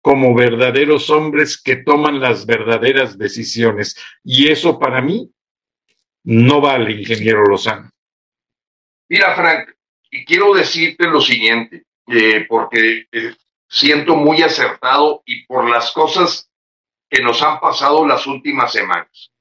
como 0.00 0.36
verdaderos 0.36 1.10
hombres 1.10 1.60
que 1.60 1.78
toman 1.82 2.20
las 2.20 2.46
verdaderas 2.46 3.18
decisiones. 3.18 3.96
Y 4.22 4.52
eso 4.52 4.78
para 4.78 5.02
mí 5.02 5.28
no 6.22 6.60
vale, 6.60 6.92
ingeniero 6.92 7.42
Lozano. 7.46 7.90
Mira, 9.08 9.34
Frank, 9.34 9.70
y 10.12 10.24
quiero 10.24 10.54
decirte 10.54 11.08
lo 11.08 11.20
siguiente, 11.20 11.86
eh, 12.06 12.46
porque 12.48 13.08
eh, 13.10 13.34
siento 13.68 14.14
muy 14.14 14.42
acertado 14.42 15.24
y 15.26 15.44
por 15.46 15.68
las 15.68 15.90
cosas 15.90 16.49
que 17.10 17.22
nos 17.22 17.42
han 17.42 17.58
pasado 17.58 18.06
las 18.06 18.26
últimas 18.26 18.72
semanas. 18.72 19.32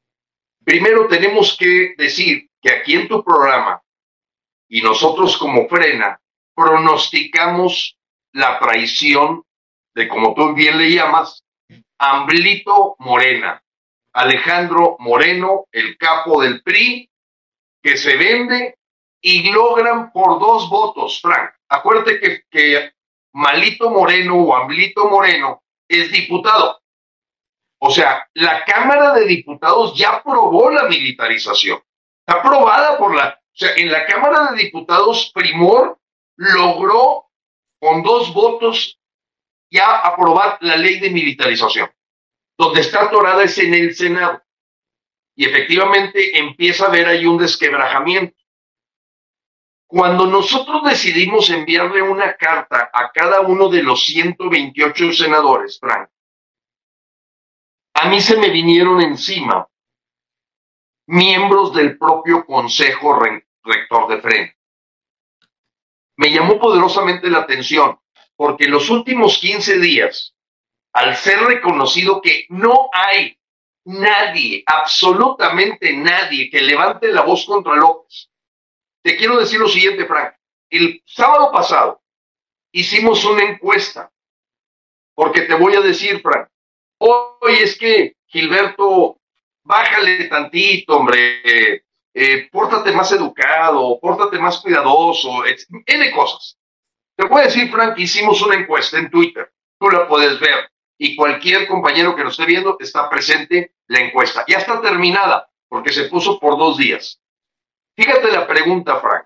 Primero 0.66 1.08
tenemos 1.08 1.56
que 1.58 1.94
decir 1.98 2.50
que 2.62 2.72
aquí 2.72 2.96
en 2.96 3.08
tu 3.08 3.24
programa 3.24 3.82
y 4.68 4.82
nosotros 4.82 5.38
como 5.38 5.68
frena 5.70 6.20
pronosticamos 6.56 7.98
la 8.34 8.60
traición 8.60 9.44
de, 9.94 10.08
como 10.08 10.34
tú 10.34 10.54
bien 10.54 10.78
le 10.78 10.92
llamas, 10.92 11.44
Amblito 11.98 12.96
Morena, 13.00 13.64
Alejandro 14.14 14.96
Moreno, 15.00 15.66
el 15.72 15.98
capo 15.98 16.42
del 16.42 16.62
PRI, 16.64 17.10
que 17.82 17.98
se 17.98 18.18
vende 18.18 18.78
y 19.22 19.52
logran 19.52 20.12
por 20.12 20.40
dos 20.40 20.70
votos, 20.70 21.22
Frank. 21.22 21.52
Acuérdate 21.70 22.20
que, 22.20 22.44
que 22.50 22.92
Malito 23.34 23.90
Moreno 23.90 24.36
o 24.36 24.56
Amblito 24.56 25.10
Moreno 25.10 25.62
es 25.88 26.12
diputado. 26.12 26.79
O 27.80 27.90
sea, 27.90 28.28
la 28.34 28.66
Cámara 28.66 29.14
de 29.14 29.26
Diputados 29.26 29.98
ya 29.98 30.16
aprobó 30.16 30.70
la 30.70 30.84
militarización. 30.84 31.82
Está 32.26 32.42
aprobada 32.42 32.98
por 32.98 33.16
la... 33.16 33.40
O 33.42 33.58
sea, 33.60 33.74
en 33.76 33.92
la 33.92 34.06
Cámara 34.06 34.52
de 34.52 34.64
Diputados, 34.64 35.32
Primor 35.34 36.00
logró 36.36 37.30
con 37.80 38.04
dos 38.04 38.34
votos 38.34 39.00
ya 39.72 39.98
aprobar 39.98 40.58
la 40.62 40.76
ley 40.76 41.00
de 41.00 41.10
militarización. 41.10 41.90
Donde 42.58 42.82
está 42.82 43.04
atorada 43.04 43.44
es 43.44 43.58
en 43.58 43.74
el 43.74 43.96
Senado. 43.96 44.42
Y 45.36 45.46
efectivamente 45.46 46.38
empieza 46.38 46.86
a 46.86 46.88
haber 46.90 47.08
ahí 47.08 47.26
un 47.26 47.38
desquebrajamiento. 47.38 48.36
Cuando 49.88 50.28
nosotros 50.28 50.84
decidimos 50.84 51.50
enviarle 51.50 52.02
una 52.02 52.36
carta 52.36 52.92
a 52.94 53.12
cada 53.12 53.42
uno 53.42 53.70
de 53.70 53.82
los 53.82 54.06
128 54.06 55.14
senadores, 55.14 55.80
Frank, 55.80 56.10
a 58.02 58.08
mí 58.08 58.22
se 58.22 58.38
me 58.38 58.50
vinieron 58.50 59.02
encima 59.02 59.68
miembros 61.08 61.74
del 61.74 61.98
propio 61.98 62.46
Consejo 62.46 63.20
Rector 63.64 64.08
de 64.08 64.22
Frente. 64.22 64.58
Me 66.16 66.32
llamó 66.32 66.60
poderosamente 66.60 67.30
la 67.30 67.40
atención 67.40 68.00
porque 68.38 68.66
en 68.66 68.72
los 68.72 68.90
últimos 68.90 69.38
15 69.40 69.80
días, 69.80 70.34
al 70.94 71.14
ser 71.18 71.42
reconocido 71.42 72.22
que 72.22 72.46
no 72.50 72.90
hay 72.94 73.38
nadie, 73.84 74.64
absolutamente 74.66 75.92
nadie 75.92 76.50
que 76.50 76.62
levante 76.62 77.10
la 77.10 77.24
voz 77.24 77.46
contra 77.46 77.76
López, 77.76 78.30
te 79.04 79.18
quiero 79.18 79.38
decir 79.38 79.60
lo 79.60 79.68
siguiente, 79.68 80.06
Frank. 80.06 80.36
El 80.70 81.04
sábado 81.06 81.52
pasado 81.52 82.02
hicimos 82.72 83.26
una 83.26 83.44
encuesta, 83.44 84.10
porque 85.16 85.42
te 85.42 85.56
voy 85.56 85.76
a 85.76 85.82
decir, 85.82 86.22
Frank, 86.22 86.48
Oye, 87.00 87.64
es 87.64 87.78
que, 87.78 88.18
Gilberto, 88.28 89.20
bájale 89.64 90.26
tantito, 90.26 90.98
hombre, 90.98 91.84
eh, 92.14 92.50
pórtate 92.52 92.92
más 92.92 93.12
educado, 93.12 94.00
pórtate 94.02 94.38
más 94.38 94.60
cuidadoso, 94.60 95.44
N 95.86 96.12
cosas. 96.12 96.58
Te 97.16 97.26
voy 97.26 97.42
a 97.42 97.46
decir, 97.46 97.72
Frank, 97.72 97.98
hicimos 97.98 98.42
una 98.42 98.56
encuesta 98.56 98.98
en 98.98 99.10
Twitter, 99.10 99.52
tú 99.80 99.90
la 99.90 100.08
puedes 100.08 100.40
ver, 100.40 100.70
y 100.98 101.16
cualquier 101.16 101.68
compañero 101.68 102.16
que 102.16 102.24
lo 102.24 102.30
esté 102.30 102.46
viendo 102.46 102.76
está 102.80 103.10
presente 103.10 103.74
la 103.88 104.02
encuesta. 104.02 104.44
Ya 104.48 104.58
está 104.58 104.82
terminada, 104.82 105.50
porque 105.70 105.94
se 105.94 106.10
puso 106.10 106.40
por 106.40 106.58
dos 106.58 106.78
días. 106.78 107.22
Fíjate 107.96 108.32
la 108.32 108.46
pregunta, 108.46 109.00
Frank. 109.00 109.26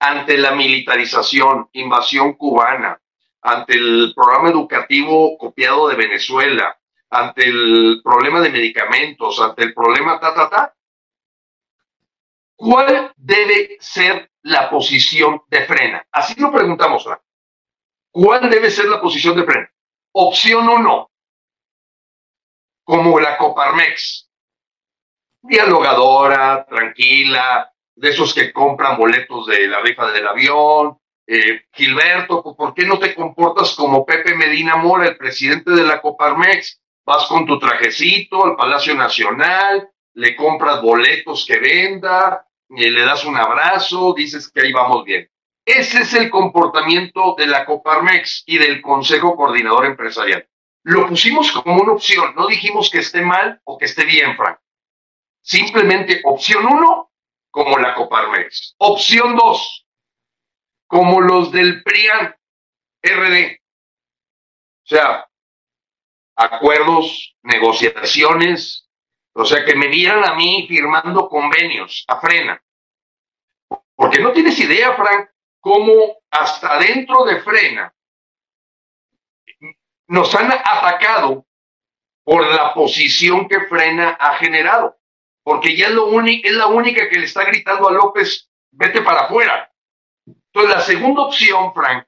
Ante 0.00 0.38
la 0.38 0.52
militarización, 0.52 1.68
invasión 1.72 2.32
cubana, 2.32 3.00
ante 3.42 3.74
el 3.74 4.12
programa 4.16 4.48
educativo 4.48 5.36
copiado 5.36 5.88
de 5.88 5.96
Venezuela, 5.96 6.78
ante 7.12 7.44
el 7.44 8.00
problema 8.02 8.40
de 8.40 8.48
medicamentos, 8.48 9.38
ante 9.38 9.64
el 9.64 9.74
problema 9.74 10.18
ta, 10.18 10.34
ta, 10.34 10.48
ta, 10.48 10.74
¿cuál 12.56 13.12
debe 13.16 13.76
ser 13.80 14.30
la 14.42 14.70
posición 14.70 15.42
de 15.48 15.66
frena? 15.66 16.06
Así 16.10 16.40
lo 16.40 16.50
preguntamos. 16.50 17.06
¿Cuál 18.10 18.48
debe 18.48 18.70
ser 18.70 18.86
la 18.86 19.00
posición 19.00 19.36
de 19.36 19.44
frena? 19.44 19.70
Opción 20.12 20.66
uno, 20.66 21.10
como 22.82 23.20
la 23.20 23.36
Coparmex, 23.36 24.30
dialogadora, 25.42 26.64
tranquila, 26.64 27.70
de 27.94 28.08
esos 28.08 28.34
que 28.34 28.54
compran 28.54 28.96
boletos 28.96 29.46
de 29.46 29.68
la 29.68 29.80
rifa 29.80 30.10
del 30.10 30.26
avión. 30.26 30.98
Eh, 31.26 31.66
Gilberto, 31.72 32.42
¿por 32.56 32.72
qué 32.72 32.86
no 32.86 32.98
te 32.98 33.14
comportas 33.14 33.74
como 33.74 34.06
Pepe 34.06 34.34
Medina 34.34 34.76
Mora, 34.76 35.08
el 35.08 35.16
presidente 35.18 35.72
de 35.72 35.82
la 35.82 36.00
Coparmex? 36.00 36.81
Vas 37.04 37.26
con 37.26 37.46
tu 37.46 37.58
trajecito 37.58 38.44
al 38.44 38.56
Palacio 38.56 38.94
Nacional, 38.94 39.90
le 40.14 40.36
compras 40.36 40.82
boletos 40.82 41.44
que 41.46 41.58
venda, 41.58 42.46
y 42.68 42.88
le 42.88 43.02
das 43.02 43.24
un 43.24 43.36
abrazo, 43.36 44.14
dices 44.16 44.50
que 44.50 44.62
ahí 44.62 44.72
vamos 44.72 45.04
bien. 45.04 45.28
Ese 45.64 46.02
es 46.02 46.14
el 46.14 46.30
comportamiento 46.30 47.34
de 47.36 47.46
la 47.46 47.64
Coparmex 47.64 48.44
y 48.46 48.58
del 48.58 48.82
Consejo 48.82 49.36
Coordinador 49.36 49.86
Empresarial. 49.86 50.48
Lo 50.84 51.06
pusimos 51.06 51.52
como 51.52 51.80
una 51.80 51.92
opción, 51.92 52.34
no 52.34 52.46
dijimos 52.46 52.90
que 52.90 52.98
esté 52.98 53.22
mal 53.22 53.60
o 53.64 53.78
que 53.78 53.84
esté 53.84 54.04
bien, 54.04 54.36
Frank. 54.36 54.58
Simplemente 55.40 56.20
opción 56.24 56.66
uno, 56.66 57.12
como 57.50 57.78
la 57.78 57.94
Coparmex. 57.94 58.74
Opción 58.78 59.36
dos, 59.36 59.86
como 60.86 61.20
los 61.20 61.52
del 61.52 61.82
PRIAN 61.82 62.34
RD. 63.02 63.56
O 64.84 64.86
sea, 64.86 65.28
acuerdos, 66.42 67.36
negociaciones, 67.42 68.88
o 69.34 69.44
sea, 69.44 69.64
que 69.64 69.74
me 69.74 69.88
vieran 69.88 70.24
a 70.24 70.34
mí 70.34 70.66
firmando 70.68 71.28
convenios 71.28 72.04
a 72.08 72.20
frena. 72.20 72.62
Porque 73.94 74.20
no 74.20 74.32
tienes 74.32 74.58
idea, 74.58 74.94
Frank, 74.94 75.28
cómo 75.60 76.18
hasta 76.30 76.78
dentro 76.78 77.24
de 77.24 77.40
frena 77.40 77.94
nos 80.08 80.34
han 80.34 80.52
atacado 80.52 81.46
por 82.24 82.46
la 82.46 82.74
posición 82.74 83.48
que 83.48 83.66
frena 83.66 84.10
ha 84.10 84.34
generado. 84.34 84.98
Porque 85.44 85.76
ya 85.76 85.86
es, 85.86 85.92
lo 85.92 86.20
es 86.20 86.52
la 86.52 86.66
única 86.66 87.08
que 87.08 87.18
le 87.18 87.24
está 87.24 87.44
gritando 87.44 87.88
a 87.88 87.92
López, 87.92 88.48
vete 88.70 89.02
para 89.02 89.22
afuera. 89.22 89.72
Entonces, 90.26 90.76
la 90.76 90.80
segunda 90.82 91.22
opción, 91.22 91.72
Frank, 91.74 92.06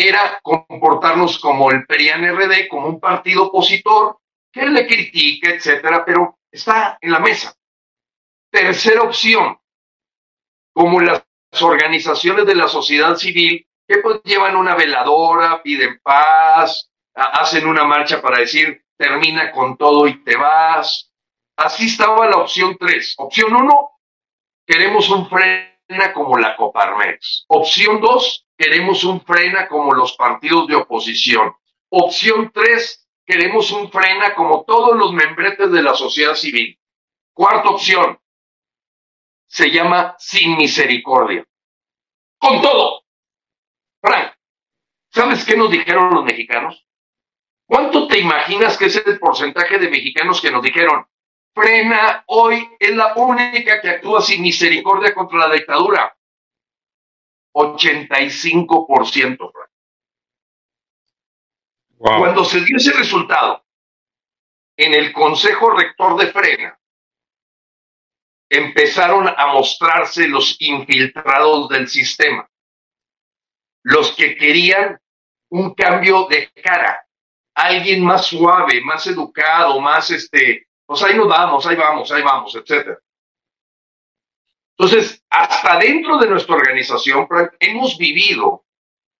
era 0.00 0.38
comportarnos 0.42 1.40
como 1.40 1.72
el 1.72 1.84
PRIAN 1.84 2.24
RD, 2.36 2.68
como 2.68 2.86
un 2.86 3.00
partido 3.00 3.48
opositor 3.48 4.18
que 4.52 4.64
le 4.66 4.86
critique, 4.86 5.56
etcétera, 5.56 6.04
pero 6.04 6.38
está 6.52 6.98
en 7.00 7.10
la 7.10 7.18
mesa. 7.18 7.52
Tercera 8.48 9.02
opción, 9.02 9.58
como 10.72 11.00
las 11.00 11.24
organizaciones 11.60 12.46
de 12.46 12.54
la 12.54 12.68
sociedad 12.68 13.16
civil 13.16 13.66
que 13.88 13.98
pues 13.98 14.20
llevan 14.22 14.54
una 14.54 14.76
veladora, 14.76 15.62
piden 15.62 15.98
paz, 16.00 16.90
hacen 17.14 17.66
una 17.66 17.84
marcha 17.84 18.22
para 18.22 18.38
decir 18.38 18.84
termina 18.96 19.50
con 19.50 19.76
todo 19.76 20.06
y 20.06 20.22
te 20.22 20.36
vas. 20.36 21.10
Así 21.56 21.86
estaba 21.86 22.28
la 22.28 22.36
opción 22.36 22.76
tres. 22.78 23.14
Opción 23.18 23.56
uno, 23.56 23.90
queremos 24.64 25.10
un 25.10 25.28
frena 25.28 26.12
como 26.14 26.36
la 26.36 26.54
Coparmex. 26.54 27.46
Opción 27.48 28.00
dos, 28.00 28.46
queremos 28.58 29.04
un 29.04 29.20
frena 29.24 29.68
como 29.68 29.94
los 29.94 30.14
partidos 30.14 30.66
de 30.66 30.74
oposición. 30.74 31.54
Opción 31.90 32.50
tres, 32.52 33.08
queremos 33.24 33.70
un 33.70 33.90
frena 33.90 34.34
como 34.34 34.64
todos 34.64 34.98
los 34.98 35.12
membretes 35.12 35.70
de 35.70 35.82
la 35.82 35.94
sociedad 35.94 36.34
civil. 36.34 36.78
Cuarta 37.32 37.70
opción, 37.70 38.18
se 39.46 39.70
llama 39.70 40.16
sin 40.18 40.56
misericordia. 40.56 41.46
Con 42.38 42.60
todo. 42.60 43.04
Frank, 44.00 44.34
¿sabes 45.10 45.44
qué 45.44 45.56
nos 45.56 45.70
dijeron 45.70 46.12
los 46.12 46.24
mexicanos? 46.24 46.84
¿Cuánto 47.64 48.08
te 48.08 48.18
imaginas 48.18 48.76
que 48.76 48.86
es 48.86 48.96
el 48.96 49.18
porcentaje 49.18 49.78
de 49.78 49.90
mexicanos 49.90 50.40
que 50.40 50.50
nos 50.50 50.62
dijeron, 50.62 51.06
frena 51.54 52.24
hoy 52.26 52.68
es 52.80 52.94
la 52.96 53.14
única 53.14 53.80
que 53.80 53.90
actúa 53.90 54.20
sin 54.20 54.42
misericordia 54.42 55.14
contra 55.14 55.46
la 55.46 55.54
dictadura? 55.54 56.17
85%, 57.58 59.52
Frank. 59.52 59.70
Cuando 61.98 62.44
se 62.44 62.60
dio 62.60 62.76
ese 62.76 62.92
resultado 62.92 63.64
en 64.76 64.94
el 64.94 65.12
Consejo 65.12 65.70
Rector 65.70 66.16
de 66.20 66.28
Frena, 66.28 66.78
empezaron 68.48 69.28
a 69.28 69.46
mostrarse 69.52 70.28
los 70.28 70.56
infiltrados 70.60 71.68
del 71.68 71.88
sistema, 71.88 72.48
los 73.82 74.12
que 74.12 74.36
querían 74.36 75.00
un 75.50 75.74
cambio 75.74 76.26
de 76.30 76.50
cara, 76.52 77.04
alguien 77.54 78.04
más 78.04 78.26
suave, 78.26 78.80
más 78.82 79.06
educado, 79.06 79.80
más 79.80 80.10
este, 80.10 80.68
pues 80.86 81.02
ahí 81.02 81.16
nos 81.16 81.28
vamos, 81.28 81.66
ahí 81.66 81.76
vamos, 81.76 82.12
ahí 82.12 82.22
vamos, 82.22 82.54
etcétera. 82.54 82.98
Entonces, 84.78 85.24
hasta 85.28 85.78
dentro 85.78 86.18
de 86.18 86.28
nuestra 86.28 86.54
organización, 86.54 87.26
hemos 87.58 87.98
vivido 87.98 88.64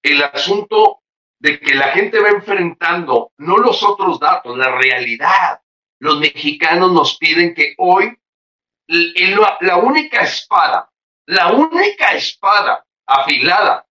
el 0.03 0.23
asunto 0.23 1.01
de 1.41 1.59
que 1.59 1.75
la 1.75 1.89
gente 1.89 2.21
va 2.21 2.29
enfrentando 2.29 3.33
no 3.39 3.59
los 3.59 3.83
otros 3.83 4.21
datos, 4.21 4.57
la 4.57 4.77
realidad. 4.77 5.61
Los 6.01 6.21
mexicanos 6.21 6.93
nos 6.93 7.19
piden 7.19 7.55
que 7.55 7.75
hoy 7.79 8.17
la 8.87 9.77
única 9.77 10.21
espada, 10.21 10.91
la 11.27 11.53
única 11.53 12.13
espada 12.13 12.87
afilada 13.07 13.85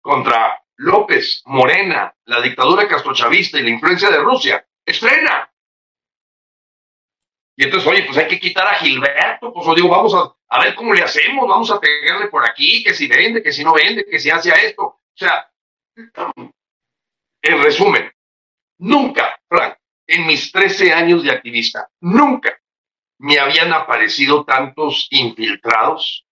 contra 0.00 0.62
López, 0.76 1.42
Morena, 1.44 2.14
la 2.24 2.40
dictadura 2.40 2.88
castrochavista 2.88 3.58
y 3.58 3.64
la 3.64 3.70
influencia 3.70 4.10
de 4.10 4.18
Rusia, 4.18 4.66
estrena. 4.84 5.49
Y 7.60 7.64
entonces, 7.64 7.86
oye, 7.90 8.04
pues 8.04 8.16
hay 8.16 8.26
que 8.26 8.40
quitar 8.40 8.66
a 8.66 8.76
Gilberto, 8.76 9.52
pues 9.52 9.76
digo, 9.76 9.90
vamos 9.90 10.14
a, 10.14 10.60
ver 10.60 10.74
cómo 10.74 10.94
le 10.94 11.02
hacemos, 11.02 11.46
vamos 11.46 11.70
a 11.70 11.78
pegarle 11.78 12.28
por 12.28 12.42
aquí, 12.48 12.82
que 12.82 12.94
si 12.94 13.06
vende, 13.06 13.42
que 13.42 13.52
si 13.52 13.62
no 13.62 13.74
vende, 13.74 14.06
que 14.06 14.18
si 14.18 14.30
hace 14.30 14.50
esto. 14.64 14.82
O 14.82 15.00
sea, 15.14 15.46
en 15.94 17.62
resumen, 17.62 18.10
nunca, 18.78 19.38
Frank, 19.46 19.76
en 20.06 20.26
mis 20.26 20.50
13 20.50 20.94
años 20.94 21.22
de 21.22 21.32
activista, 21.32 21.86
nunca 22.00 22.58
me 23.18 23.38
habían 23.38 23.74
aparecido 23.74 24.42
tantos 24.46 25.06
infiltrados, 25.10 26.26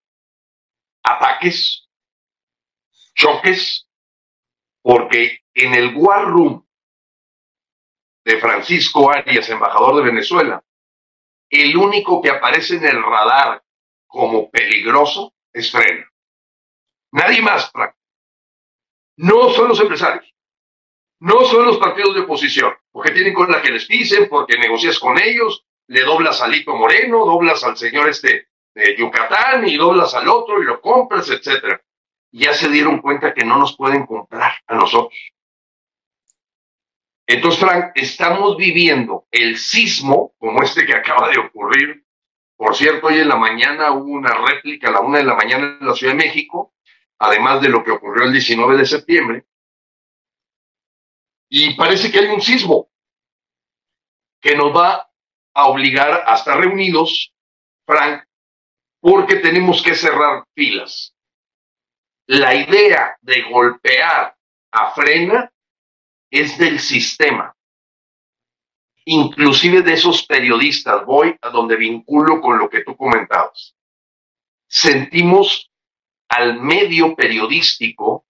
ataques, 1.03 1.87
choques, 3.13 3.87
porque 4.81 5.41
en 5.53 5.75
el 5.75 5.95
War 5.95 6.25
Room 6.25 6.67
de 8.25 8.39
Francisco 8.39 9.11
Arias, 9.11 9.47
embajador 9.49 9.97
de 9.97 10.09
Venezuela, 10.09 10.63
el 11.49 11.75
único 11.75 12.21
que 12.21 12.29
aparece 12.29 12.75
en 12.75 12.85
el 12.85 13.01
radar 13.03 13.63
como 14.07 14.49
peligroso 14.49 15.33
es 15.53 15.71
Frena. 15.71 16.09
Nadie 17.11 17.41
más. 17.41 17.71
No 19.17 19.49
son 19.49 19.69
los 19.69 19.79
empresarios. 19.79 20.33
No 21.19 21.43
son 21.45 21.65
los 21.65 21.77
partidos 21.77 22.15
de 22.15 22.21
oposición, 22.21 22.73
porque 22.91 23.11
tienen 23.11 23.33
con 23.33 23.51
la 23.51 23.61
que 23.61 23.71
les 23.71 23.85
pisen, 23.85 24.29
porque 24.29 24.57
negocias 24.57 24.97
con 24.99 25.19
ellos, 25.21 25.65
le 25.87 26.01
doblas 26.03 26.41
al 26.41 26.51
Lito 26.51 26.75
Moreno, 26.75 27.25
doblas 27.25 27.63
al 27.63 27.75
señor 27.75 28.07
este 28.07 28.47
de 28.73 28.95
Yucatán 28.97 29.67
y 29.67 29.75
doblas 29.75 30.13
al 30.13 30.29
otro 30.29 30.61
y 30.61 30.65
lo 30.65 30.79
compras, 30.79 31.29
etcétera. 31.29 31.81
Ya 32.31 32.53
se 32.53 32.69
dieron 32.69 33.01
cuenta 33.01 33.33
que 33.33 33.43
no 33.43 33.57
nos 33.57 33.75
pueden 33.75 34.05
comprar 34.05 34.53
a 34.67 34.75
nosotros. 34.75 35.19
Entonces, 37.31 37.59
Frank, 37.59 37.91
estamos 37.93 38.57
viviendo 38.57 39.27
el 39.29 39.55
sismo, 39.55 40.33
como 40.39 40.63
este 40.63 40.83
que 40.83 40.95
acaba 40.95 41.29
de 41.29 41.37
ocurrir. 41.37 42.03
Por 42.57 42.75
cierto, 42.75 43.05
hoy 43.05 43.19
en 43.19 43.29
la 43.29 43.35
mañana 43.35 43.91
hubo 43.91 44.11
una 44.13 44.33
réplica 44.33 44.89
a 44.89 44.93
la 44.93 45.01
una 45.01 45.19
de 45.19 45.25
la 45.25 45.35
mañana 45.35 45.77
en 45.79 45.85
la 45.85 45.93
Ciudad 45.93 46.13
de 46.13 46.25
México, 46.25 46.73
además 47.19 47.61
de 47.61 47.69
lo 47.69 47.83
que 47.83 47.91
ocurrió 47.91 48.25
el 48.25 48.33
19 48.33 48.77
de 48.77 48.85
septiembre. 48.87 49.45
Y 51.49 51.75
parece 51.75 52.11
que 52.11 52.17
hay 52.17 52.29
un 52.29 52.41
sismo 52.41 52.89
que 54.41 54.55
nos 54.55 54.75
va 54.75 55.07
a 55.53 55.67
obligar 55.67 56.23
a 56.25 56.33
estar 56.33 56.57
reunidos, 56.59 57.31
Frank, 57.85 58.23
porque 58.99 59.35
tenemos 59.35 59.83
que 59.83 59.93
cerrar 59.93 60.45
filas. 60.55 61.15
La 62.25 62.55
idea 62.55 63.19
de 63.21 63.43
golpear 63.43 64.35
a 64.71 64.91
frena 64.95 65.53
es 66.29 66.57
del 66.57 66.79
sistema, 66.79 67.55
inclusive 69.05 69.81
de 69.81 69.93
esos 69.93 70.25
periodistas. 70.25 71.05
Voy 71.05 71.35
a 71.41 71.49
donde 71.49 71.75
vinculo 71.75 72.41
con 72.41 72.57
lo 72.57 72.69
que 72.69 72.83
tú 72.83 72.95
comentabas. 72.95 73.75
Sentimos 74.67 75.71
al 76.29 76.61
medio 76.61 77.15
periodístico 77.15 78.25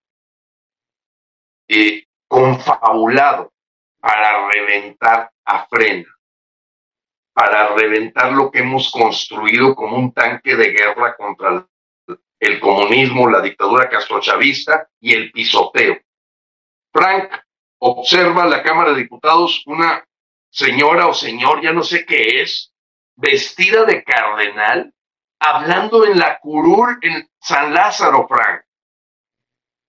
eh, 1.67 2.05
confabulado 2.27 3.51
para 3.99 4.49
reventar 4.49 5.31
a 5.43 5.67
frena 5.67 6.07
para 7.39 7.73
reventar 7.73 8.33
lo 8.33 8.51
que 8.51 8.59
hemos 8.59 8.91
construido 8.91 9.73
como 9.73 9.95
un 9.95 10.11
tanque 10.11 10.57
de 10.57 10.71
guerra 10.71 11.15
contra 11.15 11.65
el 12.37 12.59
comunismo, 12.59 13.29
la 13.29 13.39
dictadura 13.39 13.89
castrochavista 13.89 14.89
y 14.99 15.13
el 15.13 15.31
pisoteo. 15.31 15.97
Frank 16.91 17.31
observa 17.79 18.45
la 18.45 18.61
Cámara 18.61 18.91
de 18.91 19.01
Diputados 19.01 19.63
una 19.65 20.05
señora 20.49 21.07
o 21.07 21.13
señor, 21.13 21.61
ya 21.61 21.71
no 21.71 21.83
sé 21.83 22.05
qué 22.05 22.41
es, 22.41 22.73
vestida 23.15 23.85
de 23.85 24.03
cardenal, 24.03 24.93
hablando 25.39 26.05
en 26.05 26.19
la 26.19 26.39
curul 26.39 26.97
en 27.01 27.29
San 27.39 27.73
Lázaro, 27.73 28.27
Frank, 28.27 28.61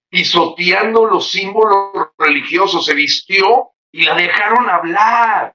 pisoteando 0.08 1.06
los 1.06 1.30
símbolos 1.30 2.10
religiosos, 2.18 2.84
se 2.84 2.94
vistió 2.94 3.70
y 3.92 4.04
la 4.04 4.14
dejaron 4.14 4.68
hablar. 4.68 5.54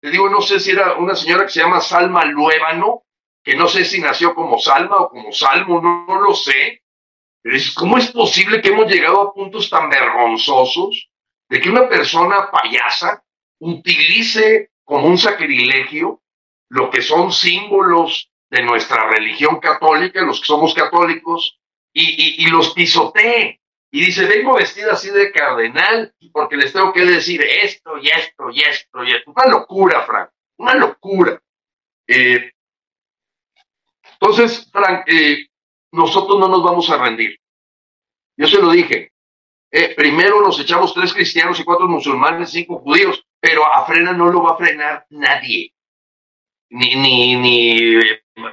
Te 0.00 0.10
digo, 0.10 0.28
no 0.28 0.40
sé 0.40 0.60
si 0.60 0.70
era 0.70 0.94
una 0.94 1.14
señora 1.14 1.44
que 1.44 1.50
se 1.50 1.60
llama 1.60 1.80
Salma 1.80 2.24
Luébano, 2.24 3.04
que 3.42 3.54
no 3.54 3.68
sé 3.68 3.84
si 3.84 4.00
nació 4.00 4.34
como 4.34 4.58
Salma 4.58 4.96
o 4.96 5.10
como 5.10 5.32
Salmo, 5.32 5.80
no, 5.80 6.20
lo 6.20 6.34
sé, 6.34 6.82
¿Cómo 7.74 7.96
es 7.96 8.12
posible 8.12 8.60
que 8.60 8.68
hemos 8.68 8.86
llegado 8.86 9.22
a 9.22 9.32
puntos 9.32 9.70
tan 9.70 9.88
vergonzosos 9.88 11.09
de 11.50 11.60
que 11.60 11.68
una 11.68 11.88
persona 11.88 12.48
payasa 12.50 13.22
utilice 13.58 14.70
como 14.84 15.08
un 15.08 15.18
sacrilegio 15.18 16.22
lo 16.70 16.88
que 16.90 17.02
son 17.02 17.32
símbolos 17.32 18.30
de 18.48 18.62
nuestra 18.62 19.10
religión 19.10 19.58
católica, 19.58 20.22
los 20.22 20.40
que 20.40 20.46
somos 20.46 20.72
católicos, 20.72 21.58
y, 21.92 22.46
los 22.48 22.72
pisotee? 22.72 23.60
Y 23.90 24.04
dice, 24.06 24.26
vengo 24.26 24.54
vestida 24.54 24.92
así 24.92 25.10
de 25.10 25.32
cardenal 25.32 26.14
porque 26.32 26.56
les 26.56 26.72
tengo 26.72 26.92
que 26.92 27.04
decir 27.04 27.42
esto 27.42 27.98
y 27.98 28.08
esto 28.08 28.50
y 28.50 28.60
esto 28.60 29.04
y 29.04 29.10
esto. 29.10 29.32
Una 29.32 29.46
locura, 29.46 30.02
Frank, 30.02 30.30
una 30.58 30.74
locura. 30.74 31.42
Eh, 32.06 32.52
entonces, 34.12 34.70
Frank, 34.70 35.02
eh, 35.08 35.48
nosotros 35.90 36.38
no 36.38 36.46
nos 36.46 36.62
vamos 36.62 36.88
a 36.90 37.02
rendir. 37.02 37.36
Yo 38.36 38.46
se 38.46 38.60
lo 38.60 38.70
dije. 38.70 39.09
Eh, 39.72 39.94
primero 39.94 40.40
nos 40.40 40.58
echamos 40.58 40.92
tres 40.92 41.12
cristianos 41.14 41.60
y 41.60 41.64
cuatro 41.64 41.86
musulmanes, 41.86 42.50
cinco 42.50 42.78
judíos, 42.78 43.24
pero 43.40 43.72
a 43.72 43.86
frena 43.86 44.12
no 44.12 44.26
lo 44.30 44.42
va 44.42 44.52
a 44.52 44.56
frenar 44.56 45.06
nadie. 45.10 45.72
Ni, 46.70 46.94
ni, 46.96 47.36
ni 47.36 48.00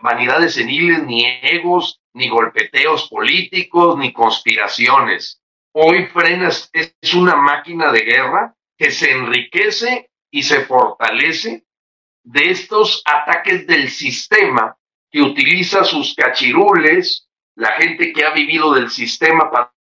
vanidades 0.02 0.54
seniles, 0.54 1.04
ni 1.04 1.26
egos, 1.42 2.02
ni 2.14 2.30
golpeteos 2.30 3.08
políticos, 3.10 3.98
ni 3.98 4.14
conspiraciones. 4.14 5.42
Hoy 5.74 6.08
frenas 6.08 6.70
es 6.74 7.14
una 7.14 7.36
máquina 7.36 7.92
de 7.92 8.02
guerra 8.02 8.56
que 8.78 8.92
se 8.92 9.12
enriquece 9.12 10.10
y 10.32 10.44
se 10.44 10.66
fortalece 10.66 11.66
de 12.24 12.50
estos 12.50 13.02
ataques 13.06 13.66
del 13.68 13.90
sistema 13.90 14.78
que 15.10 15.22
utiliza 15.22 15.84
sus 15.84 16.14
cachirules, 16.16 17.30
la 17.56 17.72
gente 17.74 18.12
que 18.12 18.26
ha 18.26 18.32
vivido 18.32 18.74
del 18.74 18.90
sistema 18.90 19.50
para 19.50 19.72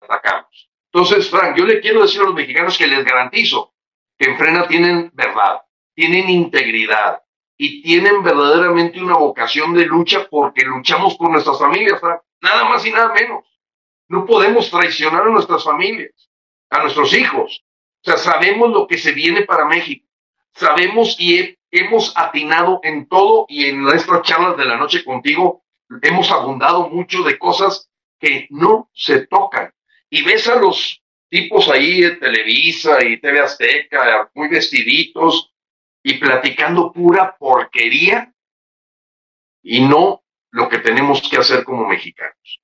atacarnos. 0.00 0.67
Entonces, 0.92 1.28
Frank, 1.30 1.56
yo 1.56 1.64
le 1.64 1.80
quiero 1.80 2.02
decir 2.02 2.20
a 2.20 2.24
los 2.24 2.34
mexicanos 2.34 2.78
que 2.78 2.86
les 2.86 3.04
garantizo 3.04 3.74
que 4.18 4.30
en 4.30 4.38
Frena 4.38 4.66
tienen 4.66 5.10
verdad, 5.14 5.62
tienen 5.94 6.28
integridad 6.28 7.22
y 7.56 7.82
tienen 7.82 8.22
verdaderamente 8.22 9.00
una 9.00 9.16
vocación 9.16 9.74
de 9.74 9.86
lucha 9.86 10.26
porque 10.30 10.64
luchamos 10.64 11.16
por 11.16 11.30
nuestras 11.30 11.58
familias, 11.58 12.00
Frank. 12.00 12.20
Nada 12.40 12.64
más 12.64 12.84
y 12.86 12.92
nada 12.92 13.12
menos. 13.12 13.44
No 14.08 14.24
podemos 14.24 14.70
traicionar 14.70 15.22
a 15.22 15.30
nuestras 15.30 15.64
familias, 15.64 16.30
a 16.70 16.82
nuestros 16.82 17.12
hijos. 17.14 17.64
O 18.02 18.10
sea, 18.10 18.16
sabemos 18.16 18.70
lo 18.70 18.86
que 18.86 18.96
se 18.96 19.12
viene 19.12 19.42
para 19.42 19.66
México. 19.66 20.06
Sabemos 20.54 21.16
y 21.18 21.58
hemos 21.70 22.16
atinado 22.16 22.80
en 22.82 23.08
todo 23.08 23.44
y 23.48 23.66
en 23.66 23.82
nuestras 23.82 24.22
charlas 24.22 24.56
de 24.56 24.64
la 24.64 24.76
noche 24.76 25.04
contigo 25.04 25.64
hemos 26.02 26.30
abundado 26.30 26.88
mucho 26.88 27.22
de 27.22 27.38
cosas 27.38 27.90
que 28.18 28.46
no 28.50 28.90
se 28.94 29.26
tocan. 29.26 29.72
Y 30.10 30.22
ves 30.22 30.48
a 30.48 30.56
los 30.56 31.02
tipos 31.28 31.68
ahí 31.68 32.00
de 32.00 32.16
Televisa 32.16 33.04
y 33.04 33.20
TV 33.20 33.40
Azteca, 33.40 34.30
muy 34.34 34.48
vestiditos 34.48 35.52
y 36.02 36.18
platicando 36.18 36.92
pura 36.92 37.36
porquería 37.36 38.32
y 39.62 39.80
no 39.80 40.22
lo 40.50 40.68
que 40.68 40.78
tenemos 40.78 41.20
que 41.28 41.36
hacer 41.36 41.64
como 41.64 41.86
mexicanos. 41.86 42.62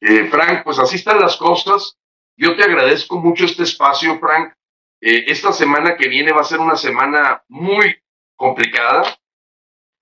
Eh, 0.00 0.28
Frank, 0.28 0.64
pues 0.64 0.78
así 0.78 0.96
están 0.96 1.20
las 1.20 1.36
cosas. 1.36 1.96
Yo 2.36 2.56
te 2.56 2.64
agradezco 2.64 3.20
mucho 3.20 3.44
este 3.44 3.62
espacio, 3.62 4.18
Frank. 4.18 4.52
Eh, 5.00 5.24
esta 5.28 5.52
semana 5.52 5.96
que 5.96 6.08
viene 6.08 6.32
va 6.32 6.40
a 6.40 6.44
ser 6.44 6.58
una 6.58 6.76
semana 6.76 7.44
muy 7.48 7.96
complicada, 8.36 9.16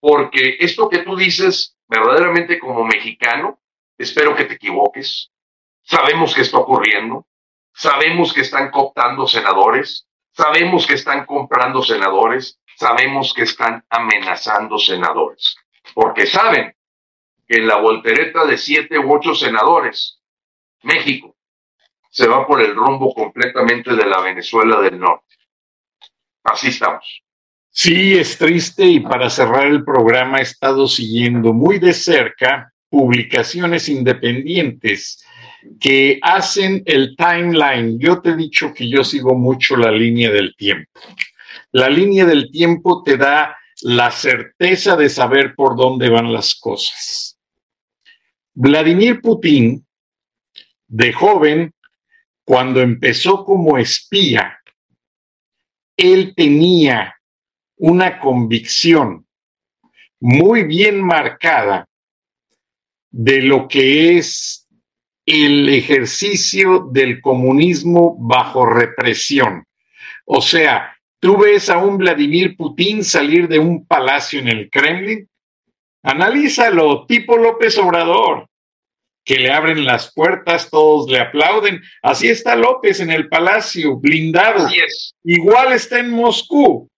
porque 0.01 0.57
esto 0.61 0.88
que 0.88 0.99
tú 0.99 1.16
dices 1.16 1.76
verdaderamente 1.88 2.59
como 2.59 2.84
mexicano, 2.84 3.61
espero 3.99 4.34
que 4.34 4.45
te 4.45 4.55
equivoques. 4.55 5.30
Sabemos 5.83 6.35
que 6.35 6.43
está 6.43 6.59
ocurriendo, 6.59 7.26
sabemos 7.74 8.33
que 8.33 8.43
están 8.43 8.70
cooptando 8.70 9.26
senadores, 9.26 10.07
sabemos 10.33 10.87
que 10.87 10.95
están 10.95 11.26
comprando 11.26 11.83
senadores, 11.83 12.61
sabemos 12.76 13.35
que 13.35 13.43
están 13.43 13.85
amenazando 13.91 14.78
senadores, 14.78 15.57
porque 15.95 16.26
saben 16.26 16.74
que 17.47 17.57
en 17.57 17.66
la 17.66 17.76
voltereta 17.76 18.45
de 18.45 18.57
siete 18.57 18.99
u 18.99 19.12
ocho 19.12 19.35
senadores, 19.35 20.20
México 20.83 21.37
se 22.11 22.26
va 22.26 22.47
por 22.47 22.61
el 22.61 22.74
rumbo 22.74 23.14
completamente 23.14 23.95
de 23.95 24.07
la 24.07 24.20
Venezuela 24.20 24.81
del 24.81 24.99
Norte. 24.99 25.37
Así 26.45 26.68
estamos. 26.68 27.22
Sí, 27.70 28.18
es 28.18 28.37
triste 28.37 28.85
y 28.85 29.01
para 29.01 29.31
cerrar 29.31 29.66
el 29.66 29.85
programa 29.85 30.39
he 30.39 30.43
estado 30.43 30.89
siguiendo 30.89 31.53
muy 31.53 31.78
de 31.78 31.93
cerca 31.93 32.72
publicaciones 32.89 33.89
independientes 33.89 35.24
que 35.79 36.19
hacen 36.23 36.83
el 36.87 37.17
timeline. 37.17 37.99
Yo 37.99 38.21
te 38.21 38.31
he 38.31 38.37
dicho 38.37 38.73
que 38.75 38.89
yo 38.89 39.05
sigo 39.05 39.35
mucho 39.35 39.77
la 39.77 39.91
línea 39.91 40.31
del 40.31 40.55
tiempo. 40.57 41.01
La 41.73 41.89
línea 41.89 42.25
del 42.25 42.51
tiempo 42.51 43.03
te 43.03 43.17
da 43.17 43.57
la 43.83 44.11
certeza 44.11 44.97
de 44.97 45.09
saber 45.09 45.55
por 45.55 45.77
dónde 45.77 46.09
van 46.09 46.33
las 46.33 46.55
cosas. 46.55 47.39
Vladimir 48.55 49.21
Putin, 49.21 49.87
de 50.87 51.13
joven, 51.13 51.73
cuando 52.45 52.81
empezó 52.81 53.45
como 53.45 53.79
espía, 53.79 54.59
él 55.97 56.35
tenía 56.35 57.15
una 57.77 58.19
convicción 58.19 59.27
muy 60.19 60.65
bien 60.65 61.01
marcada 61.01 61.89
de 63.11 63.43
lo 63.43 63.69
que 63.69 64.19
es 64.19 64.60
el 65.31 65.68
ejercicio 65.68 66.89
del 66.91 67.20
comunismo 67.20 68.16
bajo 68.18 68.66
represión. 68.66 69.64
O 70.24 70.41
sea, 70.41 70.97
tú 71.20 71.39
ves 71.39 71.70
a 71.70 71.78
un 71.78 71.99
Vladimir 71.99 72.57
Putin 72.57 73.05
salir 73.05 73.49
de 73.49 73.59
un 73.59 73.87
palacio 73.87 74.41
en 74.41 74.49
el 74.49 74.70
Kremlin, 74.70 75.28
analízalo, 76.03 77.07
tipo 77.07 77.37
López 77.37 77.78
Obrador 77.78 78.51
que 79.24 79.37
le 79.37 79.53
abren 79.53 79.85
las 79.85 80.12
puertas, 80.12 80.70
todos 80.70 81.09
le 81.09 81.20
aplauden. 81.20 81.81
Así 82.03 82.28
está 82.28 82.57
López 82.57 83.01
en 83.01 83.11
el 83.11 83.28
palacio, 83.28 83.97
blindado. 83.97 84.66
Igual 85.22 85.72
está 85.72 86.01
en 86.01 86.11
Moscú. 86.11 86.89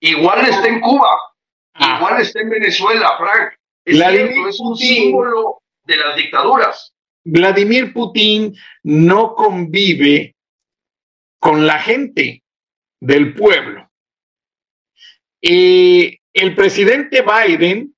Igual 0.00 0.46
está 0.46 0.68
en 0.68 0.80
Cuba. 0.80 1.20
Ah. 1.74 1.96
Igual 1.98 2.22
está 2.22 2.40
en 2.40 2.50
Venezuela, 2.50 3.10
Frank. 3.18 3.52
Es, 3.84 4.00
es 4.00 4.60
un 4.60 4.76
símbolo 4.76 5.60
de 5.90 5.96
las 5.98 6.16
dictaduras. 6.16 6.94
Vladimir 7.24 7.92
Putin 7.92 8.54
no 8.82 9.34
convive 9.34 10.34
con 11.38 11.66
la 11.66 11.78
gente 11.78 12.42
del 13.00 13.34
pueblo. 13.34 13.90
Eh, 15.42 16.18
el 16.32 16.54
presidente 16.54 17.22
Biden 17.22 17.94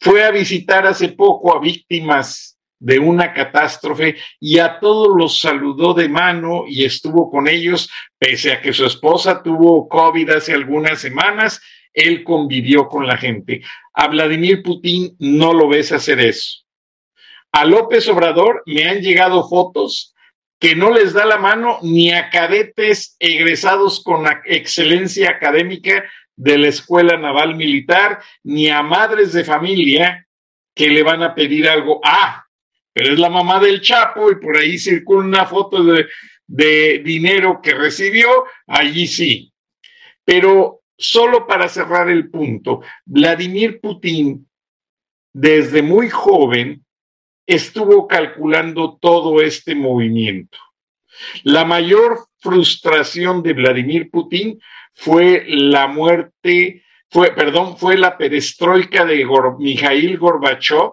fue 0.00 0.24
a 0.24 0.30
visitar 0.30 0.86
hace 0.86 1.10
poco 1.10 1.56
a 1.56 1.60
víctimas 1.60 2.58
de 2.78 2.98
una 2.98 3.32
catástrofe 3.32 4.16
y 4.38 4.58
a 4.58 4.78
todos 4.78 5.16
los 5.16 5.40
saludó 5.40 5.94
de 5.94 6.08
mano 6.08 6.64
y 6.66 6.84
estuvo 6.84 7.30
con 7.30 7.48
ellos, 7.48 7.88
pese 8.18 8.52
a 8.52 8.60
que 8.60 8.72
su 8.72 8.84
esposa 8.84 9.42
tuvo 9.42 9.88
COVID 9.88 10.30
hace 10.30 10.52
algunas 10.52 11.00
semanas, 11.00 11.62
él 11.94 12.24
convivió 12.24 12.88
con 12.88 13.06
la 13.06 13.16
gente. 13.16 13.62
A 13.94 14.08
Vladimir 14.08 14.62
Putin 14.62 15.16
no 15.20 15.54
lo 15.54 15.68
ves 15.68 15.92
hacer 15.92 16.20
eso. 16.20 16.63
A 17.54 17.64
López 17.64 18.08
Obrador 18.08 18.64
me 18.66 18.82
han 18.88 19.00
llegado 19.00 19.48
fotos 19.48 20.12
que 20.58 20.74
no 20.74 20.90
les 20.90 21.12
da 21.12 21.24
la 21.24 21.38
mano 21.38 21.78
ni 21.82 22.10
a 22.10 22.28
cadetes 22.28 23.14
egresados 23.20 24.02
con 24.02 24.24
excelencia 24.44 25.30
académica 25.30 26.04
de 26.34 26.58
la 26.58 26.66
Escuela 26.66 27.16
Naval 27.16 27.54
Militar, 27.54 28.20
ni 28.42 28.68
a 28.68 28.82
madres 28.82 29.32
de 29.32 29.44
familia 29.44 30.26
que 30.74 30.88
le 30.88 31.04
van 31.04 31.22
a 31.22 31.32
pedir 31.32 31.68
algo. 31.68 32.00
Ah, 32.02 32.44
pero 32.92 33.12
es 33.12 33.20
la 33.20 33.30
mamá 33.30 33.60
del 33.60 33.80
Chapo 33.80 34.32
y 34.32 34.40
por 34.40 34.56
ahí 34.56 34.76
circula 34.76 35.24
una 35.24 35.46
foto 35.46 35.84
de, 35.84 36.08
de 36.48 37.02
dinero 37.04 37.60
que 37.62 37.72
recibió, 37.72 38.46
allí 38.66 39.06
sí. 39.06 39.52
Pero 40.24 40.80
solo 40.98 41.46
para 41.46 41.68
cerrar 41.68 42.10
el 42.10 42.30
punto, 42.30 42.80
Vladimir 43.04 43.80
Putin, 43.80 44.44
desde 45.32 45.82
muy 45.82 46.10
joven, 46.10 46.83
estuvo 47.46 48.06
calculando 48.06 48.98
todo 49.00 49.40
este 49.40 49.74
movimiento. 49.74 50.58
La 51.42 51.64
mayor 51.64 52.26
frustración 52.38 53.42
de 53.42 53.52
Vladimir 53.52 54.10
Putin 54.10 54.60
fue 54.92 55.44
la 55.46 55.86
muerte, 55.86 56.82
fue, 57.08 57.32
perdón, 57.32 57.76
fue 57.76 57.96
la 57.96 58.16
perestroika 58.18 59.04
de 59.04 59.26
Mikhail 59.58 60.18
Gorbachev, 60.18 60.92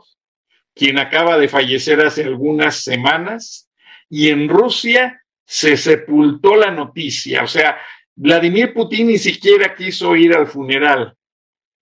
quien 0.73 0.99
acaba 0.99 1.37
de 1.37 1.47
fallecer 1.47 1.99
hace 2.01 2.23
algunas 2.23 2.83
semanas, 2.83 3.69
y 4.09 4.29
en 4.29 4.47
Rusia 4.47 5.21
se 5.45 5.75
sepultó 5.77 6.55
la 6.55 6.71
noticia. 6.71 7.43
O 7.43 7.47
sea, 7.47 7.77
Vladimir 8.15 8.73
Putin 8.73 9.07
ni 9.07 9.17
siquiera 9.17 9.75
quiso 9.75 10.15
ir 10.15 10.35
al 10.35 10.47
funeral. 10.47 11.15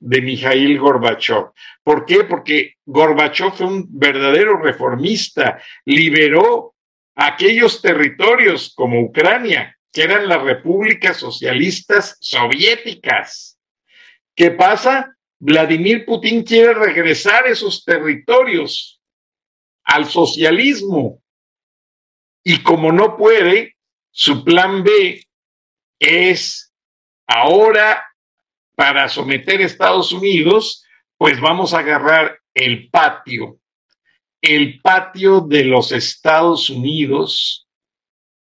de 0.02 0.22
Mikhail 0.22 0.80
Gorbachev. 0.80 1.52
¿Por 1.84 2.06
qué? 2.06 2.24
Porque 2.24 2.76
Gorbachev 2.92 3.52
fue 3.54 3.68
un 3.68 3.86
verdadero 3.88 4.58
reformista, 4.58 5.62
liberó 5.86 6.74
aquellos 7.14 7.84
territorios 7.84 8.74
como 8.76 9.00
Ucrania, 9.02 9.78
que 9.92 10.02
eran 10.02 10.28
las 10.28 10.42
repúblicas 10.42 11.18
socialistas 11.18 12.18
soviéticas. 12.20 13.60
¿Qué 14.36 14.50
pasa? 14.50 15.16
Vladimir 15.40 16.04
Putin 16.04 16.44
quiere 16.44 16.74
regresar 16.74 17.46
esos 17.46 17.86
territorios 17.86 19.00
al 19.84 20.06
socialismo. 20.06 21.22
Y 22.44 22.64
como 22.64 22.92
no 22.92 23.18
puede, 23.18 23.76
su 24.10 24.44
plan 24.44 24.84
B 24.84 25.24
es 26.00 26.74
ahora 27.28 28.04
para 28.76 29.08
someter 29.10 29.62
a 29.62 29.66
Estados 29.66 30.12
Unidos, 30.12 30.84
pues 31.18 31.40
vamos 31.40 31.76
a 31.76 31.80
agarrar 31.80 32.39
el 32.54 32.90
patio, 32.90 33.60
el 34.42 34.82
patio 34.82 35.42
de 35.42 35.66
los 35.66 35.92
Estados 35.92 36.70
Unidos 36.70 37.68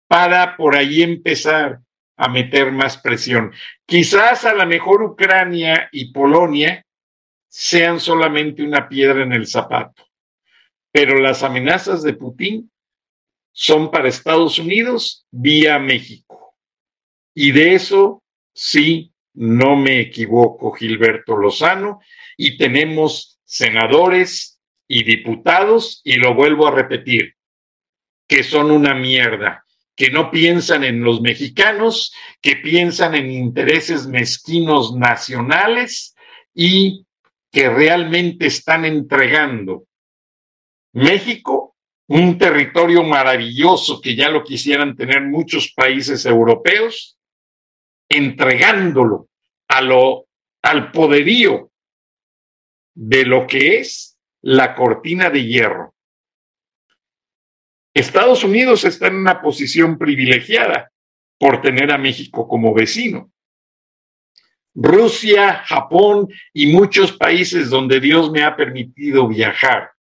para 0.08 0.56
por 0.56 0.76
ahí 0.76 1.02
empezar 1.02 1.80
a 2.16 2.30
meter 2.30 2.72
más 2.72 2.98
presión. 2.98 3.52
Quizás 3.86 4.46
a 4.46 4.54
lo 4.54 4.66
mejor 4.66 5.04
Ucrania 5.04 5.90
y 5.92 6.12
Polonia 6.12 6.86
sean 7.48 8.00
solamente 8.00 8.64
una 8.64 8.88
piedra 8.88 9.24
en 9.24 9.34
el 9.34 9.48
zapato, 9.48 10.04
pero 10.92 11.20
las 11.20 11.44
amenazas 11.44 12.04
de 12.04 12.14
Putin 12.14 12.72
son 13.52 13.92
para 13.92 14.10
Estados 14.10 14.58
Unidos 14.58 15.26
vía 15.32 15.78
México. 15.80 16.56
Y 17.36 17.52
de 17.52 17.76
eso 17.76 18.24
sí 18.54 19.12
no 19.34 19.76
me 19.76 20.00
equivoco, 20.00 20.72
Gilberto 20.72 21.36
Lozano, 21.36 22.00
y 22.38 22.58
tenemos 22.58 23.40
senadores 23.54 24.60
y 24.88 25.04
diputados, 25.04 26.02
y 26.04 26.16
lo 26.16 26.34
vuelvo 26.34 26.68
a 26.68 26.72
repetir, 26.72 27.36
que 28.28 28.42
son 28.42 28.72
una 28.72 28.96
mierda, 28.96 29.64
que 29.96 30.10
no 30.10 30.32
piensan 30.32 30.84
en 30.84 31.04
los 31.04 31.22
mexicanos, 31.22 32.12
que 32.42 32.56
piensan 32.56 33.14
en 33.14 33.30
intereses 33.30 34.08
mezquinos 34.08 34.96
nacionales 34.96 36.16
y 36.56 37.06
que 37.52 37.70
realmente 37.70 38.48
están 38.48 38.86
entregando 38.86 39.86
México, 40.94 41.76
un 42.08 42.40
territorio 42.40 43.04
maravilloso 43.04 44.02
que 44.02 44.16
ya 44.16 44.30
lo 44.30 44.44
quisieran 44.44 44.96
tener 44.96 45.22
muchos 45.22 45.72
países 45.74 46.26
europeos, 46.26 47.20
entregándolo 48.10 49.28
a 49.68 49.80
lo, 49.82 50.26
al 50.64 50.92
poderío 50.92 51.70
de 52.94 53.26
lo 53.26 53.48
que 53.48 53.80
es 53.80 54.18
la 54.42 54.76
cortina 54.76 55.30
de 55.30 55.46
hierro. 55.46 55.96
Estados 57.94 58.44
Unidos 58.44 58.84
está 58.86 59.08
en 59.08 59.16
una 59.16 59.42
posición 59.42 59.98
privilegiada 59.98 60.92
por 61.38 61.62
tener 61.62 61.92
a 61.92 61.98
México 61.98 62.48
como 62.48 62.74
vecino. 62.74 63.32
Rusia, 64.76 65.64
Japón 65.66 66.28
y 66.52 66.68
muchos 66.68 67.12
países 67.12 67.70
donde 67.70 68.00
Dios 68.00 68.32
me 68.32 68.44
ha 68.44 68.56
permitido 68.56 69.28
viajar 69.28 69.92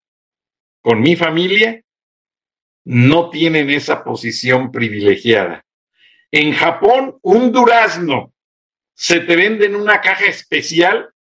con 0.81 1.01
mi 1.01 1.15
familia 1.15 1.83
no 2.85 3.31
tienen 3.31 3.71
esa 3.71 4.03
posición 4.03 4.73
privilegiada. 4.73 5.65
En 6.33 6.53
Japón, 6.53 7.19
un 7.23 7.53
durazno 7.53 8.33
se 8.95 9.21
te 9.21 9.37
vende 9.37 9.67
en 9.67 9.77
una 9.77 10.01
caja 10.01 10.25
especial 10.27 11.12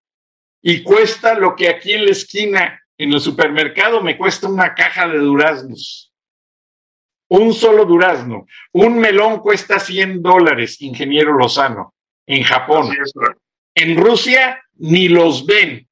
y 0.62 0.82
cuesta 0.82 1.34
lo 1.34 1.56
que 1.56 1.68
aquí 1.68 1.92
en 1.92 2.06
la 2.06 2.12
esquina, 2.12 2.80
en 2.96 3.12
el 3.12 3.20
supermercado, 3.20 4.00
me 4.00 4.16
cuesta 4.16 4.48
una 4.48 4.74
caja 4.74 5.08
de 5.08 5.18
duraznos. 5.18 6.12
Un 7.28 7.52
solo 7.52 7.84
durazno. 7.84 8.46
Un 8.72 8.98
melón 8.98 9.40
cuesta 9.40 9.80
100 9.80 10.22
dólares, 10.22 10.80
ingeniero 10.80 11.32
Lozano, 11.32 11.94
en 12.26 12.44
Japón. 12.44 12.94
En 13.74 13.96
Rusia 13.96 14.62
ni 14.74 15.08
los 15.08 15.44
ven. 15.46 15.88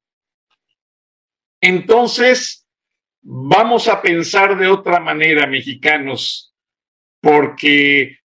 Entonces, 1.60 2.66
vamos 3.22 3.88
a 3.88 4.00
pensar 4.00 4.56
de 4.56 4.68
otra 4.68 5.00
manera, 5.00 5.46
mexicanos, 5.46 6.54
porque 7.20 8.19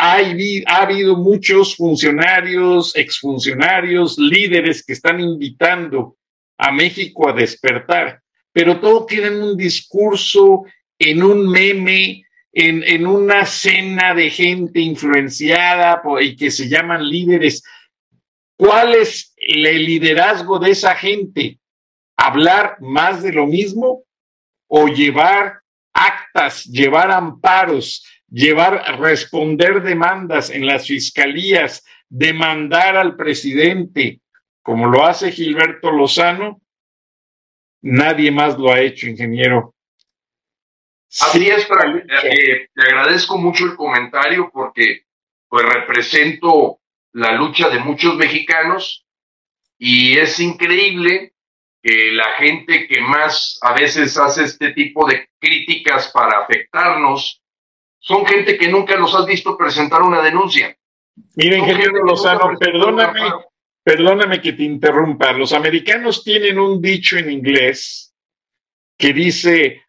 ha 0.00 0.82
habido 0.82 1.16
muchos 1.16 1.74
funcionarios, 1.74 2.94
exfuncionarios, 2.94 4.16
líderes 4.16 4.84
que 4.84 4.92
están 4.92 5.20
invitando 5.20 6.16
a 6.56 6.70
México 6.70 7.28
a 7.28 7.32
despertar, 7.32 8.20
pero 8.52 8.78
todo 8.80 9.06
queda 9.06 9.26
en 9.28 9.42
un 9.42 9.56
discurso, 9.56 10.64
en 10.98 11.22
un 11.22 11.48
meme, 11.48 12.22
en, 12.52 12.82
en 12.84 13.06
una 13.06 13.44
cena 13.44 14.14
de 14.14 14.30
gente 14.30 14.80
influenciada 14.80 16.02
y 16.20 16.36
que 16.36 16.50
se 16.50 16.68
llaman 16.68 17.08
líderes. 17.08 17.62
¿Cuál 18.56 18.94
es 18.94 19.34
el 19.36 19.84
liderazgo 19.84 20.58
de 20.58 20.70
esa 20.70 20.94
gente? 20.94 21.58
¿Hablar 22.16 22.76
más 22.80 23.22
de 23.22 23.32
lo 23.32 23.46
mismo 23.46 24.04
o 24.68 24.88
llevar 24.88 25.60
actas, 25.92 26.64
llevar 26.64 27.10
amparos, 27.10 28.04
llevar, 28.30 28.98
responder 29.00 29.82
demandas 29.82 30.50
en 30.50 30.66
las 30.66 30.86
fiscalías, 30.86 31.84
demandar 32.08 32.96
al 32.96 33.16
presidente, 33.16 34.20
como 34.62 34.86
lo 34.86 35.06
hace 35.06 35.32
Gilberto 35.32 35.90
Lozano, 35.90 36.60
nadie 37.82 38.30
más 38.30 38.58
lo 38.58 38.72
ha 38.72 38.80
hecho, 38.80 39.06
ingeniero. 39.06 39.74
Así 41.10 41.48
es, 41.48 41.64
eh, 41.64 42.68
te 42.74 42.82
agradezco 42.82 43.38
mucho 43.38 43.64
el 43.64 43.76
comentario 43.76 44.50
porque 44.52 45.04
pues 45.48 45.64
represento 45.64 46.80
la 47.12 47.32
lucha 47.32 47.70
de 47.70 47.78
muchos 47.78 48.16
mexicanos 48.16 49.06
y 49.78 50.18
es 50.18 50.38
increíble 50.38 51.32
que 51.82 52.12
la 52.12 52.32
gente 52.32 52.86
que 52.86 53.00
más 53.00 53.58
a 53.62 53.72
veces 53.72 54.18
hace 54.18 54.44
este 54.44 54.72
tipo 54.72 55.08
de 55.08 55.30
críticas 55.38 56.10
para 56.12 56.40
afectarnos 56.40 57.42
son 57.98 58.24
gente 58.26 58.56
que 58.56 58.68
nunca 58.68 58.96
los 58.96 59.14
has 59.14 59.26
visto 59.26 59.56
presentar 59.56 60.02
una 60.02 60.22
denuncia. 60.22 60.76
Miren, 61.36 61.60
ingeniero 61.60 62.04
Lozano, 62.04 62.56
perdóname, 62.58 63.20
perdóname 63.82 64.40
que 64.40 64.52
te 64.52 64.62
interrumpa. 64.62 65.32
Los 65.32 65.52
americanos 65.52 66.22
tienen 66.22 66.58
un 66.58 66.80
dicho 66.80 67.16
en 67.16 67.30
inglés 67.30 68.14
que 68.96 69.12
dice, 69.12 69.82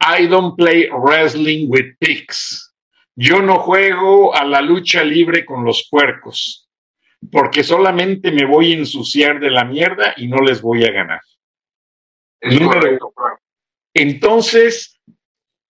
I 0.00 0.26
don't 0.26 0.56
play 0.56 0.88
wrestling 0.90 1.68
with 1.68 1.96
pigs. 1.98 2.74
Yo 3.14 3.42
no 3.42 3.58
juego 3.58 4.34
a 4.34 4.44
la 4.44 4.60
lucha 4.60 5.04
libre 5.04 5.44
con 5.44 5.64
los 5.64 5.86
puercos, 5.90 6.68
porque 7.30 7.62
solamente 7.62 8.32
me 8.32 8.46
voy 8.46 8.72
a 8.72 8.78
ensuciar 8.78 9.38
de 9.38 9.50
la 9.50 9.64
mierda 9.64 10.14
y 10.16 10.28
no 10.28 10.38
les 10.38 10.62
voy 10.62 10.84
a 10.84 10.90
ganar. 10.90 11.20
Entonces, 13.94 15.00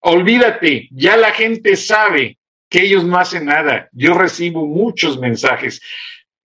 Olvídate, 0.00 0.88
ya 0.92 1.16
la 1.16 1.32
gente 1.32 1.76
sabe 1.76 2.38
que 2.68 2.82
ellos 2.82 3.04
no 3.04 3.18
hacen 3.18 3.46
nada. 3.46 3.88
Yo 3.92 4.14
recibo 4.14 4.66
muchos 4.66 5.18
mensajes. 5.18 5.80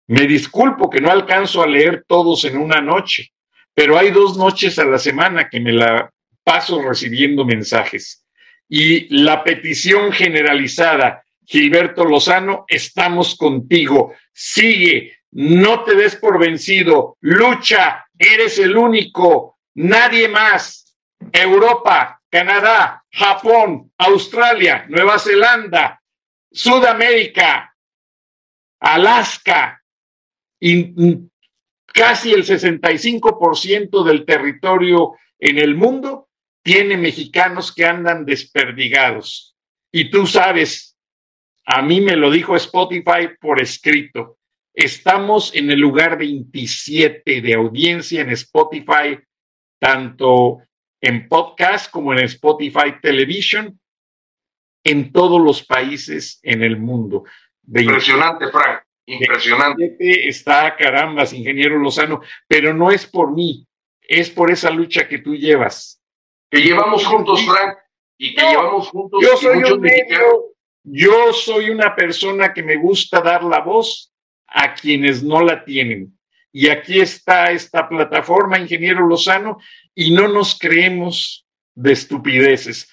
Me 0.06 0.26
disculpo 0.26 0.90
que 0.90 1.00
no 1.00 1.10
alcanzo 1.10 1.62
a 1.62 1.66
leer 1.66 2.04
todos 2.06 2.44
en 2.44 2.58
una 2.58 2.80
noche, 2.80 3.32
pero 3.74 3.98
hay 3.98 4.10
dos 4.10 4.36
noches 4.36 4.78
a 4.78 4.84
la 4.84 4.98
semana 4.98 5.48
que 5.48 5.58
me 5.58 5.72
la 5.72 6.10
paso 6.44 6.82
recibiendo 6.82 7.44
mensajes. 7.44 8.24
Y 8.68 9.14
la 9.22 9.42
petición 9.42 10.12
generalizada, 10.12 11.24
Gilberto 11.44 12.04
Lozano, 12.04 12.64
estamos 12.68 13.34
contigo. 13.34 14.14
Sigue, 14.32 15.16
no 15.32 15.82
te 15.82 15.94
des 15.94 16.16
por 16.16 16.38
vencido, 16.38 17.16
lucha, 17.20 18.06
eres 18.18 18.58
el 18.58 18.76
único, 18.76 19.58
nadie 19.74 20.28
más. 20.28 20.96
Europa, 21.32 22.21
Canadá, 22.32 23.04
Japón, 23.12 23.92
Australia, 23.98 24.86
Nueva 24.88 25.18
Zelanda, 25.18 26.02
Sudamérica, 26.50 27.76
Alaska, 28.80 29.84
y 30.58 30.94
casi 31.86 32.32
el 32.32 32.44
65% 32.44 34.02
del 34.02 34.24
territorio 34.24 35.12
en 35.38 35.58
el 35.58 35.74
mundo 35.74 36.30
tiene 36.64 36.96
mexicanos 36.96 37.70
que 37.70 37.84
andan 37.84 38.24
desperdigados. 38.24 39.54
Y 39.92 40.10
tú 40.10 40.26
sabes, 40.26 40.96
a 41.66 41.82
mí 41.82 42.00
me 42.00 42.16
lo 42.16 42.30
dijo 42.30 42.56
Spotify 42.56 43.28
por 43.38 43.60
escrito, 43.60 44.38
estamos 44.72 45.54
en 45.54 45.70
el 45.70 45.80
lugar 45.80 46.16
27 46.16 47.42
de 47.42 47.54
audiencia 47.54 48.22
en 48.22 48.30
Spotify, 48.30 49.18
tanto 49.78 50.62
en 51.02 51.28
podcast 51.28 51.90
como 51.90 52.12
en 52.12 52.20
Spotify 52.20 52.94
Television 53.02 53.78
en 54.84 55.12
todos 55.12 55.40
los 55.40 55.62
países 55.62 56.38
en 56.42 56.62
el 56.62 56.78
mundo. 56.78 57.24
Impresionante, 57.66 58.48
Frank. 58.50 58.82
Impresionante. 59.06 60.28
Está 60.28 60.76
carambas, 60.76 61.32
ingeniero 61.32 61.78
Lozano, 61.78 62.20
pero 62.46 62.72
no 62.72 62.90
es 62.90 63.06
por 63.06 63.32
mí, 63.32 63.66
es 64.00 64.30
por 64.30 64.50
esa 64.50 64.70
lucha 64.70 65.08
que 65.08 65.18
tú 65.18 65.34
llevas. 65.34 66.00
Que 66.50 66.60
llevamos 66.60 67.04
juntos, 67.04 67.44
Frank, 67.44 67.78
y 68.16 68.34
que 68.34 68.42
llevamos 68.42 68.88
juntos. 68.88 69.20
Yo 69.22 69.36
soy 69.36 69.62
un 69.64 69.80
medio, 69.80 70.54
yo 70.84 71.32
soy 71.32 71.70
una 71.70 71.96
persona 71.96 72.52
que 72.54 72.62
me 72.62 72.76
gusta 72.76 73.20
dar 73.20 73.42
la 73.42 73.60
voz 73.60 74.12
a 74.46 74.74
quienes 74.74 75.22
no 75.22 75.42
la 75.42 75.64
tienen. 75.64 76.16
Y 76.52 76.68
aquí 76.68 77.00
está 77.00 77.50
esta 77.50 77.88
plataforma, 77.88 78.58
ingeniero 78.58 79.06
Lozano, 79.06 79.58
y 79.94 80.12
no 80.12 80.28
nos 80.28 80.58
creemos 80.58 81.46
de 81.74 81.92
estupideces. 81.92 82.90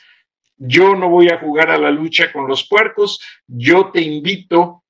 Yo 0.57 0.95
no 0.95 1.09
voy 1.09 1.29
a 1.29 1.39
jugar 1.39 1.69
a 1.69 1.77
la 1.77 1.91
lucha 1.91 2.31
con 2.31 2.47
los 2.47 2.67
puercos, 2.67 3.19
yo 3.47 3.91
te 3.91 4.01
invito 4.01 4.83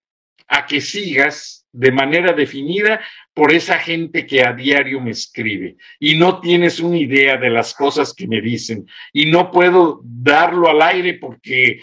a 0.47 0.65
que 0.65 0.81
sigas 0.81 1.59
de 1.71 1.91
manera 1.91 2.33
definida 2.33 2.99
por 3.33 3.53
esa 3.53 3.77
gente 3.77 4.25
que 4.25 4.43
a 4.43 4.53
diario 4.53 4.99
me 4.99 5.11
escribe 5.11 5.77
y 5.99 6.17
no 6.17 6.39
tienes 6.39 6.79
una 6.79 6.97
idea 6.97 7.37
de 7.37 7.51
las 7.51 7.75
cosas 7.75 8.13
que 8.13 8.27
me 8.27 8.41
dicen 8.41 8.87
y 9.13 9.29
no 9.29 9.51
puedo 9.51 10.01
darlo 10.03 10.67
al 10.67 10.81
aire 10.81 11.15
porque 11.15 11.81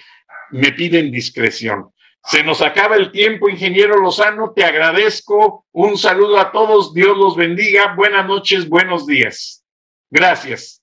me 0.51 0.73
piden 0.73 1.13
discreción. 1.13 1.91
Se 2.27 2.43
nos 2.43 2.61
acaba 2.61 2.97
el 2.97 3.13
tiempo, 3.13 3.49
ingeniero 3.49 3.99
Lozano, 3.99 4.51
te 4.51 4.65
agradezco. 4.65 5.65
Un 5.71 5.97
saludo 5.97 6.39
a 6.39 6.51
todos, 6.51 6.93
Dios 6.93 7.17
los 7.17 7.37
bendiga. 7.37 7.95
Buenas 7.95 8.27
noches, 8.27 8.69
buenos 8.69 9.07
días. 9.07 9.65
Gracias. 10.11 10.83